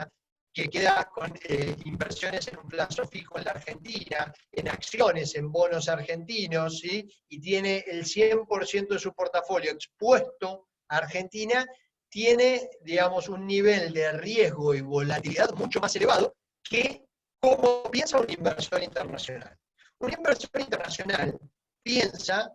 que 0.53 0.69
queda 0.69 1.09
con 1.13 1.33
eh, 1.43 1.75
inversiones 1.85 2.47
en 2.47 2.59
un 2.59 2.67
plazo 2.67 3.07
fijo 3.07 3.39
en 3.39 3.45
la 3.45 3.51
Argentina, 3.51 4.31
en 4.51 4.67
acciones, 4.67 5.35
en 5.35 5.51
bonos 5.51 5.89
argentinos, 5.89 6.83
y 6.83 7.39
tiene 7.41 7.83
el 7.87 8.05
100% 8.05 8.89
de 8.89 8.99
su 8.99 9.13
portafolio 9.13 9.71
expuesto 9.71 10.67
a 10.89 10.97
Argentina, 10.97 11.65
tiene, 12.07 12.69
digamos, 12.81 13.27
un 13.29 13.47
nivel 13.47 13.91
de 13.91 14.11
riesgo 14.11 14.75
y 14.75 14.81
volatilidad 14.81 15.51
mucho 15.55 15.79
más 15.79 15.95
elevado 15.95 16.35
que 16.63 17.03
como 17.39 17.89
piensa 17.89 18.19
un 18.19 18.29
inversor 18.29 18.83
internacional. 18.83 19.57
Un 19.97 20.13
inversor 20.13 20.61
internacional 20.61 21.39
piensa 21.81 22.53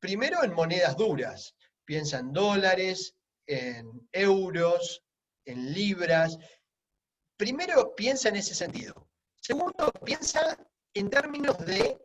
primero 0.00 0.42
en 0.42 0.52
monedas 0.52 0.96
duras, 0.96 1.54
piensa 1.84 2.18
en 2.18 2.32
dólares, 2.32 3.14
en 3.46 4.08
euros, 4.12 5.04
en 5.44 5.72
libras, 5.72 6.36
primero 7.38 7.94
piensa 7.94 8.28
en 8.28 8.36
ese 8.36 8.54
sentido. 8.54 9.08
Segundo, 9.40 9.90
piensa 10.04 10.58
en 10.92 11.08
términos 11.08 11.56
de 11.64 11.96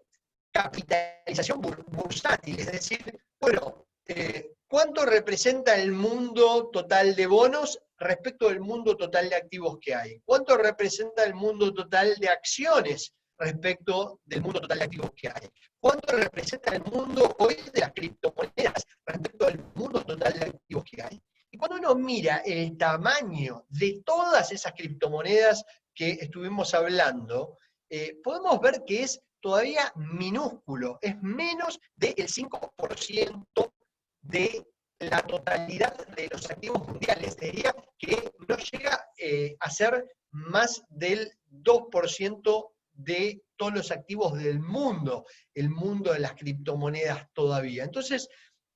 capitalización 0.51 1.59
bursátil, 1.59 2.59
es 2.59 2.71
decir, 2.71 3.19
bueno, 3.41 3.87
eh, 4.05 4.53
¿cuánto 4.67 5.05
representa 5.05 5.75
el 5.75 5.91
mundo 5.91 6.69
total 6.71 7.15
de 7.15 7.25
bonos 7.25 7.81
respecto 7.97 8.49
del 8.49 8.61
mundo 8.61 8.95
total 8.95 9.29
de 9.29 9.35
activos 9.35 9.77
que 9.81 9.95
hay? 9.95 10.21
¿Cuánto 10.23 10.55
representa 10.55 11.23
el 11.23 11.33
mundo 11.33 11.73
total 11.73 12.15
de 12.17 12.29
acciones 12.29 13.13
respecto 13.39 14.19
del 14.25 14.41
mundo 14.41 14.61
total 14.61 14.79
de 14.79 14.85
activos 14.85 15.11
que 15.15 15.29
hay? 15.29 15.49
¿Cuánto 15.79 16.15
representa 16.15 16.75
el 16.75 16.83
mundo 16.83 17.35
hoy 17.39 17.57
de 17.73 17.79
las 17.79 17.91
criptomonedas 17.93 18.85
respecto 19.07 19.47
del 19.47 19.63
mundo 19.73 20.05
total 20.05 20.33
de 20.33 20.45
activos 20.45 20.83
que 20.83 21.01
hay? 21.01 21.21
Y 21.49 21.57
cuando 21.57 21.77
uno 21.77 21.95
mira 22.13 22.43
el 22.45 22.77
tamaño 22.77 23.65
de 23.69 24.03
todas 24.05 24.51
esas 24.51 24.73
criptomonedas 24.73 25.65
que 25.95 26.11
estuvimos 26.11 26.75
hablando, 26.75 27.57
eh, 27.89 28.19
podemos 28.23 28.61
ver 28.61 28.83
que 28.85 29.01
es 29.01 29.19
todavía 29.41 29.91
minúsculo, 29.95 30.99
es 31.01 31.19
menos 31.23 31.79
del 31.95 32.27
5% 32.27 33.73
de 34.21 34.63
la 34.99 35.23
totalidad 35.23 36.07
de 36.09 36.29
los 36.31 36.51
activos 36.51 36.87
mundiales. 36.87 37.35
Diría 37.35 37.73
que 37.97 38.31
no 38.47 38.57
llega 38.57 39.09
eh, 39.17 39.55
a 39.59 39.71
ser 39.71 40.05
más 40.29 40.83
del 40.89 41.31
2% 41.49 42.69
de 42.93 43.41
todos 43.55 43.73
los 43.73 43.91
activos 43.91 44.37
del 44.37 44.59
mundo, 44.59 45.25
el 45.55 45.71
mundo 45.71 46.13
de 46.13 46.19
las 46.19 46.33
criptomonedas 46.35 47.27
todavía. 47.33 47.83
Entonces, 47.83 48.29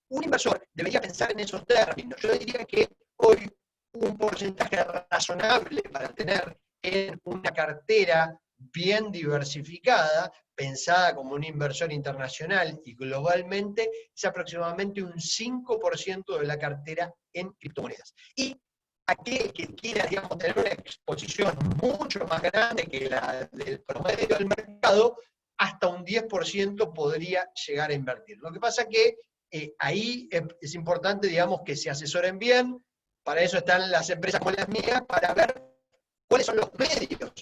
un 0.09 0.23
inversor 0.23 0.67
debería 0.73 1.01
pensar 1.01 1.31
en 1.31 1.41
esos 1.41 1.63
términos. 1.67 2.19
Yo 2.19 2.31
diría 2.31 2.65
que 2.65 2.89
hoy 3.17 3.49
un 3.93 4.17
porcentaje 4.17 4.83
razonable 5.09 5.81
para 5.83 6.09
tener 6.09 6.57
en 6.81 7.19
una 7.23 7.51
cartera 7.51 8.39
bien 8.57 9.11
diversificada, 9.11 10.31
pensada 10.55 11.13
como 11.15 11.35
un 11.35 11.43
inversor 11.43 11.91
internacional 11.91 12.81
y 12.83 12.95
globalmente, 12.95 13.89
es 14.15 14.25
aproximadamente 14.25 15.03
un 15.03 15.13
5% 15.13 16.39
de 16.39 16.45
la 16.45 16.57
cartera 16.57 17.13
en 17.33 17.51
criptomonedas. 17.53 18.13
Y 18.35 18.59
aquel 19.07 19.53
que 19.53 19.67
quiera 19.75 20.07
tener 20.37 20.57
una 20.57 20.69
exposición 20.69 21.55
mucho 21.81 22.25
más 22.25 22.41
grande 22.41 22.83
que 22.85 23.09
la 23.09 23.47
del 23.51 23.81
promedio 23.81 24.27
del 24.27 24.47
mercado, 24.47 25.17
hasta 25.59 25.87
un 25.87 26.05
10% 26.05 26.93
podría 26.93 27.49
llegar 27.67 27.89
a 27.89 27.93
invertir. 27.93 28.37
Lo 28.39 28.51
que 28.51 28.59
pasa 28.59 28.83
es 28.83 28.87
que 28.89 29.17
eh, 29.51 29.73
ahí 29.79 30.29
es 30.61 30.75
importante, 30.75 31.27
digamos, 31.27 31.61
que 31.65 31.75
se 31.75 31.89
asesoren 31.89 32.37
bien, 32.37 32.83
para 33.27 33.41
eso 33.41 33.57
están 33.57 33.91
las 33.91 34.09
empresas 34.09 34.39
como 34.39 34.51
las 34.51 34.69
mías, 34.69 35.01
para 35.05 35.33
ver 35.33 35.61
cuáles 36.29 36.47
son 36.47 36.55
los 36.55 36.69
medios 36.79 37.33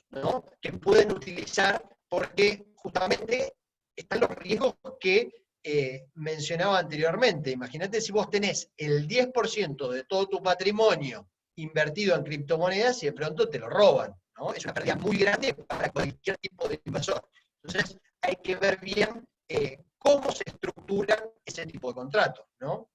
que 0.59 0.73
pueden 0.73 1.11
utilizar, 1.11 1.79
porque 2.09 2.73
justamente 2.73 3.53
están 3.95 4.21
los 4.21 4.31
riesgos 4.31 4.73
que 4.99 5.45
eh, 5.61 6.07
mencionaba 6.15 6.79
anteriormente. 6.79 7.51
Imagínate 7.51 8.01
si 8.01 8.11
vos 8.11 8.31
tenés 8.31 8.71
el 8.75 9.07
10% 9.07 9.87
de 9.91 10.05
todo 10.05 10.27
tu 10.27 10.41
patrimonio 10.41 11.29
invertido 11.57 12.15
en 12.15 12.23
criptomonedas 12.23 13.03
y 13.03 13.05
de 13.05 13.13
pronto 13.13 13.47
te 13.47 13.59
lo 13.59 13.69
roban. 13.69 14.19
¿no? 14.39 14.55
Es 14.55 14.65
una 14.65 14.73
pérdida 14.73 14.95
muy 14.95 15.17
grande 15.17 15.53
para 15.53 15.91
cualquier 15.91 16.37
tipo 16.39 16.67
de 16.67 16.81
inversor. 16.83 17.29
Entonces 17.61 17.95
hay 18.21 18.37
que 18.37 18.55
ver 18.55 18.79
bien 18.79 19.23
eh, 19.47 19.85
cómo 19.99 20.31
se 20.31 20.45
estructura 20.47 21.29
ese 21.45 21.67
tipo 21.67 21.89
de 21.89 21.93
contrato, 21.93 22.47
¿no? 22.59 22.89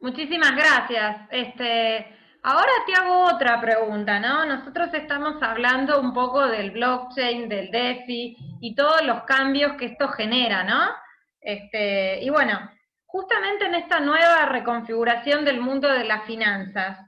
Muchísimas 0.00 0.52
gracias. 0.56 1.28
Este, 1.30 2.06
ahora 2.42 2.72
te 2.86 2.94
hago 2.94 3.24
otra 3.34 3.60
pregunta, 3.60 4.18
¿no? 4.18 4.44
Nosotros 4.46 4.92
estamos 4.94 5.42
hablando 5.42 6.00
un 6.00 6.12
poco 6.12 6.46
del 6.46 6.70
blockchain, 6.70 7.48
del 7.48 7.70
DeFi 7.70 8.36
y 8.60 8.74
todos 8.74 9.02
los 9.04 9.22
cambios 9.24 9.74
que 9.74 9.86
esto 9.86 10.08
genera, 10.08 10.64
¿no? 10.64 10.90
Este, 11.40 12.22
y 12.22 12.30
bueno, 12.30 12.58
justamente 13.04 13.66
en 13.66 13.74
esta 13.74 14.00
nueva 14.00 14.46
reconfiguración 14.46 15.44
del 15.44 15.60
mundo 15.60 15.88
de 15.88 16.04
las 16.04 16.24
finanzas, 16.24 16.98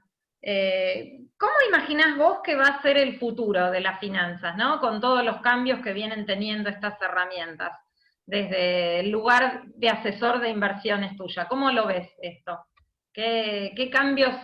eh, 0.41 1.23
¿Cómo 1.43 1.53
imaginás 1.67 2.17
vos 2.17 2.37
que 2.41 2.55
va 2.55 2.67
a 2.67 2.81
ser 2.81 2.97
el 2.97 3.19
futuro 3.19 3.69
de 3.69 3.81
las 3.81 3.99
finanzas, 3.99 4.55
¿no? 4.55 4.79
Con 4.79 5.01
todos 5.01 5.25
los 5.25 5.41
cambios 5.41 5.81
que 5.81 5.91
vienen 5.91 6.25
teniendo 6.25 6.69
estas 6.69 7.01
herramientas, 7.01 7.77
desde 8.25 9.01
el 9.01 9.09
lugar 9.09 9.63
de 9.65 9.89
asesor 9.89 10.39
de 10.39 10.47
inversiones 10.47 11.17
tuya. 11.17 11.49
¿Cómo 11.49 11.69
lo 11.69 11.85
ves 11.85 12.09
esto? 12.21 12.65
¿Qué, 13.13 13.89
cambios 13.91 14.35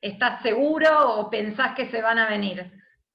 estás 0.00 0.42
seguro 0.42 1.20
o 1.20 1.30
pensás 1.30 1.76
que 1.76 1.88
se 1.90 2.02
van 2.02 2.18
a 2.18 2.28
venir? 2.28 2.72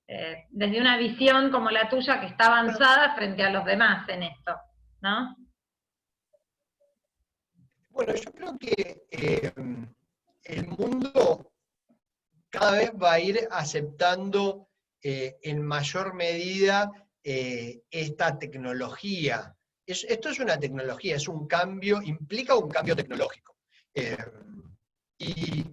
Eh, 0.07 0.45
desde 0.49 0.80
una 0.80 0.97
visión 0.97 1.51
como 1.51 1.70
la 1.70 1.89
tuya 1.89 2.20
que 2.20 2.28
está 2.28 2.47
avanzada 2.47 3.14
frente 3.16 3.43
a 3.43 3.49
los 3.49 3.66
demás 3.66 4.07
en 4.09 4.24
esto, 4.24 4.55
¿no? 5.01 5.36
Bueno, 7.89 8.16
yo 8.16 8.32
creo 8.32 8.57
que 8.57 9.03
eh, 9.12 9.51
el 10.43 10.68
mundo 10.68 11.51
cada 12.49 12.72
vez 12.72 12.91
va 12.91 13.14
a 13.14 13.20
ir 13.20 13.47
aceptando 13.51 14.70
eh, 15.03 15.38
en 15.43 15.62
mayor 15.62 16.14
medida 16.14 16.89
esta 17.24 18.39
tecnología. 18.39 19.55
esto 19.86 20.30
es 20.30 20.39
una 20.39 20.57
tecnología, 20.57 21.18
es 21.18 21.28
un 21.28 21.47
cambio, 21.47 22.01
implica 22.01 22.55
un 22.55 22.68
cambio 22.68 22.95
tecnológico. 22.95 23.55
Eh, 25.22 25.34
y 25.36 25.65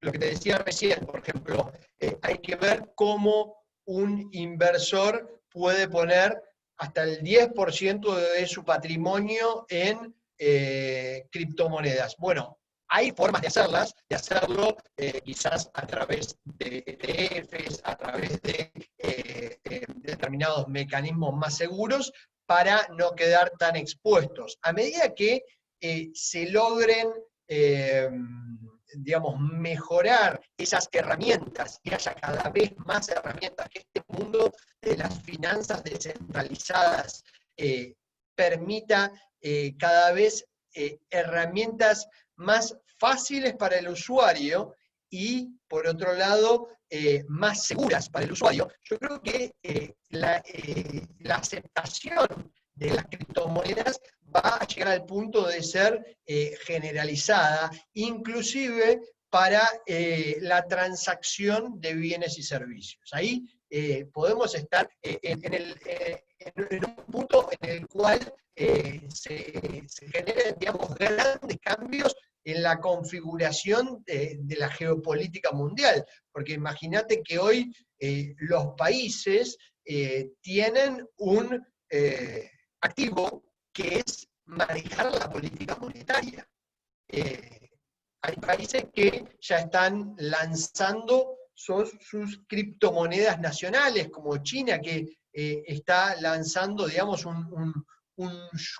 lo 0.00 0.12
que 0.12 0.18
te 0.18 0.26
decía 0.26 0.58
recién, 0.58 1.04
por 1.04 1.20
ejemplo, 1.20 1.72
hay 2.22 2.38
que 2.38 2.56
ver 2.56 2.92
cómo 2.94 3.64
un 3.86 4.28
inversor 4.32 5.42
puede 5.50 5.88
poner 5.88 6.42
hasta 6.78 7.04
el 7.04 7.22
10% 7.22 8.14
de 8.14 8.46
su 8.46 8.64
patrimonio 8.64 9.66
en 9.68 10.14
criptomonedas. 11.30 12.16
Bueno, 12.18 12.58
hay 12.88 13.12
formas 13.12 13.42
de 13.42 13.48
hacerlas, 13.48 13.94
de 14.08 14.16
hacerlo 14.16 14.76
eh, 14.96 15.20
quizás 15.24 15.70
a 15.74 15.86
través 15.86 16.36
de 16.44 16.84
ETFs, 16.86 17.80
a 17.84 17.96
través 17.96 18.40
de 18.42 18.72
eh, 18.98 19.58
eh, 19.64 19.86
determinados 19.96 20.68
mecanismos 20.68 21.34
más 21.34 21.56
seguros 21.56 22.12
para 22.46 22.86
no 22.96 23.14
quedar 23.14 23.50
tan 23.58 23.76
expuestos. 23.76 24.58
A 24.62 24.72
medida 24.72 25.14
que 25.14 25.42
se 26.14 26.50
logren, 26.50 27.12
digamos, 28.94 29.38
mejorar 29.38 30.40
esas 30.56 30.88
herramientas 30.90 31.80
y 31.82 31.94
haya 31.94 32.14
cada 32.14 32.48
vez 32.50 32.76
más 32.78 33.08
herramientas 33.08 33.68
que 33.68 33.80
este 33.80 34.02
mundo 34.08 34.52
de 34.80 34.96
las 34.96 35.22
finanzas 35.22 35.84
descentralizadas 35.84 37.22
permita 38.34 39.12
cada 39.78 40.12
vez 40.12 40.44
herramientas 41.10 42.08
más 42.36 42.76
fáciles 42.98 43.54
para 43.54 43.78
el 43.78 43.88
usuario 43.88 44.74
y, 45.10 45.58
por 45.68 45.86
otro 45.86 46.14
lado, 46.14 46.68
eh, 46.90 47.24
más 47.28 47.64
seguras 47.64 48.08
para 48.08 48.24
el 48.24 48.32
usuario, 48.32 48.68
yo 48.84 48.98
creo 48.98 49.20
que 49.20 49.54
eh, 49.62 49.94
eh, 50.10 51.06
la, 51.18 51.34
aceptación 51.34 52.52
de 52.74 52.90
las 52.90 53.06
criptomonedas 53.06 54.00
va 54.36 54.56
a 54.56 54.66
llegar 54.66 54.88
al 54.88 55.04
punto 55.04 55.46
de 55.46 55.62
ser 55.62 56.18
generalizada, 56.64 57.70
inclusive 57.94 59.00
para 59.30 59.68
la 60.40 60.66
transacción 60.66 61.80
de 61.80 61.94
bienes 61.94 62.38
y 62.38 62.42
servicios. 62.42 63.08
Ahí 63.12 63.42
podemos 64.12 64.54
estar 64.54 64.88
en, 65.02 66.84
un 66.84 66.96
punto 67.10 67.48
en 67.60 67.70
el 67.70 67.86
cual 67.88 68.32
se, 68.54 69.84
se 69.88 70.54
digamos, 70.58 70.94
grandes 70.94 71.58
cambios 71.60 72.14
en 72.46 72.62
la 72.62 72.80
configuración 72.80 74.04
de, 74.06 74.38
la 74.56 74.70
geopolítica 74.70 75.50
mundial. 75.50 76.06
Porque 76.32 76.52
imagínate 76.52 77.22
que 77.22 77.38
hoy 77.38 77.72
eh, 77.98 78.34
los 78.38 78.68
países 78.78 79.58
eh, 79.84 80.30
tienen 80.40 81.04
un 81.18 81.66
eh, 81.90 82.48
activo 82.80 83.44
que 83.76 83.98
es 83.98 84.26
manejar 84.46 85.12
la 85.12 85.30
política 85.30 85.76
monetaria. 85.76 86.48
hay 88.22 88.36
países 88.40 88.86
que 88.94 89.36
ya 89.38 89.58
están 89.58 90.14
lanzando 90.16 91.36
sus, 91.52 91.90
criptomonedas 92.48 93.38
nacionales, 93.38 94.08
como 94.08 94.38
China, 94.38 94.80
que 94.80 95.18
está 95.32 96.18
lanzando, 96.20 96.86
digamos, 96.86 97.26
un, 97.26 97.84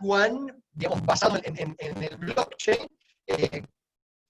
yuan, 0.01 0.65
digamos, 0.73 1.05
basado 1.05 1.39
en, 1.45 1.77
el 1.79 2.17
blockchain, 2.17 2.89
eh, 3.27 3.63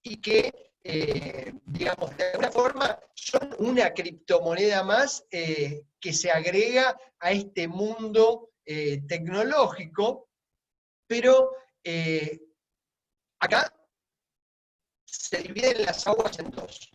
y 0.03 0.17
que, 0.17 0.73
eh, 0.83 1.53
digamos, 1.65 2.15
de 2.17 2.25
alguna 2.25 2.51
forma 2.51 2.99
son 3.13 3.55
una 3.59 3.93
criptomoneda 3.93 4.83
más 4.83 5.25
eh, 5.31 5.83
que 5.99 6.11
se 6.11 6.29
agrega 6.29 6.97
a 7.19 7.31
este 7.31 7.69
mundo 7.69 8.49
tecnológico, 9.07 10.27
pero 11.07 11.51
acá 13.39 13.73
se 15.05 15.37
dividen 15.37 15.85
las 15.85 16.05
aguas 16.07 16.37
en 16.39 16.51
dos. 16.51 16.91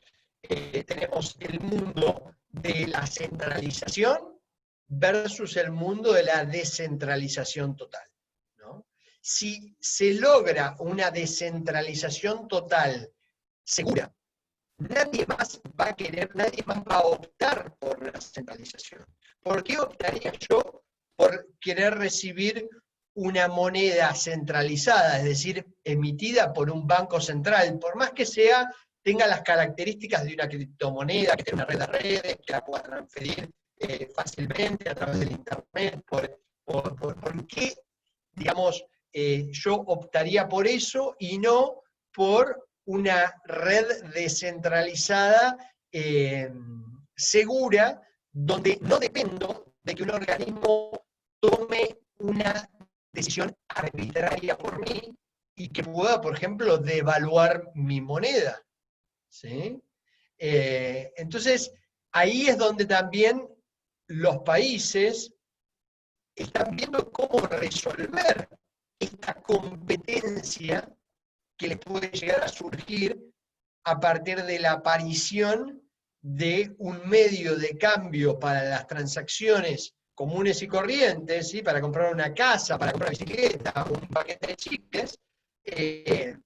tenemos 0.86 1.36
el 1.40 1.60
mundo 1.60 2.36
de 2.48 2.86
la 2.86 3.06
centralización 3.06 4.40
versus 4.86 5.56
el 5.56 5.72
mundo 5.72 6.12
de 6.12 6.22
la 6.22 6.44
descentralización 6.44 7.76
total 7.76 8.12
si 9.22 9.76
se 9.80 10.14
logra 10.14 10.74
una 10.80 11.10
descentralización 11.10 12.48
total 12.48 13.10
segura, 13.62 14.12
nadie 14.78 15.24
más 15.26 15.60
va 15.80 15.90
a 15.90 15.96
querer, 15.96 16.34
nadie 16.34 16.64
más 16.66 16.78
va 16.78 16.96
a 16.96 17.06
optar 17.06 17.76
por 17.78 18.04
la 18.04 18.20
centralización. 18.20 19.06
¿Por 19.40 19.62
qué 19.62 19.78
optaría 19.78 20.32
yo 20.32 20.84
por 21.14 21.48
querer 21.60 21.94
recibir 21.94 22.68
una 23.14 23.48
moneda 23.48 24.14
centralizada, 24.14 25.18
es 25.18 25.24
decir, 25.24 25.66
emitida 25.84 26.52
por 26.52 26.70
un 26.70 26.86
banco 26.86 27.20
central, 27.20 27.78
por 27.78 27.96
más 27.96 28.12
que 28.12 28.24
sea, 28.24 28.70
tenga 29.02 29.26
las 29.26 29.42
características 29.42 30.24
de 30.24 30.34
una 30.34 30.48
criptomoneda, 30.48 31.36
que 31.36 31.44
tenga 31.44 31.64
una 31.64 31.66
red 31.66 31.78
de 31.78 31.86
redes, 31.86 32.36
que 32.46 32.52
la 32.52 32.64
pueda 32.64 32.82
transferir 32.82 33.50
eh, 33.78 34.08
fácilmente 34.14 34.88
a 34.88 34.94
través 34.94 35.20
del 35.20 35.32
Internet, 35.32 36.02
por, 36.06 37.46
qué, 37.46 37.74
digamos, 38.32 38.84
eh, 39.12 39.48
yo 39.50 39.74
optaría 39.74 40.48
por 40.48 40.66
eso 40.66 41.16
y 41.18 41.38
no 41.38 41.82
por 42.14 42.68
una 42.84 43.34
red 43.44 44.04
descentralizada 44.14 45.56
eh, 45.90 46.50
segura, 47.14 48.00
donde 48.30 48.78
no 48.80 48.98
dependo 48.98 49.74
de 49.82 49.94
que 49.94 50.02
un 50.02 50.10
organismo 50.10 51.04
tome 51.40 51.98
una 52.18 52.68
decisión 53.12 53.56
arbitraria 53.68 54.56
por 54.56 54.80
mí 54.80 55.14
y 55.54 55.68
que 55.68 55.84
pueda, 55.84 56.20
por 56.20 56.34
ejemplo, 56.34 56.78
devaluar 56.78 57.70
mi 57.74 58.00
moneda. 58.00 58.64
Eh, 60.38 61.12
entonces, 61.16 61.72
ahí 62.12 62.48
es 62.48 62.58
donde 62.58 62.86
también 62.86 63.48
los 64.08 64.38
países 64.38 65.32
están 66.34 66.74
viendo 66.74 67.10
cómo 67.12 67.46
resolver 67.46 68.48
esta 68.98 69.34
competencia 69.34 70.88
que 71.58 71.68
le 71.68 71.76
puede 71.76 72.08
llegar 72.08 72.42
a 72.42 72.48
surgir 72.48 73.32
a 73.84 74.00
partir 74.00 74.42
de 74.42 74.58
la 74.58 74.72
aparición 74.72 75.82
de 76.22 76.74
un 76.78 77.08
medio 77.08 77.56
de 77.56 77.76
cambio 77.76 78.38
para 78.38 78.64
las 78.64 78.86
transacciones 78.86 79.94
comunes 80.14 80.62
y 80.62 80.68
corrientes, 80.68 81.48
¿sí? 81.48 81.62
para 81.62 81.80
comprar 81.80 82.12
una 82.12 82.34
casa, 82.34 82.78
para 82.78 82.92
comprar 82.92 83.10
una 83.10 83.18
bicicleta, 83.18 83.86
un 83.90 84.08
paquete 84.08 84.48
de 84.48 84.56
chicles, 84.56 85.18
eh, 85.64 86.36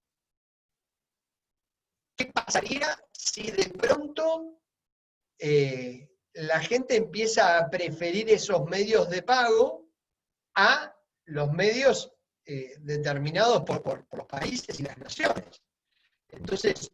¿qué 2.16 2.26
pasaría 2.26 2.96
si 3.12 3.50
de 3.50 3.68
pronto 3.70 4.60
eh, 5.38 6.08
la 6.34 6.60
gente 6.60 6.96
empieza 6.96 7.58
a 7.58 7.68
preferir 7.68 8.30
esos 8.30 8.64
medios 8.66 9.08
de 9.10 9.22
pago 9.22 9.88
a 10.54 10.94
los 11.24 11.52
medios 11.52 12.12
eh, 12.44 12.74
determinados 12.78 13.62
por, 13.62 14.06
los 14.12 14.26
países 14.26 14.78
y 14.78 14.84
las 14.84 14.96
naciones. 14.98 15.62
Entonces, 16.28 16.90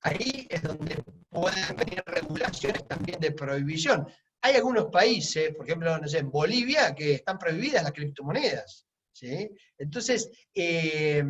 ahí 0.00 0.46
es 0.48 0.62
donde 0.62 1.02
pueden 1.28 1.76
venir 1.76 2.02
regulaciones 2.06 2.86
también 2.86 3.20
de 3.20 3.32
prohibición. 3.32 4.08
Hay 4.42 4.56
algunos 4.56 4.86
países, 4.86 5.54
por 5.54 5.66
ejemplo, 5.66 5.98
no 5.98 6.08
sé, 6.08 6.18
en 6.18 6.30
Bolivia, 6.30 6.94
que 6.94 7.14
están 7.14 7.38
prohibidas 7.38 7.82
las 7.82 7.92
criptomonedas. 7.92 8.86
¿sí? 9.12 9.50
Entonces, 9.76 10.30
eh, 10.54 11.24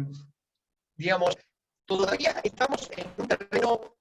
digamos, 0.97 1.37
todavía 1.85 2.41
estamos 2.45 2.89
en 2.97 3.07
un 3.17 3.29
terreno 3.29 3.97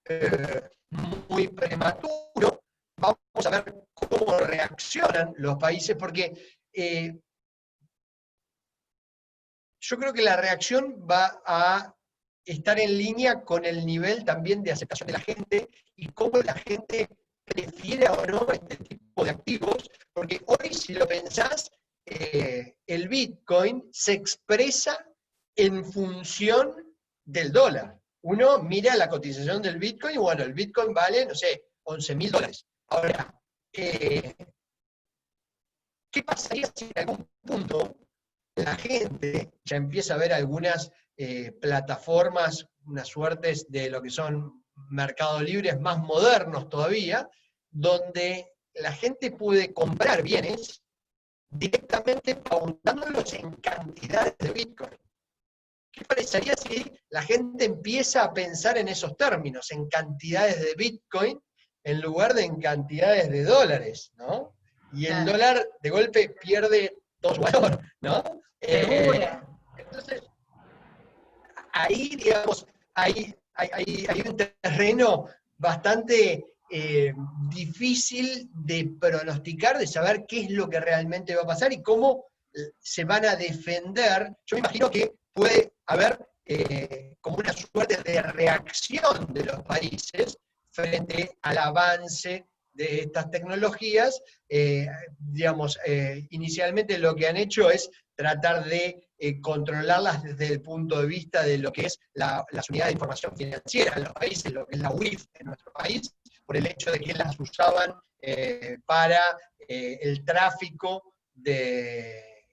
muy 1.27 1.47
prematuro. 1.47 2.63
Vamos 2.97 3.45
a 3.45 3.49
ver 3.49 3.83
cómo 3.93 4.37
reaccionan 4.37 5.33
los 5.37 5.57
países, 5.57 5.95
porque 5.95 6.33
yo 9.81 9.97
creo 9.97 10.13
que 10.13 10.21
la 10.21 10.37
reacción 10.37 11.05
va 11.09 11.41
a 11.45 11.95
estar 12.45 12.79
en 12.79 12.97
línea 12.97 13.43
con 13.43 13.65
el 13.65 13.85
nivel 13.85 14.23
también 14.23 14.63
de 14.63 14.71
aceptación 14.71 15.07
de 15.07 15.13
la 15.13 15.19
gente 15.19 15.69
y 15.95 16.09
cómo 16.09 16.39
la 16.39 16.53
gente 16.53 17.09
prefiere 17.49 18.07
o 18.09 18.25
no 18.25 18.47
este 18.51 18.77
tipo 18.77 19.23
de 19.23 19.31
activos, 19.31 19.89
porque 20.13 20.41
hoy 20.45 20.73
si 20.73 20.93
lo 20.93 21.07
pensás, 21.07 21.71
eh, 22.05 22.75
el 22.87 23.07
Bitcoin 23.07 23.89
se 23.91 24.13
expresa 24.13 25.05
en 25.55 25.85
función 25.85 26.73
del 27.25 27.51
dólar. 27.51 27.99
Uno 28.21 28.63
mira 28.63 28.95
la 28.95 29.09
cotización 29.09 29.61
del 29.61 29.77
Bitcoin 29.77 30.15
y 30.15 30.17
bueno, 30.17 30.43
el 30.43 30.53
Bitcoin 30.53 30.93
vale, 30.93 31.25
no 31.25 31.35
sé, 31.35 31.65
11 31.83 32.15
mil 32.15 32.31
dólares. 32.31 32.65
Ahora, 32.87 33.33
eh, 33.73 34.35
¿qué 36.11 36.23
pasaría 36.23 36.71
si 36.73 36.85
en 36.85 37.09
algún 37.09 37.29
punto 37.45 37.95
la 38.55 38.75
gente 38.75 39.51
ya 39.63 39.77
empieza 39.77 40.15
a 40.15 40.17
ver 40.17 40.33
algunas 40.33 40.91
eh, 41.17 41.51
plataformas, 41.51 42.65
unas 42.85 43.07
suertes 43.07 43.69
de 43.69 43.89
lo 43.89 44.01
que 44.01 44.09
son 44.09 44.63
mercados 44.89 45.43
libres 45.43 45.79
más 45.79 45.99
modernos 45.99 46.69
todavía, 46.69 47.29
donde 47.71 48.53
la 48.73 48.91
gente 48.91 49.31
puede 49.31 49.73
comprar 49.73 50.23
bienes 50.23 50.81
directamente 51.49 52.35
pautándolos 52.35 53.33
en 53.33 53.51
cantidades 53.55 54.37
de 54.37 54.51
Bitcoin. 54.51 54.97
¿Qué 55.91 56.05
parecería 56.05 56.53
si 56.55 56.91
la 57.09 57.21
gente 57.23 57.65
empieza 57.65 58.23
a 58.23 58.33
pensar 58.33 58.77
en 58.77 58.87
esos 58.87 59.17
términos, 59.17 59.71
en 59.71 59.87
cantidades 59.87 60.61
de 60.61 60.75
Bitcoin, 60.75 61.41
en 61.83 62.01
lugar 62.01 62.33
de 62.33 62.43
en 62.43 62.59
cantidades 62.59 63.29
de 63.29 63.43
dólares, 63.43 64.11
¿no? 64.15 64.53
Y 64.93 65.07
el 65.07 65.25
dólar 65.25 65.67
de 65.81 65.89
golpe 65.89 66.29
pierde 66.29 66.97
todo 67.19 67.35
su 67.35 67.41
valor, 67.41 67.79
¿no? 68.01 68.23
Eh, 68.61 69.29
entonces, 69.77 70.23
ahí, 71.73 72.15
digamos, 72.15 72.65
hay, 72.93 73.35
hay, 73.53 74.05
hay, 74.07 74.23
un 74.27 74.37
terreno 74.37 75.25
bastante 75.57 76.45
eh, 76.71 77.13
difícil 77.49 78.47
de 78.53 78.91
pronosticar, 78.99 79.79
de 79.79 79.87
saber 79.87 80.25
qué 80.27 80.41
es 80.41 80.51
lo 80.51 80.69
que 80.69 80.79
realmente 80.79 81.35
va 81.35 81.41
a 81.41 81.47
pasar 81.47 81.73
y 81.73 81.81
cómo 81.81 82.25
eh, 82.53 82.73
se 82.77 83.05
van 83.05 83.25
a 83.25 83.35
defender. 83.35 84.35
Yo 84.45 84.55
me 84.55 84.59
imagino 84.59 84.91
que 84.91 85.13
puede 85.33 85.73
haber 85.87 86.27
eh, 86.45 87.15
como 87.21 87.37
una 87.37 87.53
suerte 87.53 87.97
de 88.03 88.21
reacción 88.21 89.33
de 89.33 89.45
los 89.45 89.63
países 89.63 90.37
frente 90.69 91.37
al 91.41 91.57
avance 91.57 92.45
de 92.71 93.01
estas 93.01 93.31
tecnologías. 93.31 94.21
digamos, 95.17 95.77
inicialmente 96.29 96.97
lo 96.99 97.15
que 97.15 97.27
han 97.27 97.35
hecho 97.35 97.69
es 97.69 97.89
tratar 98.15 98.63
de 98.65 99.09
controlarlas 99.41 100.23
desde 100.23 100.53
el 100.53 100.61
punto 100.61 101.01
de 101.01 101.07
vista 101.07 101.43
de 101.43 101.57
lo 101.57 101.73
que 101.73 101.87
es 101.87 101.99
la, 102.13 102.45
las 102.51 102.69
unidades 102.69 102.91
de 102.91 102.95
información 102.95 103.35
financiera 103.35 103.93
en 103.97 104.03
los 104.03 104.13
países, 104.13 104.53
lo 104.53 104.65
que 104.65 104.75
es 104.75 104.81
la 104.81 104.91
UIF 104.91 105.25
en 105.33 105.47
nuestro 105.47 105.73
país, 105.73 106.13
por 106.49 106.57
el 106.57 106.65
hecho 106.65 106.91
de 106.91 106.99
que 106.99 107.13
las 107.13 107.39
usaban 107.39 107.93
eh, 108.19 108.79
para 108.83 109.19
eh, 109.67 109.99
el 110.01 110.25
tráfico 110.25 111.13
de, 111.31 112.47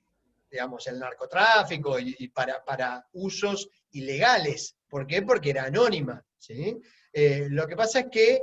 digamos, 0.51 0.87
el 0.87 0.99
narcotráfico 0.99 1.99
y, 1.99 2.29
para, 2.29 2.63
para, 2.63 3.09
usos 3.15 3.71
ilegales. 3.93 4.77
¿Por 4.87 5.07
qué? 5.07 5.23
Porque 5.23 5.49
era 5.49 5.65
anónima. 5.65 6.23
¿sí? 6.37 6.79
Eh, 7.11 7.47
lo 7.49 7.67
que 7.67 7.75
pasa 7.75 8.01
es 8.01 8.07
que 8.13 8.43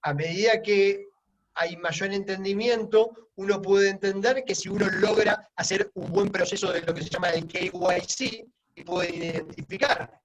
a 0.00 0.14
medida 0.14 0.62
que 0.62 1.06
hay 1.54 1.76
mayor 1.76 2.12
entendimiento, 2.12 3.30
uno 3.34 3.60
puede 3.60 3.90
entender 3.90 4.44
que 4.44 4.54
si 4.54 4.68
uno 4.68 4.88
logra 4.88 5.50
hacer 5.56 5.90
un 5.94 6.12
buen 6.12 6.30
proceso 6.30 6.70
de 6.70 6.82
lo 6.82 6.94
que 6.94 7.02
se 7.02 7.10
llama 7.10 7.30
el 7.30 7.48
KYC, 7.48 8.46
y 8.76 8.84
puede 8.84 9.16
identificar 9.16 10.20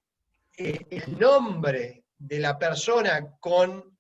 el 0.56 1.18
nombre 1.18 2.04
de 2.20 2.38
la 2.38 2.60
persona 2.60 3.36
con 3.40 3.97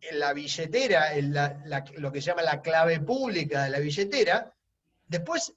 en 0.00 0.18
la 0.18 0.32
billetera, 0.32 1.14
en 1.14 1.34
lo 1.96 2.12
que 2.12 2.20
se 2.20 2.26
llama 2.28 2.42
la 2.42 2.60
clave 2.60 3.00
pública 3.00 3.64
de 3.64 3.70
la 3.70 3.78
billetera, 3.78 4.52
después 5.06 5.52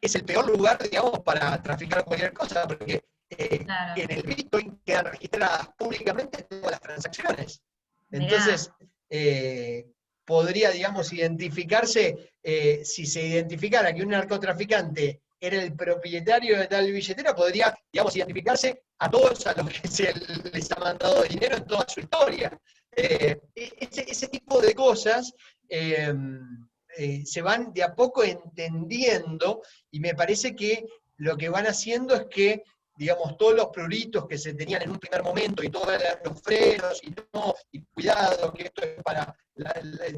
es 0.00 0.14
el 0.14 0.24
peor 0.24 0.46
lugar, 0.48 0.82
digamos, 0.82 1.20
para 1.20 1.62
traficar 1.62 2.04
cualquier 2.04 2.32
cosa, 2.32 2.66
porque 2.66 3.04
eh, 3.30 3.64
en 3.96 4.10
el 4.10 4.22
Bitcoin 4.22 4.80
quedan 4.84 5.06
registradas 5.06 5.68
públicamente 5.78 6.42
todas 6.42 6.72
las 6.72 6.80
transacciones. 6.80 7.62
Entonces, 8.10 8.70
eh, 9.08 9.86
podría, 10.24 10.70
digamos, 10.70 11.12
identificarse, 11.12 12.32
eh, 12.42 12.82
si 12.84 13.06
se 13.06 13.22
identificara 13.22 13.94
que 13.94 14.02
un 14.02 14.10
narcotraficante 14.10 15.22
era 15.40 15.62
el 15.62 15.74
propietario 15.74 16.58
de 16.58 16.66
tal 16.66 16.90
billetera, 16.92 17.34
podría, 17.34 17.74
digamos, 17.92 18.14
identificarse 18.16 18.82
a 18.98 19.10
todos 19.10 19.46
a 19.46 19.54
los 19.54 19.68
que 19.70 19.88
se 19.88 20.12
les 20.52 20.70
ha 20.72 20.78
mandado 20.78 21.22
dinero 21.22 21.56
en 21.56 21.64
toda 21.64 21.86
su 21.88 22.00
historia. 22.00 22.56
Eh, 22.94 23.40
ese, 23.54 24.28
tipo 24.28 24.60
de 24.60 24.74
cosas 24.74 25.32
em, 25.68 26.68
eh, 26.98 27.24
se 27.24 27.40
van 27.40 27.72
de 27.72 27.82
a 27.82 27.94
poco 27.94 28.22
entendiendo 28.22 29.62
y 29.90 29.98
me 29.98 30.14
parece 30.14 30.54
que 30.54 30.84
lo 31.16 31.36
que 31.38 31.48
van 31.48 31.66
haciendo 31.66 32.14
es 32.14 32.26
que, 32.26 32.64
digamos, 32.96 33.38
todos 33.38 33.54
los 33.54 33.68
pruritos 33.68 34.26
que 34.28 34.36
se 34.36 34.52
tenían 34.52 34.82
en 34.82 34.90
un 34.90 34.98
primer 34.98 35.22
momento 35.22 35.62
y 35.62 35.70
todos 35.70 35.88
los 36.22 36.42
frenos 36.42 37.02
y 37.02 37.14
no, 37.32 37.54
y 37.70 37.82
cuidado, 37.84 38.52
que 38.52 38.64
esto 38.64 38.82
es 38.82 39.02
para, 39.02 39.34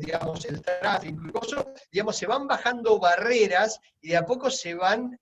digamos, 0.01 0.45
el 0.47 0.61
tráfico 0.61 1.29
y 1.29 1.31
cosas, 1.31 1.67
digamos, 1.93 2.17
se 2.17 2.27
van 2.27 2.49
bajando 2.49 2.99
barreras 2.99 3.79
y 4.01 4.09
de 4.09 4.17
a 4.17 4.27
poco 4.27 4.51
se 4.51 4.75
van, 4.75 5.17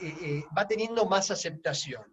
eh, 0.00 0.44
va 0.56 0.66
teniendo 0.66 1.04
más 1.04 1.30
aceptación. 1.30 2.04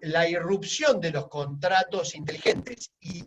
La 0.00 0.28
irrupción 0.28 1.00
de 1.00 1.12
los 1.12 1.28
contratos 1.28 2.16
inteligentes 2.16 2.90
y 3.00 3.24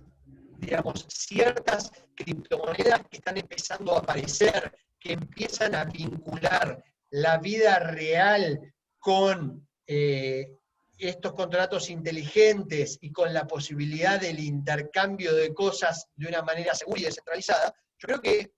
digamos, 0.58 1.06
ciertas 1.10 1.92
criptomonedas 2.16 3.02
que 3.10 3.18
están 3.18 3.38
empezando 3.38 3.96
a 3.96 4.00
aparecer, 4.00 4.74
que 5.00 5.14
empiezan 5.14 5.76
a 5.76 5.86
vincular 5.86 6.84
la 7.10 7.38
vida 7.38 7.80
real 7.80 8.74
con 9.00 9.68
eh, 9.86 10.58
estos 10.98 11.34
contratos 11.34 11.90
inteligentes 11.90 12.98
y 13.02 13.12
con 13.12 13.34
la 13.34 13.46
posibilidad 13.46 14.20
del 14.20 14.40
intercambio 14.40 15.34
de 15.34 15.54
cosas 15.54 16.08
de 16.16 16.28
una 16.28 16.42
manera 16.42 16.74
segura 16.74 17.02
y 17.02 17.06
descentralizada, 17.06 17.74
yo 18.00 18.08
creo 18.08 18.22
que 18.22 18.52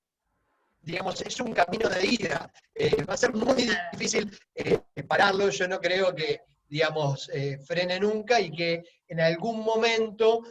digamos, 0.81 1.21
es 1.21 1.39
un 1.39 1.53
camino 1.53 1.89
de 1.89 2.05
ida. 2.05 2.51
Eh, 2.73 3.03
va 3.03 3.13
a 3.13 3.17
ser 3.17 3.33
muy 3.33 3.69
difícil 3.91 4.31
eh, 4.55 4.79
pararlo. 5.07 5.49
Yo 5.49 5.67
no 5.67 5.79
creo 5.79 6.15
que, 6.15 6.41
digamos, 6.69 7.29
frene 7.65 7.99
nunca 7.99 8.39
y 8.39 8.51
que 8.51 8.83
en 9.07 9.19
algún 9.19 9.61
momento 9.61 10.43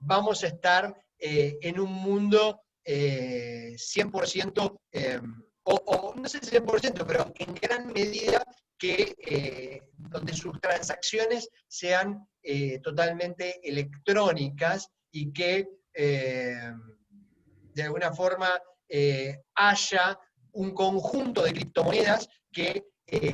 vamos 0.00 0.44
a 0.44 0.48
estar 0.48 0.94
eh, 1.18 1.58
en 1.62 1.80
un 1.80 1.92
mundo 1.92 2.62
100%, 2.84 4.80
eh, 4.92 5.00
eh, 5.02 5.20
o, 5.64 6.14
no 6.14 6.28
sé 6.28 6.38
si 6.42 6.50
100%, 6.56 7.04
pero 7.06 7.32
en 7.38 7.54
gran 7.54 7.92
medida 7.92 8.44
que 8.78 9.82
donde 9.96 10.34
sus 10.34 10.60
transacciones 10.60 11.48
sean 11.66 12.28
totalmente 12.82 13.58
electrónicas 13.68 14.88
y 15.10 15.32
que 15.32 15.66
de 15.94 17.82
alguna 17.82 18.12
forma 18.12 18.52
haya 19.54 20.20
un 20.52 20.74
conjunto 20.74 21.42
de 21.42 21.54
criptomonedas 21.54 22.28
que 22.52 22.84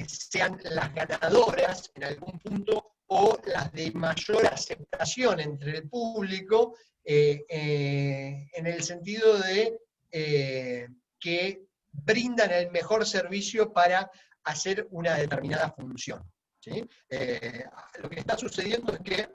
sean 0.07 0.61
las 0.65 0.95
ganadoras 0.95 1.91
en 1.95 2.05
algún 2.05 2.39
punto 2.39 2.93
o 3.07 3.39
las 3.45 3.73
de 3.73 3.91
mayor 3.93 4.47
aceptación 4.47 5.41
entre 5.41 5.79
el 5.79 5.89
público, 5.89 6.75
eh, 7.05 7.45
eh, 7.49 8.49
en 8.55 8.67
el 8.67 8.83
sentido 8.83 9.39
de 9.39 9.79
eh, 10.11 10.89
que 11.19 11.67
brindan 11.91 12.53
el 12.53 12.71
mejor 12.71 13.07
servicio 13.07 13.73
para 13.73 14.11
hacer 14.45 14.87
una 14.91 15.15
determinada 15.15 15.71
función. 15.73 16.23
lo 16.65 18.09
que 18.09 18.21
está 18.21 18.39
sucediendo 18.39 18.95
es 18.95 19.01
que 19.01 19.29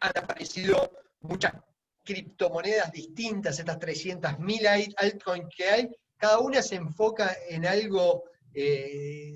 han 0.00 0.12
aparecido 0.16 0.90
muchas 1.20 1.52
criptomonedas 2.04 2.92
distintas, 2.92 3.58
estas 3.58 3.78
300.000 3.78 4.94
altcoins 4.96 5.48
que 5.54 5.68
hay, 5.68 5.88
cada 6.16 6.38
una 6.38 6.62
se 6.62 6.76
enfoca 6.76 7.36
en 7.48 7.66
algo 7.66 8.24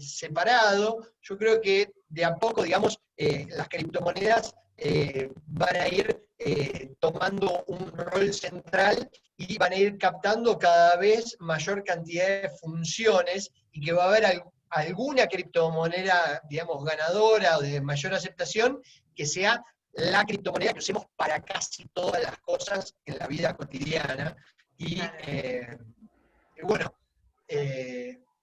separado. 0.00 0.98
Yo 1.20 1.36
creo 1.36 1.60
que 1.60 1.92
de 2.08 2.24
a 2.24 2.34
poco, 2.36 2.62
digamos, 2.62 3.00
eh, 3.16 3.46
las 3.50 3.68
criptomonedas 3.68 4.54
eh, 4.76 5.30
van 5.46 5.76
a 5.76 5.88
ir 5.88 6.26
eh, 6.38 6.94
tomando 6.98 7.64
un 7.66 7.92
rol 7.92 8.32
central 8.32 9.10
y 9.36 9.58
van 9.58 9.72
a 9.72 9.76
ir 9.76 9.98
captando 9.98 10.58
cada 10.58 10.96
vez 10.96 11.36
mayor 11.38 11.84
cantidad 11.84 12.26
de 12.26 12.48
funciones 12.48 13.52
y 13.72 13.82
que 13.82 13.92
va 13.92 14.04
a 14.04 14.08
haber 14.08 14.42
alguna 14.70 15.26
criptomoneda, 15.26 16.40
digamos, 16.48 16.82
ganadora 16.84 17.58
o 17.58 17.60
de 17.60 17.80
mayor 17.80 18.14
aceptación 18.14 18.80
que 19.14 19.26
sea 19.26 19.62
la 19.92 20.24
criptomoneda 20.24 20.72
que 20.72 20.78
usemos 20.78 21.04
para 21.16 21.42
casi 21.42 21.84
todas 21.88 22.22
las 22.22 22.38
cosas 22.38 22.94
en 23.04 23.18
la 23.18 23.26
vida 23.26 23.54
cotidiana. 23.54 24.36
Y 24.78 24.98
bueno, 26.62 26.94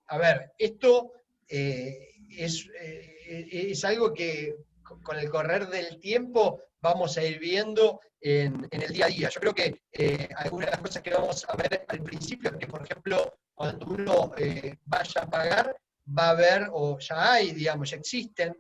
a 0.08 0.18
ver, 0.18 0.54
esto 0.58 1.14
es, 1.48 2.68
es 2.76 3.86
algo 3.86 4.14
que 4.14 4.56
con 5.04 5.18
el 5.18 5.30
correr 5.30 5.68
del 5.68 6.00
tiempo 6.00 6.62
vamos 6.82 7.18
a 7.18 7.24
ir 7.24 7.40
viendo 7.40 8.00
en, 8.22 8.68
el 8.72 8.94
día 8.94 9.06
a 9.06 9.10
día. 9.10 9.30
Yo 9.30 9.40
creo 9.40 9.56
que 9.56 9.82
eh, 9.92 10.30
algunas 10.36 10.68
de 10.68 10.72
las 10.72 10.82
cosas 10.82 11.02
que 11.02 11.14
vamos 11.14 11.46
a 11.48 11.56
ver 11.56 11.86
al 11.88 12.04
principio 12.04 12.52
es 12.52 12.58
que, 12.58 12.68
por 12.68 12.84
ejemplo, 12.84 13.40
cuando 13.54 13.86
uno 13.88 14.32
eh, 14.38 14.78
vaya 14.86 15.22
a 15.22 15.30
pagar, 15.30 15.76
va 16.18 16.28
a 16.28 16.30
haber, 16.32 16.70
o 16.72 16.98
ya 17.00 17.34
hay, 17.34 17.52
digamos, 17.52 17.90
ya 17.90 17.98
existen 17.98 18.58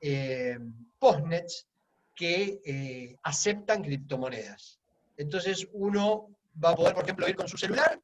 eh, 0.00 0.58
postnets 0.98 1.66
que 2.14 3.16
aceptan 3.22 3.82
criptomonedas. 3.82 4.78
Entonces 5.16 5.66
uno 5.72 6.28
va 6.62 6.70
a 6.70 6.76
poder, 6.76 6.94
por 6.94 7.04
ejemplo, 7.04 7.26
ir 7.26 7.36
con 7.36 7.48
su 7.48 7.56
celular, 7.56 7.98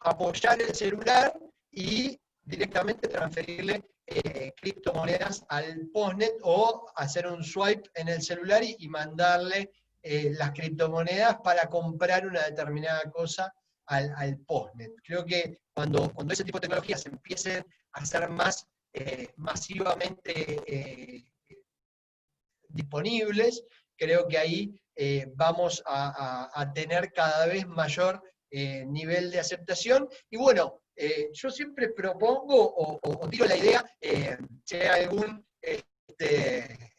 apoyar 0.00 0.60
el 0.60 0.74
celular 0.74 1.32
y 1.70 2.18
directamente 2.42 3.08
transferirle 3.08 3.84
eh, 4.12 4.52
criptomonedas 4.56 5.44
al 5.48 5.88
postnet 5.92 6.34
o 6.42 6.90
hacer 6.96 7.28
un 7.28 7.44
swipe 7.44 7.88
en 7.94 8.08
el 8.08 8.20
celular 8.20 8.60
y, 8.64 8.88
mandarle 8.88 9.70
eh, 10.02 10.32
las 10.36 10.50
criptomonedas 10.50 11.36
para 11.44 11.68
comprar 11.68 12.26
una 12.26 12.42
determinada 12.42 13.08
cosa 13.12 13.54
al, 13.86 14.38
postnet. 14.46 14.90
Creo 15.04 15.24
que 15.24 15.60
cuando, 15.72 16.12
cuando 16.12 16.32
ese 16.32 16.42
tipo 16.42 16.58
de 16.58 16.62
tecnologías 16.62 17.06
empiecen 17.06 17.64
a 17.92 18.04
ser 18.04 18.28
más 18.28 18.66
eh, 18.92 19.28
masivamente 19.36 21.24
disponibles, 22.68 23.62
creo 23.96 24.26
que 24.26 24.38
ahí 24.38 24.80
vamos 25.34 25.82
a, 25.86 26.72
tener 26.74 27.12
cada 27.12 27.46
vez 27.46 27.64
mayor 27.66 28.20
nivel 28.50 29.30
de 29.30 29.38
aceptación. 29.38 30.08
Y 30.30 30.36
bueno, 30.36 30.80
yo 31.32 31.50
siempre 31.50 31.88
propongo 31.90 32.74
o, 32.76 33.28
tiro 33.28 33.46
la 33.46 33.56
idea, 33.56 33.84
si 34.64 34.76
hay 34.76 35.04
algún 35.04 35.46
este, 35.60 36.90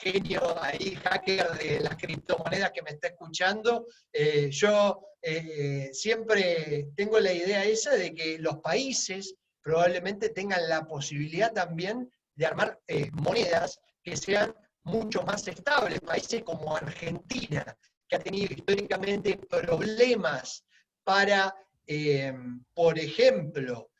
genio 0.00 0.56
ahí, 0.62 0.94
hacker 0.94 1.50
de 1.58 1.80
las 1.80 1.96
criptomonedas 1.96 2.70
que 2.72 2.82
me 2.82 2.90
está 2.90 3.08
escuchando, 3.08 3.86
eh, 4.12 4.48
yo 4.50 5.00
eh, 5.22 5.90
siempre 5.92 6.88
tengo 6.94 7.18
la 7.18 7.32
idea 7.32 7.64
esa 7.64 7.94
de 7.94 8.14
que 8.14 8.38
los 8.38 8.58
países 8.58 9.34
probablemente 9.62 10.30
tengan 10.30 10.68
la 10.68 10.86
posibilidad 10.86 11.52
también 11.52 12.10
de 12.34 12.46
armar 12.46 12.80
eh, 12.86 13.10
monedas 13.12 13.80
que 14.02 14.16
sean 14.16 14.54
mucho 14.82 15.22
más 15.22 15.46
estables. 15.48 16.00
Países 16.00 16.42
como 16.42 16.76
Argentina, 16.76 17.76
que 18.08 18.16
ha 18.16 18.20
tenido 18.20 18.54
históricamente 18.54 19.36
problemas 19.36 20.64
para, 21.02 21.54
por 22.74 22.98
ejemplo, 22.98 23.90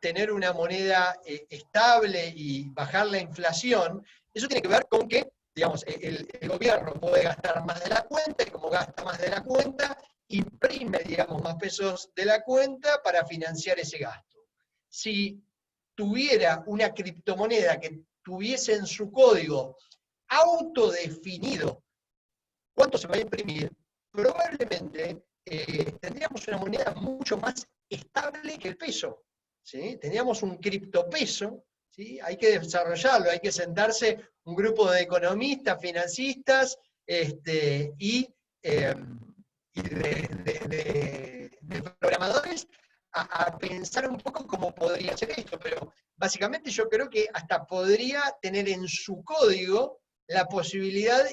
tener 0.00 0.32
una 0.32 0.52
moneda 0.52 1.18
estable 1.24 2.32
y 2.34 2.68
bajar 2.70 3.06
la 3.06 3.20
inflación, 3.20 4.04
eso 4.32 4.48
tiene 4.48 4.62
que 4.62 4.68
ver 4.68 4.86
con 4.88 5.08
que, 5.08 5.30
digamos, 5.54 5.84
e-, 5.86 6.26
el, 6.40 6.48
gobierno 6.48 6.94
puede 6.94 7.24
gastar 7.24 7.64
más 7.64 7.82
de 7.84 7.90
la 7.90 8.02
cuenta 8.02 8.44
y 8.44 8.50
como 8.50 8.70
gasta 8.70 9.04
más 9.04 9.20
de 9.20 9.28
la 9.28 9.42
cuenta, 9.42 9.96
imprime, 10.28 10.98
digamos, 11.00 11.42
más 11.42 11.56
pesos 11.56 12.10
de 12.14 12.24
la 12.24 12.42
cuenta 12.42 13.02
para 13.02 13.24
financiar 13.26 13.78
ese 13.78 13.98
gasto. 13.98 14.38
Si 14.88 15.42
tuviera 15.94 16.62
una 16.66 16.92
criptomoneda 16.92 17.78
que 17.78 18.00
tuviese 18.22 18.74
en 18.74 18.86
su 18.86 19.10
código 19.10 19.76
autodefinido 20.28 21.82
cuánto 22.74 22.96
se 22.96 23.08
va 23.08 23.16
a 23.16 23.20
imprimir, 23.20 23.70
probablemente 24.12 25.22
eh, 25.50 25.92
tendríamos 26.00 26.46
una 26.48 26.58
moneda 26.58 26.94
mucho 26.94 27.36
más 27.36 27.66
estable 27.88 28.58
que 28.58 28.68
el 28.68 28.76
peso. 28.76 29.24
¿sí? 29.62 29.98
Tendríamos 30.00 30.42
un 30.42 30.56
criptopeso 30.56 31.64
hay 32.22 32.36
que 32.36 32.58
desarrollarlo, 32.58 33.30
hay 33.30 33.40
que 33.40 33.52
sentarse 33.52 34.18
un 34.44 34.54
grupo 34.54 34.90
de 34.90 35.02
economistas, 35.02 35.80
financistas 35.80 36.78
este, 37.06 37.92
y, 37.98 38.28
em, 38.62 39.18
de, 39.74 41.50
programadores 41.98 42.66
a, 43.12 43.58
pensar 43.58 44.08
un 44.08 44.18
poco 44.18 44.46
cómo 44.46 44.74
podría 44.74 45.16
ser 45.16 45.30
esto, 45.30 45.58
pero 45.58 45.92
básicamente 46.16 46.70
yo 46.70 46.88
creo 46.88 47.10
que 47.10 47.28
hasta 47.32 47.66
podría 47.66 48.22
tener 48.40 48.68
en 48.68 48.86
su 48.88 49.22
código 49.24 50.00
la 50.28 50.46
posibilidad, 50.46 51.24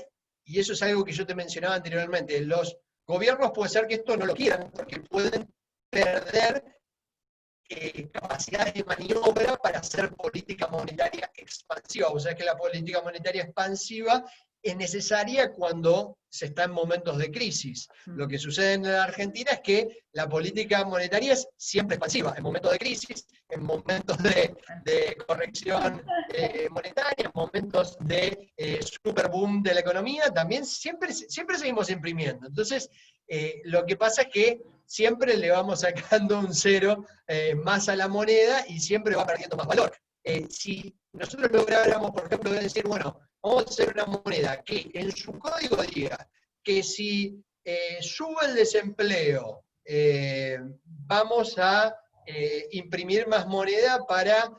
y 0.44 0.60
eso 0.60 0.74
es 0.74 0.82
algo 0.82 1.06
que 1.06 1.14
yo 1.14 1.26
te 1.26 1.36
mencionaba 1.36 1.76
anteriormente, 1.76 2.42
los 2.42 2.78
gobiernos 3.08 3.52
puede 3.52 3.70
ser 3.70 3.88
que 3.88 3.96
esto 3.96 4.18
no 4.18 4.26
lo 4.26 4.36
quieran, 4.36 4.70
porque 4.72 5.00
pueden 5.00 5.52
perder 5.90 6.64
eh, 7.70 8.10
capacidad 8.10 8.74
de 8.74 8.84
maniobra 8.84 9.58
para 9.58 9.80
hacer 9.80 10.14
política 10.14 10.68
monetaria 10.68 11.32
expansiva. 11.36 12.10
O 12.10 12.20
sea 12.20 12.36
que 12.36 12.44
la 12.44 12.58
política 12.58 13.02
monetaria 13.02 13.44
expansiva 13.44 14.24
es 14.62 14.76
necesaria 14.76 15.54
cuando 15.54 16.18
se 16.30 16.48
está 16.48 16.66
en 16.66 16.72
momentos 16.72 17.18
de 17.18 17.32
crisis. 17.32 17.88
Lo 18.06 18.28
que 18.28 18.38
sucede 18.38 18.74
en 18.74 18.84
la 18.84 19.04
Argentina 19.04 19.52
es 19.52 19.62
que 19.62 20.06
la 20.12 20.28
política 20.28 20.84
monetaria 20.86 21.34
es 21.34 21.48
siempre 21.58 21.96
expansiva, 21.96 22.34
en 22.38 22.44
momentos 22.44 22.72
de 22.72 22.78
crisis, 22.78 23.26
en 23.50 23.64
momentos 23.64 24.18
de, 24.22 24.56
corrección 25.26 26.04
eh, 26.34 26.68
monetaria, 26.70 27.26
en 27.26 27.32
momentos 27.34 27.98
de 28.02 28.52
eh, 28.58 28.80
super 28.84 29.30
boom 29.30 29.64
de 29.64 29.74
la 29.74 29.80
economía, 29.80 30.32
también 30.32 30.66
siempre, 30.66 31.14
siempre 31.14 31.58
seguimos 31.58 31.90
imprimiendo. 31.90 32.48
Entonces, 32.48 32.90
eh, 33.28 33.62
lo 33.66 33.86
que 33.86 33.96
pasa 33.96 34.24
es 34.24 34.28
que 34.30 34.62
siempre 34.86 35.38
le 35.38 35.50
vamos 35.50 35.82
sacando 35.82 36.40
un 36.40 36.54
cero 36.54 37.06
eh, 37.28 37.56
más 37.56 37.90
a 37.90 37.96
la 37.96 38.08
moneda 38.08 38.66
y 38.68 38.80
siempre 38.80 39.16
va 39.16 39.26
perdiendo 39.26 39.58
más 39.58 39.68
valor. 39.68 39.94
Si 40.50 40.94
nosotros 41.14 41.50
lográramos, 41.54 42.12
por 42.12 42.26
ejemplo, 42.26 42.52
decir, 42.52 42.86
bueno, 42.86 43.18
vamos 43.42 43.66
a 43.66 43.70
hacer 43.70 43.94
una 43.94 44.06
moneda 44.06 44.62
que 44.64 44.90
en 44.94 45.12
su 45.12 45.38
código 45.40 45.82
diga 45.84 46.30
que 46.64 46.84
si 46.84 47.44
sube 48.02 48.46
el 48.46 48.56
desempleo, 48.56 49.64
vamos 50.84 51.58
a 51.58 51.96
imprimir 52.72 53.28
más 53.28 53.48
moneda 53.48 54.06
para 54.06 54.52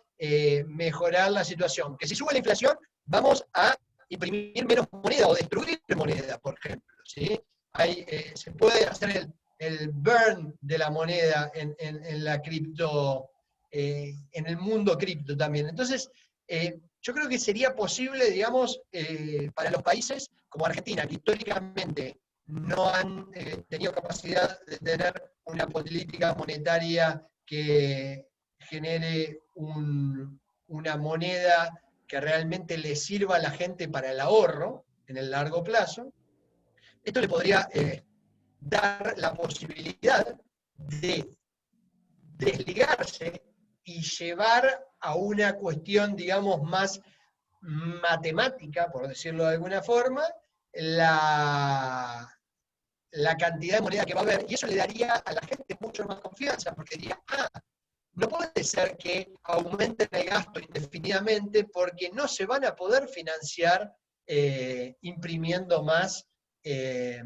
mejorar 0.67 1.31
la 1.33 1.45
situación. 1.45 1.97
Que 1.97 2.07
si 2.07 2.15
sube 2.15 2.33
la 2.33 2.39
inflación, 2.39 2.77
vamos 3.05 3.45
a 3.55 3.77
imprimir 4.09 4.67
menos 4.67 4.87
moneda 4.93 5.29
o 5.29 5.35
destruir 5.35 5.79
moneda, 5.97 6.39
por 6.39 6.59
ejemplo. 6.59 6.97
¿sí? 7.05 7.39
Eh, 7.79 8.33
se 8.35 8.53
puede 8.53 8.85
hacer 8.87 9.31
el, 9.59 9.91
burn 9.91 10.57
de 10.61 10.79
la 10.79 10.91
moneda 10.91 11.51
en, 11.55 12.25
la 12.25 12.41
cripto, 12.41 13.31
eh, 13.71 14.15
en 14.33 14.47
el 14.47 14.57
mundo 14.57 14.97
cripto 14.97 15.37
también. 15.37 15.69
Entonces, 15.69 16.11
eh, 16.47 16.81
yo 17.01 17.15
creo 17.15 17.29
que 17.29 17.39
sería 17.39 17.75
posible, 17.75 18.31
digamos, 18.31 18.81
para 19.55 19.71
los 19.71 19.83
países 19.83 20.31
como 20.49 20.67
Argentina, 20.67 21.07
que 21.07 21.15
históricamente 21.15 22.21
no 22.47 22.89
han 22.89 23.31
tenido 23.69 23.93
capacidad 23.93 24.59
de 24.67 24.79
tener 24.79 25.33
una 25.45 25.67
política 25.67 26.35
monetaria 26.35 27.23
que 27.45 28.29
genere 28.59 29.43
una 29.55 30.97
moneda 30.97 31.81
que 32.07 32.21
realmente 32.21 32.79
le 32.79 32.97
sirva 32.97 33.37
a 33.37 33.41
la 33.41 33.51
gente 33.51 33.89
para 33.89 34.11
el 34.11 34.21
ahorro 34.21 34.87
en 35.07 35.19
el 35.19 35.31
largo 35.31 35.63
plazo, 35.63 36.13
esto 37.05 37.21
le 37.21 37.29
podría 37.29 37.69
eh, 37.73 38.03
dar 38.61 39.15
la 39.17 39.33
posibilidad 39.35 40.39
de 40.77 41.37
desligarse 42.37 43.43
y 43.85 44.03
llevar 44.03 44.87
a 45.01 45.15
una 45.15 45.55
cuestión, 45.55 46.17
digamos, 46.17 46.63
más 46.63 47.01
matemática, 47.61 48.91
por 48.91 49.09
decirlo 49.09 49.45
de 49.45 49.55
alguna 49.55 49.83
forma, 49.83 50.23
la, 50.73 52.29
la 53.11 53.37
cantidad 53.37 53.77
de 53.77 53.83
moneda 53.83 54.05
que 54.05 54.15
va 54.15 54.21
a 54.21 54.25
haber. 54.25 54.47
Y 54.49 54.55
eso 54.55 54.67
le 54.67 54.77
daría 54.77 55.15
a 55.15 55.33
la 55.33 55.41
gente 55.43 55.77
mucho 55.81 56.05
más 56.05 56.21
confianza, 56.21 56.75
porque 56.75 56.97
diría, 56.97 57.21
ah, 57.29 57.49
no 58.13 58.29
puede 58.29 58.65
ser 58.65 58.97
que 58.97 59.33
aumenten 59.45 60.09
el 60.11 60.25
gasto 60.25 60.61
indefinidamente 60.61 61.65
porque 61.65 62.11
no 62.11 62.27
se 62.27 62.47
van 62.47 62.65
a 62.65 62.75
poder 62.75 63.09
financiar 63.09 63.95
eh, 64.27 64.97
imprimiendo 65.03 65.83
más 65.83 66.27
eh, 66.65 67.23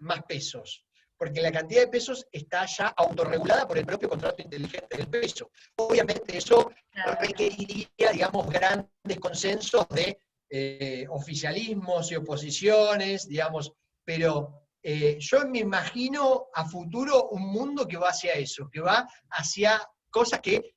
más 0.00 0.22
pesos, 0.24 0.84
porque 1.20 1.42
la 1.42 1.52
cantidad 1.52 1.82
de 1.82 1.88
pesos 1.88 2.26
está 2.32 2.64
ya 2.64 2.86
autorregulada 2.96 3.68
por 3.68 3.76
el 3.76 3.84
propio 3.84 4.08
contrato 4.08 4.40
inteligente 4.40 4.96
del 4.96 5.06
peso. 5.06 5.50
Obviamente 5.76 6.38
eso 6.38 6.72
requeriría, 7.20 8.10
digamos, 8.10 8.48
grandes 8.48 9.20
consensos 9.20 9.86
de 9.90 10.18
eh, 10.48 11.04
oficialismos 11.10 12.10
y 12.10 12.16
oposiciones, 12.16 13.28
digamos, 13.28 13.70
pero 14.02 14.64
eh, 14.82 15.18
yo 15.20 15.46
me 15.46 15.58
imagino 15.58 16.46
a 16.54 16.64
futuro 16.64 17.28
un 17.28 17.52
mundo 17.52 17.86
que 17.86 17.98
va 17.98 18.08
hacia 18.08 18.32
eso, 18.32 18.70
que 18.72 18.80
va 18.80 19.06
hacia 19.28 19.86
cosas 20.08 20.40
que 20.40 20.74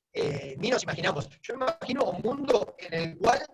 ni 0.58 0.68
nos 0.68 0.82
imaginamos. 0.82 1.26
Yo 1.40 1.56
me 1.56 1.64
imagino 1.64 2.04
un 2.04 2.20
mundo 2.20 2.76
en 2.78 2.92
el 2.92 3.16
cual 3.16 3.46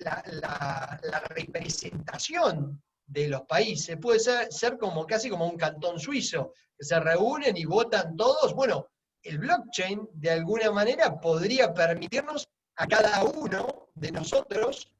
la, 0.00 1.00
la 1.02 1.20
representación 1.30 2.82
de 3.14 3.28
los 3.28 3.42
países. 3.42 3.96
Puede 3.96 4.18
ser, 4.18 4.76
como 4.76 5.06
casi 5.06 5.30
como 5.30 5.46
un 5.46 5.56
cantón 5.56 6.00
suizo, 6.00 6.52
que 6.76 6.84
se 6.84 6.98
reúnen 6.98 7.56
y 7.56 7.64
votan 7.64 8.16
todos. 8.16 8.52
Bueno, 8.54 8.88
el 9.22 9.38
blockchain 9.38 10.08
de 10.12 10.30
alguna 10.32 10.70
manera 10.72 11.18
podría 11.20 11.72
permitirnos 11.72 12.48
a 12.76 12.86
cada 12.86 13.22
uno 13.22 13.88
de 13.94 14.10
nosotros 14.10 14.92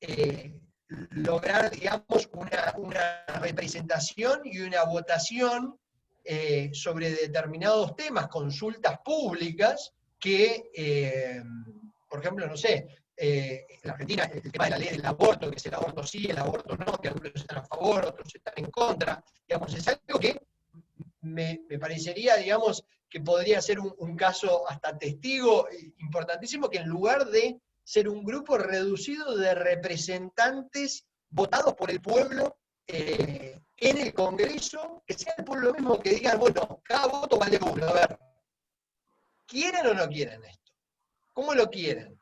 eh, 0.00 0.52
lograr, 0.88 1.70
digamos, 1.70 2.28
una, 2.32 3.24
representación 3.40 4.40
y 4.44 4.58
una 4.60 4.82
votación 4.84 5.78
eh, 6.24 6.70
sobre 6.72 7.10
determinados 7.10 7.94
temas, 7.94 8.26
consultas 8.26 8.98
públicas 9.04 9.92
que, 10.18 10.70
eh, 10.74 11.42
por 12.10 12.20
ejemplo, 12.20 12.48
no 12.48 12.56
sé, 12.56 12.97
eh, 13.20 13.66
en 13.82 13.90
Argentina 13.90 14.30
el 14.32 14.52
tema 14.52 14.66
de 14.66 14.70
la 14.70 14.78
ley 14.78 14.88
del 14.90 15.04
aborto, 15.04 15.50
que 15.50 15.56
es 15.56 15.66
el 15.66 15.74
aborto 15.74 16.04
sí, 16.04 16.26
el 16.26 16.38
aborto 16.38 16.76
no, 16.76 16.98
que 16.98 17.08
algunos 17.08 17.34
están 17.34 17.58
a 17.58 17.64
favor, 17.64 18.06
otros 18.06 18.32
están 18.32 18.54
en 18.56 18.70
contra, 18.70 19.24
digamos, 19.46 19.74
es 19.74 19.88
algo 19.88 20.20
que 20.20 20.40
me, 21.22 21.60
parecería, 21.80 22.36
digamos, 22.36 22.84
que 23.10 23.20
podría 23.20 23.60
ser 23.60 23.80
un, 23.80 24.16
caso 24.16 24.68
hasta 24.70 24.96
testigo 24.96 25.66
importantísimo, 25.98 26.70
que 26.70 26.78
en 26.78 26.88
lugar 26.88 27.26
de 27.26 27.58
ser 27.82 28.08
un 28.08 28.22
grupo 28.22 28.56
reducido 28.56 29.36
de 29.36 29.54
representantes 29.54 31.04
votados 31.30 31.74
por 31.74 31.90
el 31.90 32.00
pueblo 32.00 32.56
eh, 32.86 33.58
en 33.78 33.98
el 33.98 34.14
Congreso, 34.14 35.02
que 35.06 35.14
sea 35.14 35.34
el 35.38 35.44
pueblo 35.44 35.72
mismo 35.72 35.98
que 35.98 36.10
diga, 36.10 36.36
bueno, 36.36 36.80
cada 36.84 37.06
voto 37.06 37.36
vale 37.36 37.58
uno. 37.60 37.88
A 37.88 37.92
ver, 37.94 38.18
¿quieren 39.46 39.86
o 39.86 39.94
no 39.94 40.06
quieren 40.08 40.44
esto? 40.44 40.72
¿Cómo 41.32 41.54
lo 41.54 41.68
quieren? 41.68 42.20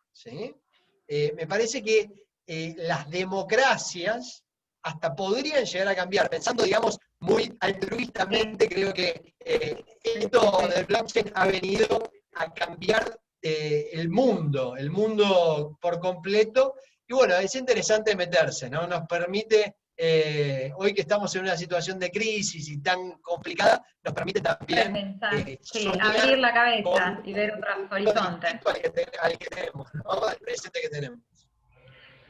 Eh, 1.08 1.32
me 1.36 1.46
parece 1.46 1.82
que 1.82 2.10
eh, 2.46 2.74
las 2.78 3.08
democracias 3.10 4.44
hasta 4.82 5.14
podrían 5.14 5.64
llegar 5.64 5.88
a 5.88 5.96
cambiar, 5.96 6.30
pensando, 6.30 6.62
digamos, 6.62 6.98
muy 7.20 7.56
altruistamente, 7.60 8.68
creo 8.68 8.92
que 8.92 9.34
esto 9.40 10.68
del 10.68 10.84
blockchain 10.84 11.32
ha 11.34 11.46
venido 11.46 12.10
a 12.34 12.52
cambiar 12.52 13.18
el 13.40 14.08
mundo, 14.10 14.76
el 14.76 14.90
mundo 14.90 15.76
por 15.80 15.98
completo, 15.98 16.74
y 17.08 17.14
bueno, 17.14 17.36
es 17.36 17.54
interesante 17.54 18.16
meterse, 18.16 18.68
¿no? 18.68 18.86
Nos 18.86 19.06
permite, 19.06 19.76
eh, 19.98 20.72
hoy 20.76 20.92
que 20.92 21.00
estamos 21.00 21.34
en 21.36 21.42
una 21.42 21.56
situación 21.56 21.98
de 21.98 22.10
crisis 22.10 22.68
y 22.68 22.82
tan 22.82 23.12
complicada, 23.22 23.82
nos 24.04 24.12
permite 24.12 24.40
también 24.42 25.18
eh, 25.32 25.58
abrir 26.00 26.38
la 26.38 26.52
cabeza 26.52 27.20
y 27.24 27.32
ver 27.32 27.54
otros 27.54 27.90
horizontes. 27.90 28.56
Al 29.22 29.38
que, 29.38 29.46
tenemos, 29.46 29.94
¿no? 29.94 30.26
Al 30.28 30.36
presente 30.36 30.80
que 30.82 30.88
tenemos. 30.90 31.20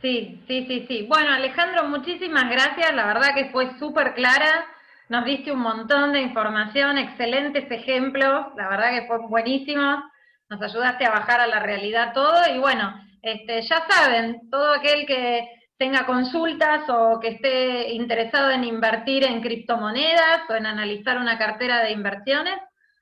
Sí, 0.01 0.41
sí, 0.47 0.67
sí, 0.69 0.85
sí. 0.87 1.07
Bueno, 1.09 1.33
Alejandro, 1.33 1.89
muchísimas 1.89 2.49
gracias. 2.49 2.95
La 2.95 3.07
verdad 3.07 3.35
que 3.35 3.51
fue 3.51 3.77
súper 3.79 4.15
clara. 4.15 4.65
Nos 5.09 5.25
diste 5.25 5.51
un 5.51 5.61
montón 5.61 6.13
de 6.13 6.21
información, 6.21 6.99
excelentes 6.99 7.69
ejemplos. 7.71 8.47
La 8.57 8.69
verdad 8.69 8.91
que 8.91 9.07
fue 9.07 9.19
buenísimo. 9.27 10.03
Nos 10.49 10.63
ayudaste 10.63 11.05
a 11.05 11.11
bajar 11.11 11.41
a 11.41 11.47
la 11.49 11.61
realidad 11.61 12.13
todo. 12.13 12.37
Y 12.55 12.59
bueno, 12.59 12.95
este, 13.23 13.63
ya 13.63 13.85
saben, 13.89 14.49
todo 14.51 14.75
aquel 14.75 15.05
que 15.07 15.56
tenga 15.79 16.07
consultas 16.07 16.89
o 16.89 17.21
que 17.21 17.29
esté 17.29 17.93
interesado 17.93 18.51
en 18.51 18.65
invertir 18.65 19.25
en 19.25 19.43
criptomonedas 19.43 20.49
o 20.49 20.55
en 20.55 20.67
analizar 20.67 21.19
una 21.19 21.39
cartera 21.39 21.83
de 21.83 21.93
inversiones, 21.93 22.59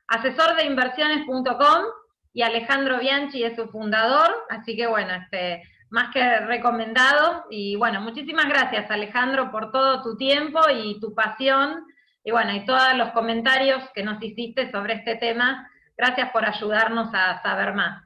asesordeinversiones.com 0.09 1.85
y 2.33 2.43
Alejandro 2.43 2.99
Bianchi 2.99 3.45
es 3.45 3.55
su 3.55 3.69
fundador, 3.69 4.35
así 4.51 4.77
que 4.77 4.89
bueno, 4.89 5.15
este, 5.15 5.63
más 5.91 6.13
que 6.13 6.41
recomendado. 6.41 7.45
Y 7.49 7.77
bueno, 7.77 8.01
muchísimas 8.01 8.47
gracias 8.47 8.91
Alejandro 8.91 9.53
por 9.53 9.71
todo 9.71 10.03
tu 10.03 10.17
tiempo 10.17 10.61
y 10.69 10.99
tu 11.01 11.15
pasión 11.15 11.85
y 12.25 12.33
bueno, 12.33 12.53
y 12.53 12.65
todos 12.65 12.95
los 12.97 13.11
comentarios 13.11 13.83
que 13.95 14.03
nos 14.03 14.21
hiciste 14.23 14.73
sobre 14.73 14.95
este 14.95 15.17
tema. 15.17 15.71
Gracias 15.97 16.31
por 16.33 16.45
ayudarnos 16.45 17.11
a 17.13 17.41
saber 17.43 17.75
más. 17.75 18.03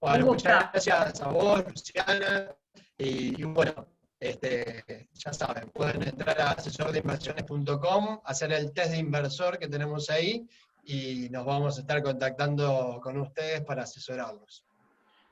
Bueno, 0.00 0.26
muchas 0.26 0.70
gracias 0.72 1.20
a 1.22 1.28
vos, 1.28 1.64
Luciana. 1.66 2.54
Y, 3.02 3.44
bueno, 3.44 3.86
este, 4.18 5.08
ya 5.14 5.32
saben, 5.32 5.70
pueden 5.70 6.02
entrar 6.02 6.38
a 6.38 6.50
asesordeinversiones.com, 6.50 8.20
hacer 8.24 8.52
el 8.52 8.74
test 8.74 8.90
de 8.90 8.98
inversor 8.98 9.58
que 9.58 9.68
tenemos 9.68 10.10
ahí 10.10 10.46
y 10.84 11.28
nos 11.30 11.46
vamos 11.46 11.78
a 11.78 11.80
estar 11.80 12.02
contactando 12.02 13.00
con 13.02 13.18
ustedes 13.18 13.62
para 13.62 13.84
asesorarlos. 13.84 14.66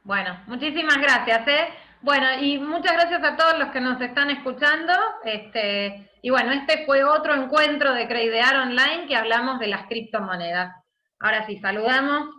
Bueno, 0.03 0.43
muchísimas 0.47 0.97
gracias. 0.97 1.47
¿eh? 1.47 1.69
Bueno, 2.01 2.41
y 2.41 2.59
muchas 2.59 2.95
gracias 2.95 3.23
a 3.23 3.37
todos 3.37 3.59
los 3.59 3.69
que 3.71 3.81
nos 3.81 4.01
están 4.01 4.31
escuchando. 4.31 4.95
Este, 5.25 6.11
y 6.23 6.31
bueno, 6.31 6.53
este 6.53 6.87
fue 6.87 7.05
otro 7.05 7.35
encuentro 7.35 7.93
de 7.93 8.09
Creidear 8.09 8.57
Online 8.57 9.07
que 9.07 9.17
hablamos 9.17 9.59
de 9.59 9.67
las 9.67 9.87
criptomonedas. 9.89 10.75
Ahora 11.21 11.45
sí, 11.47 11.59
saludamos 11.59 12.38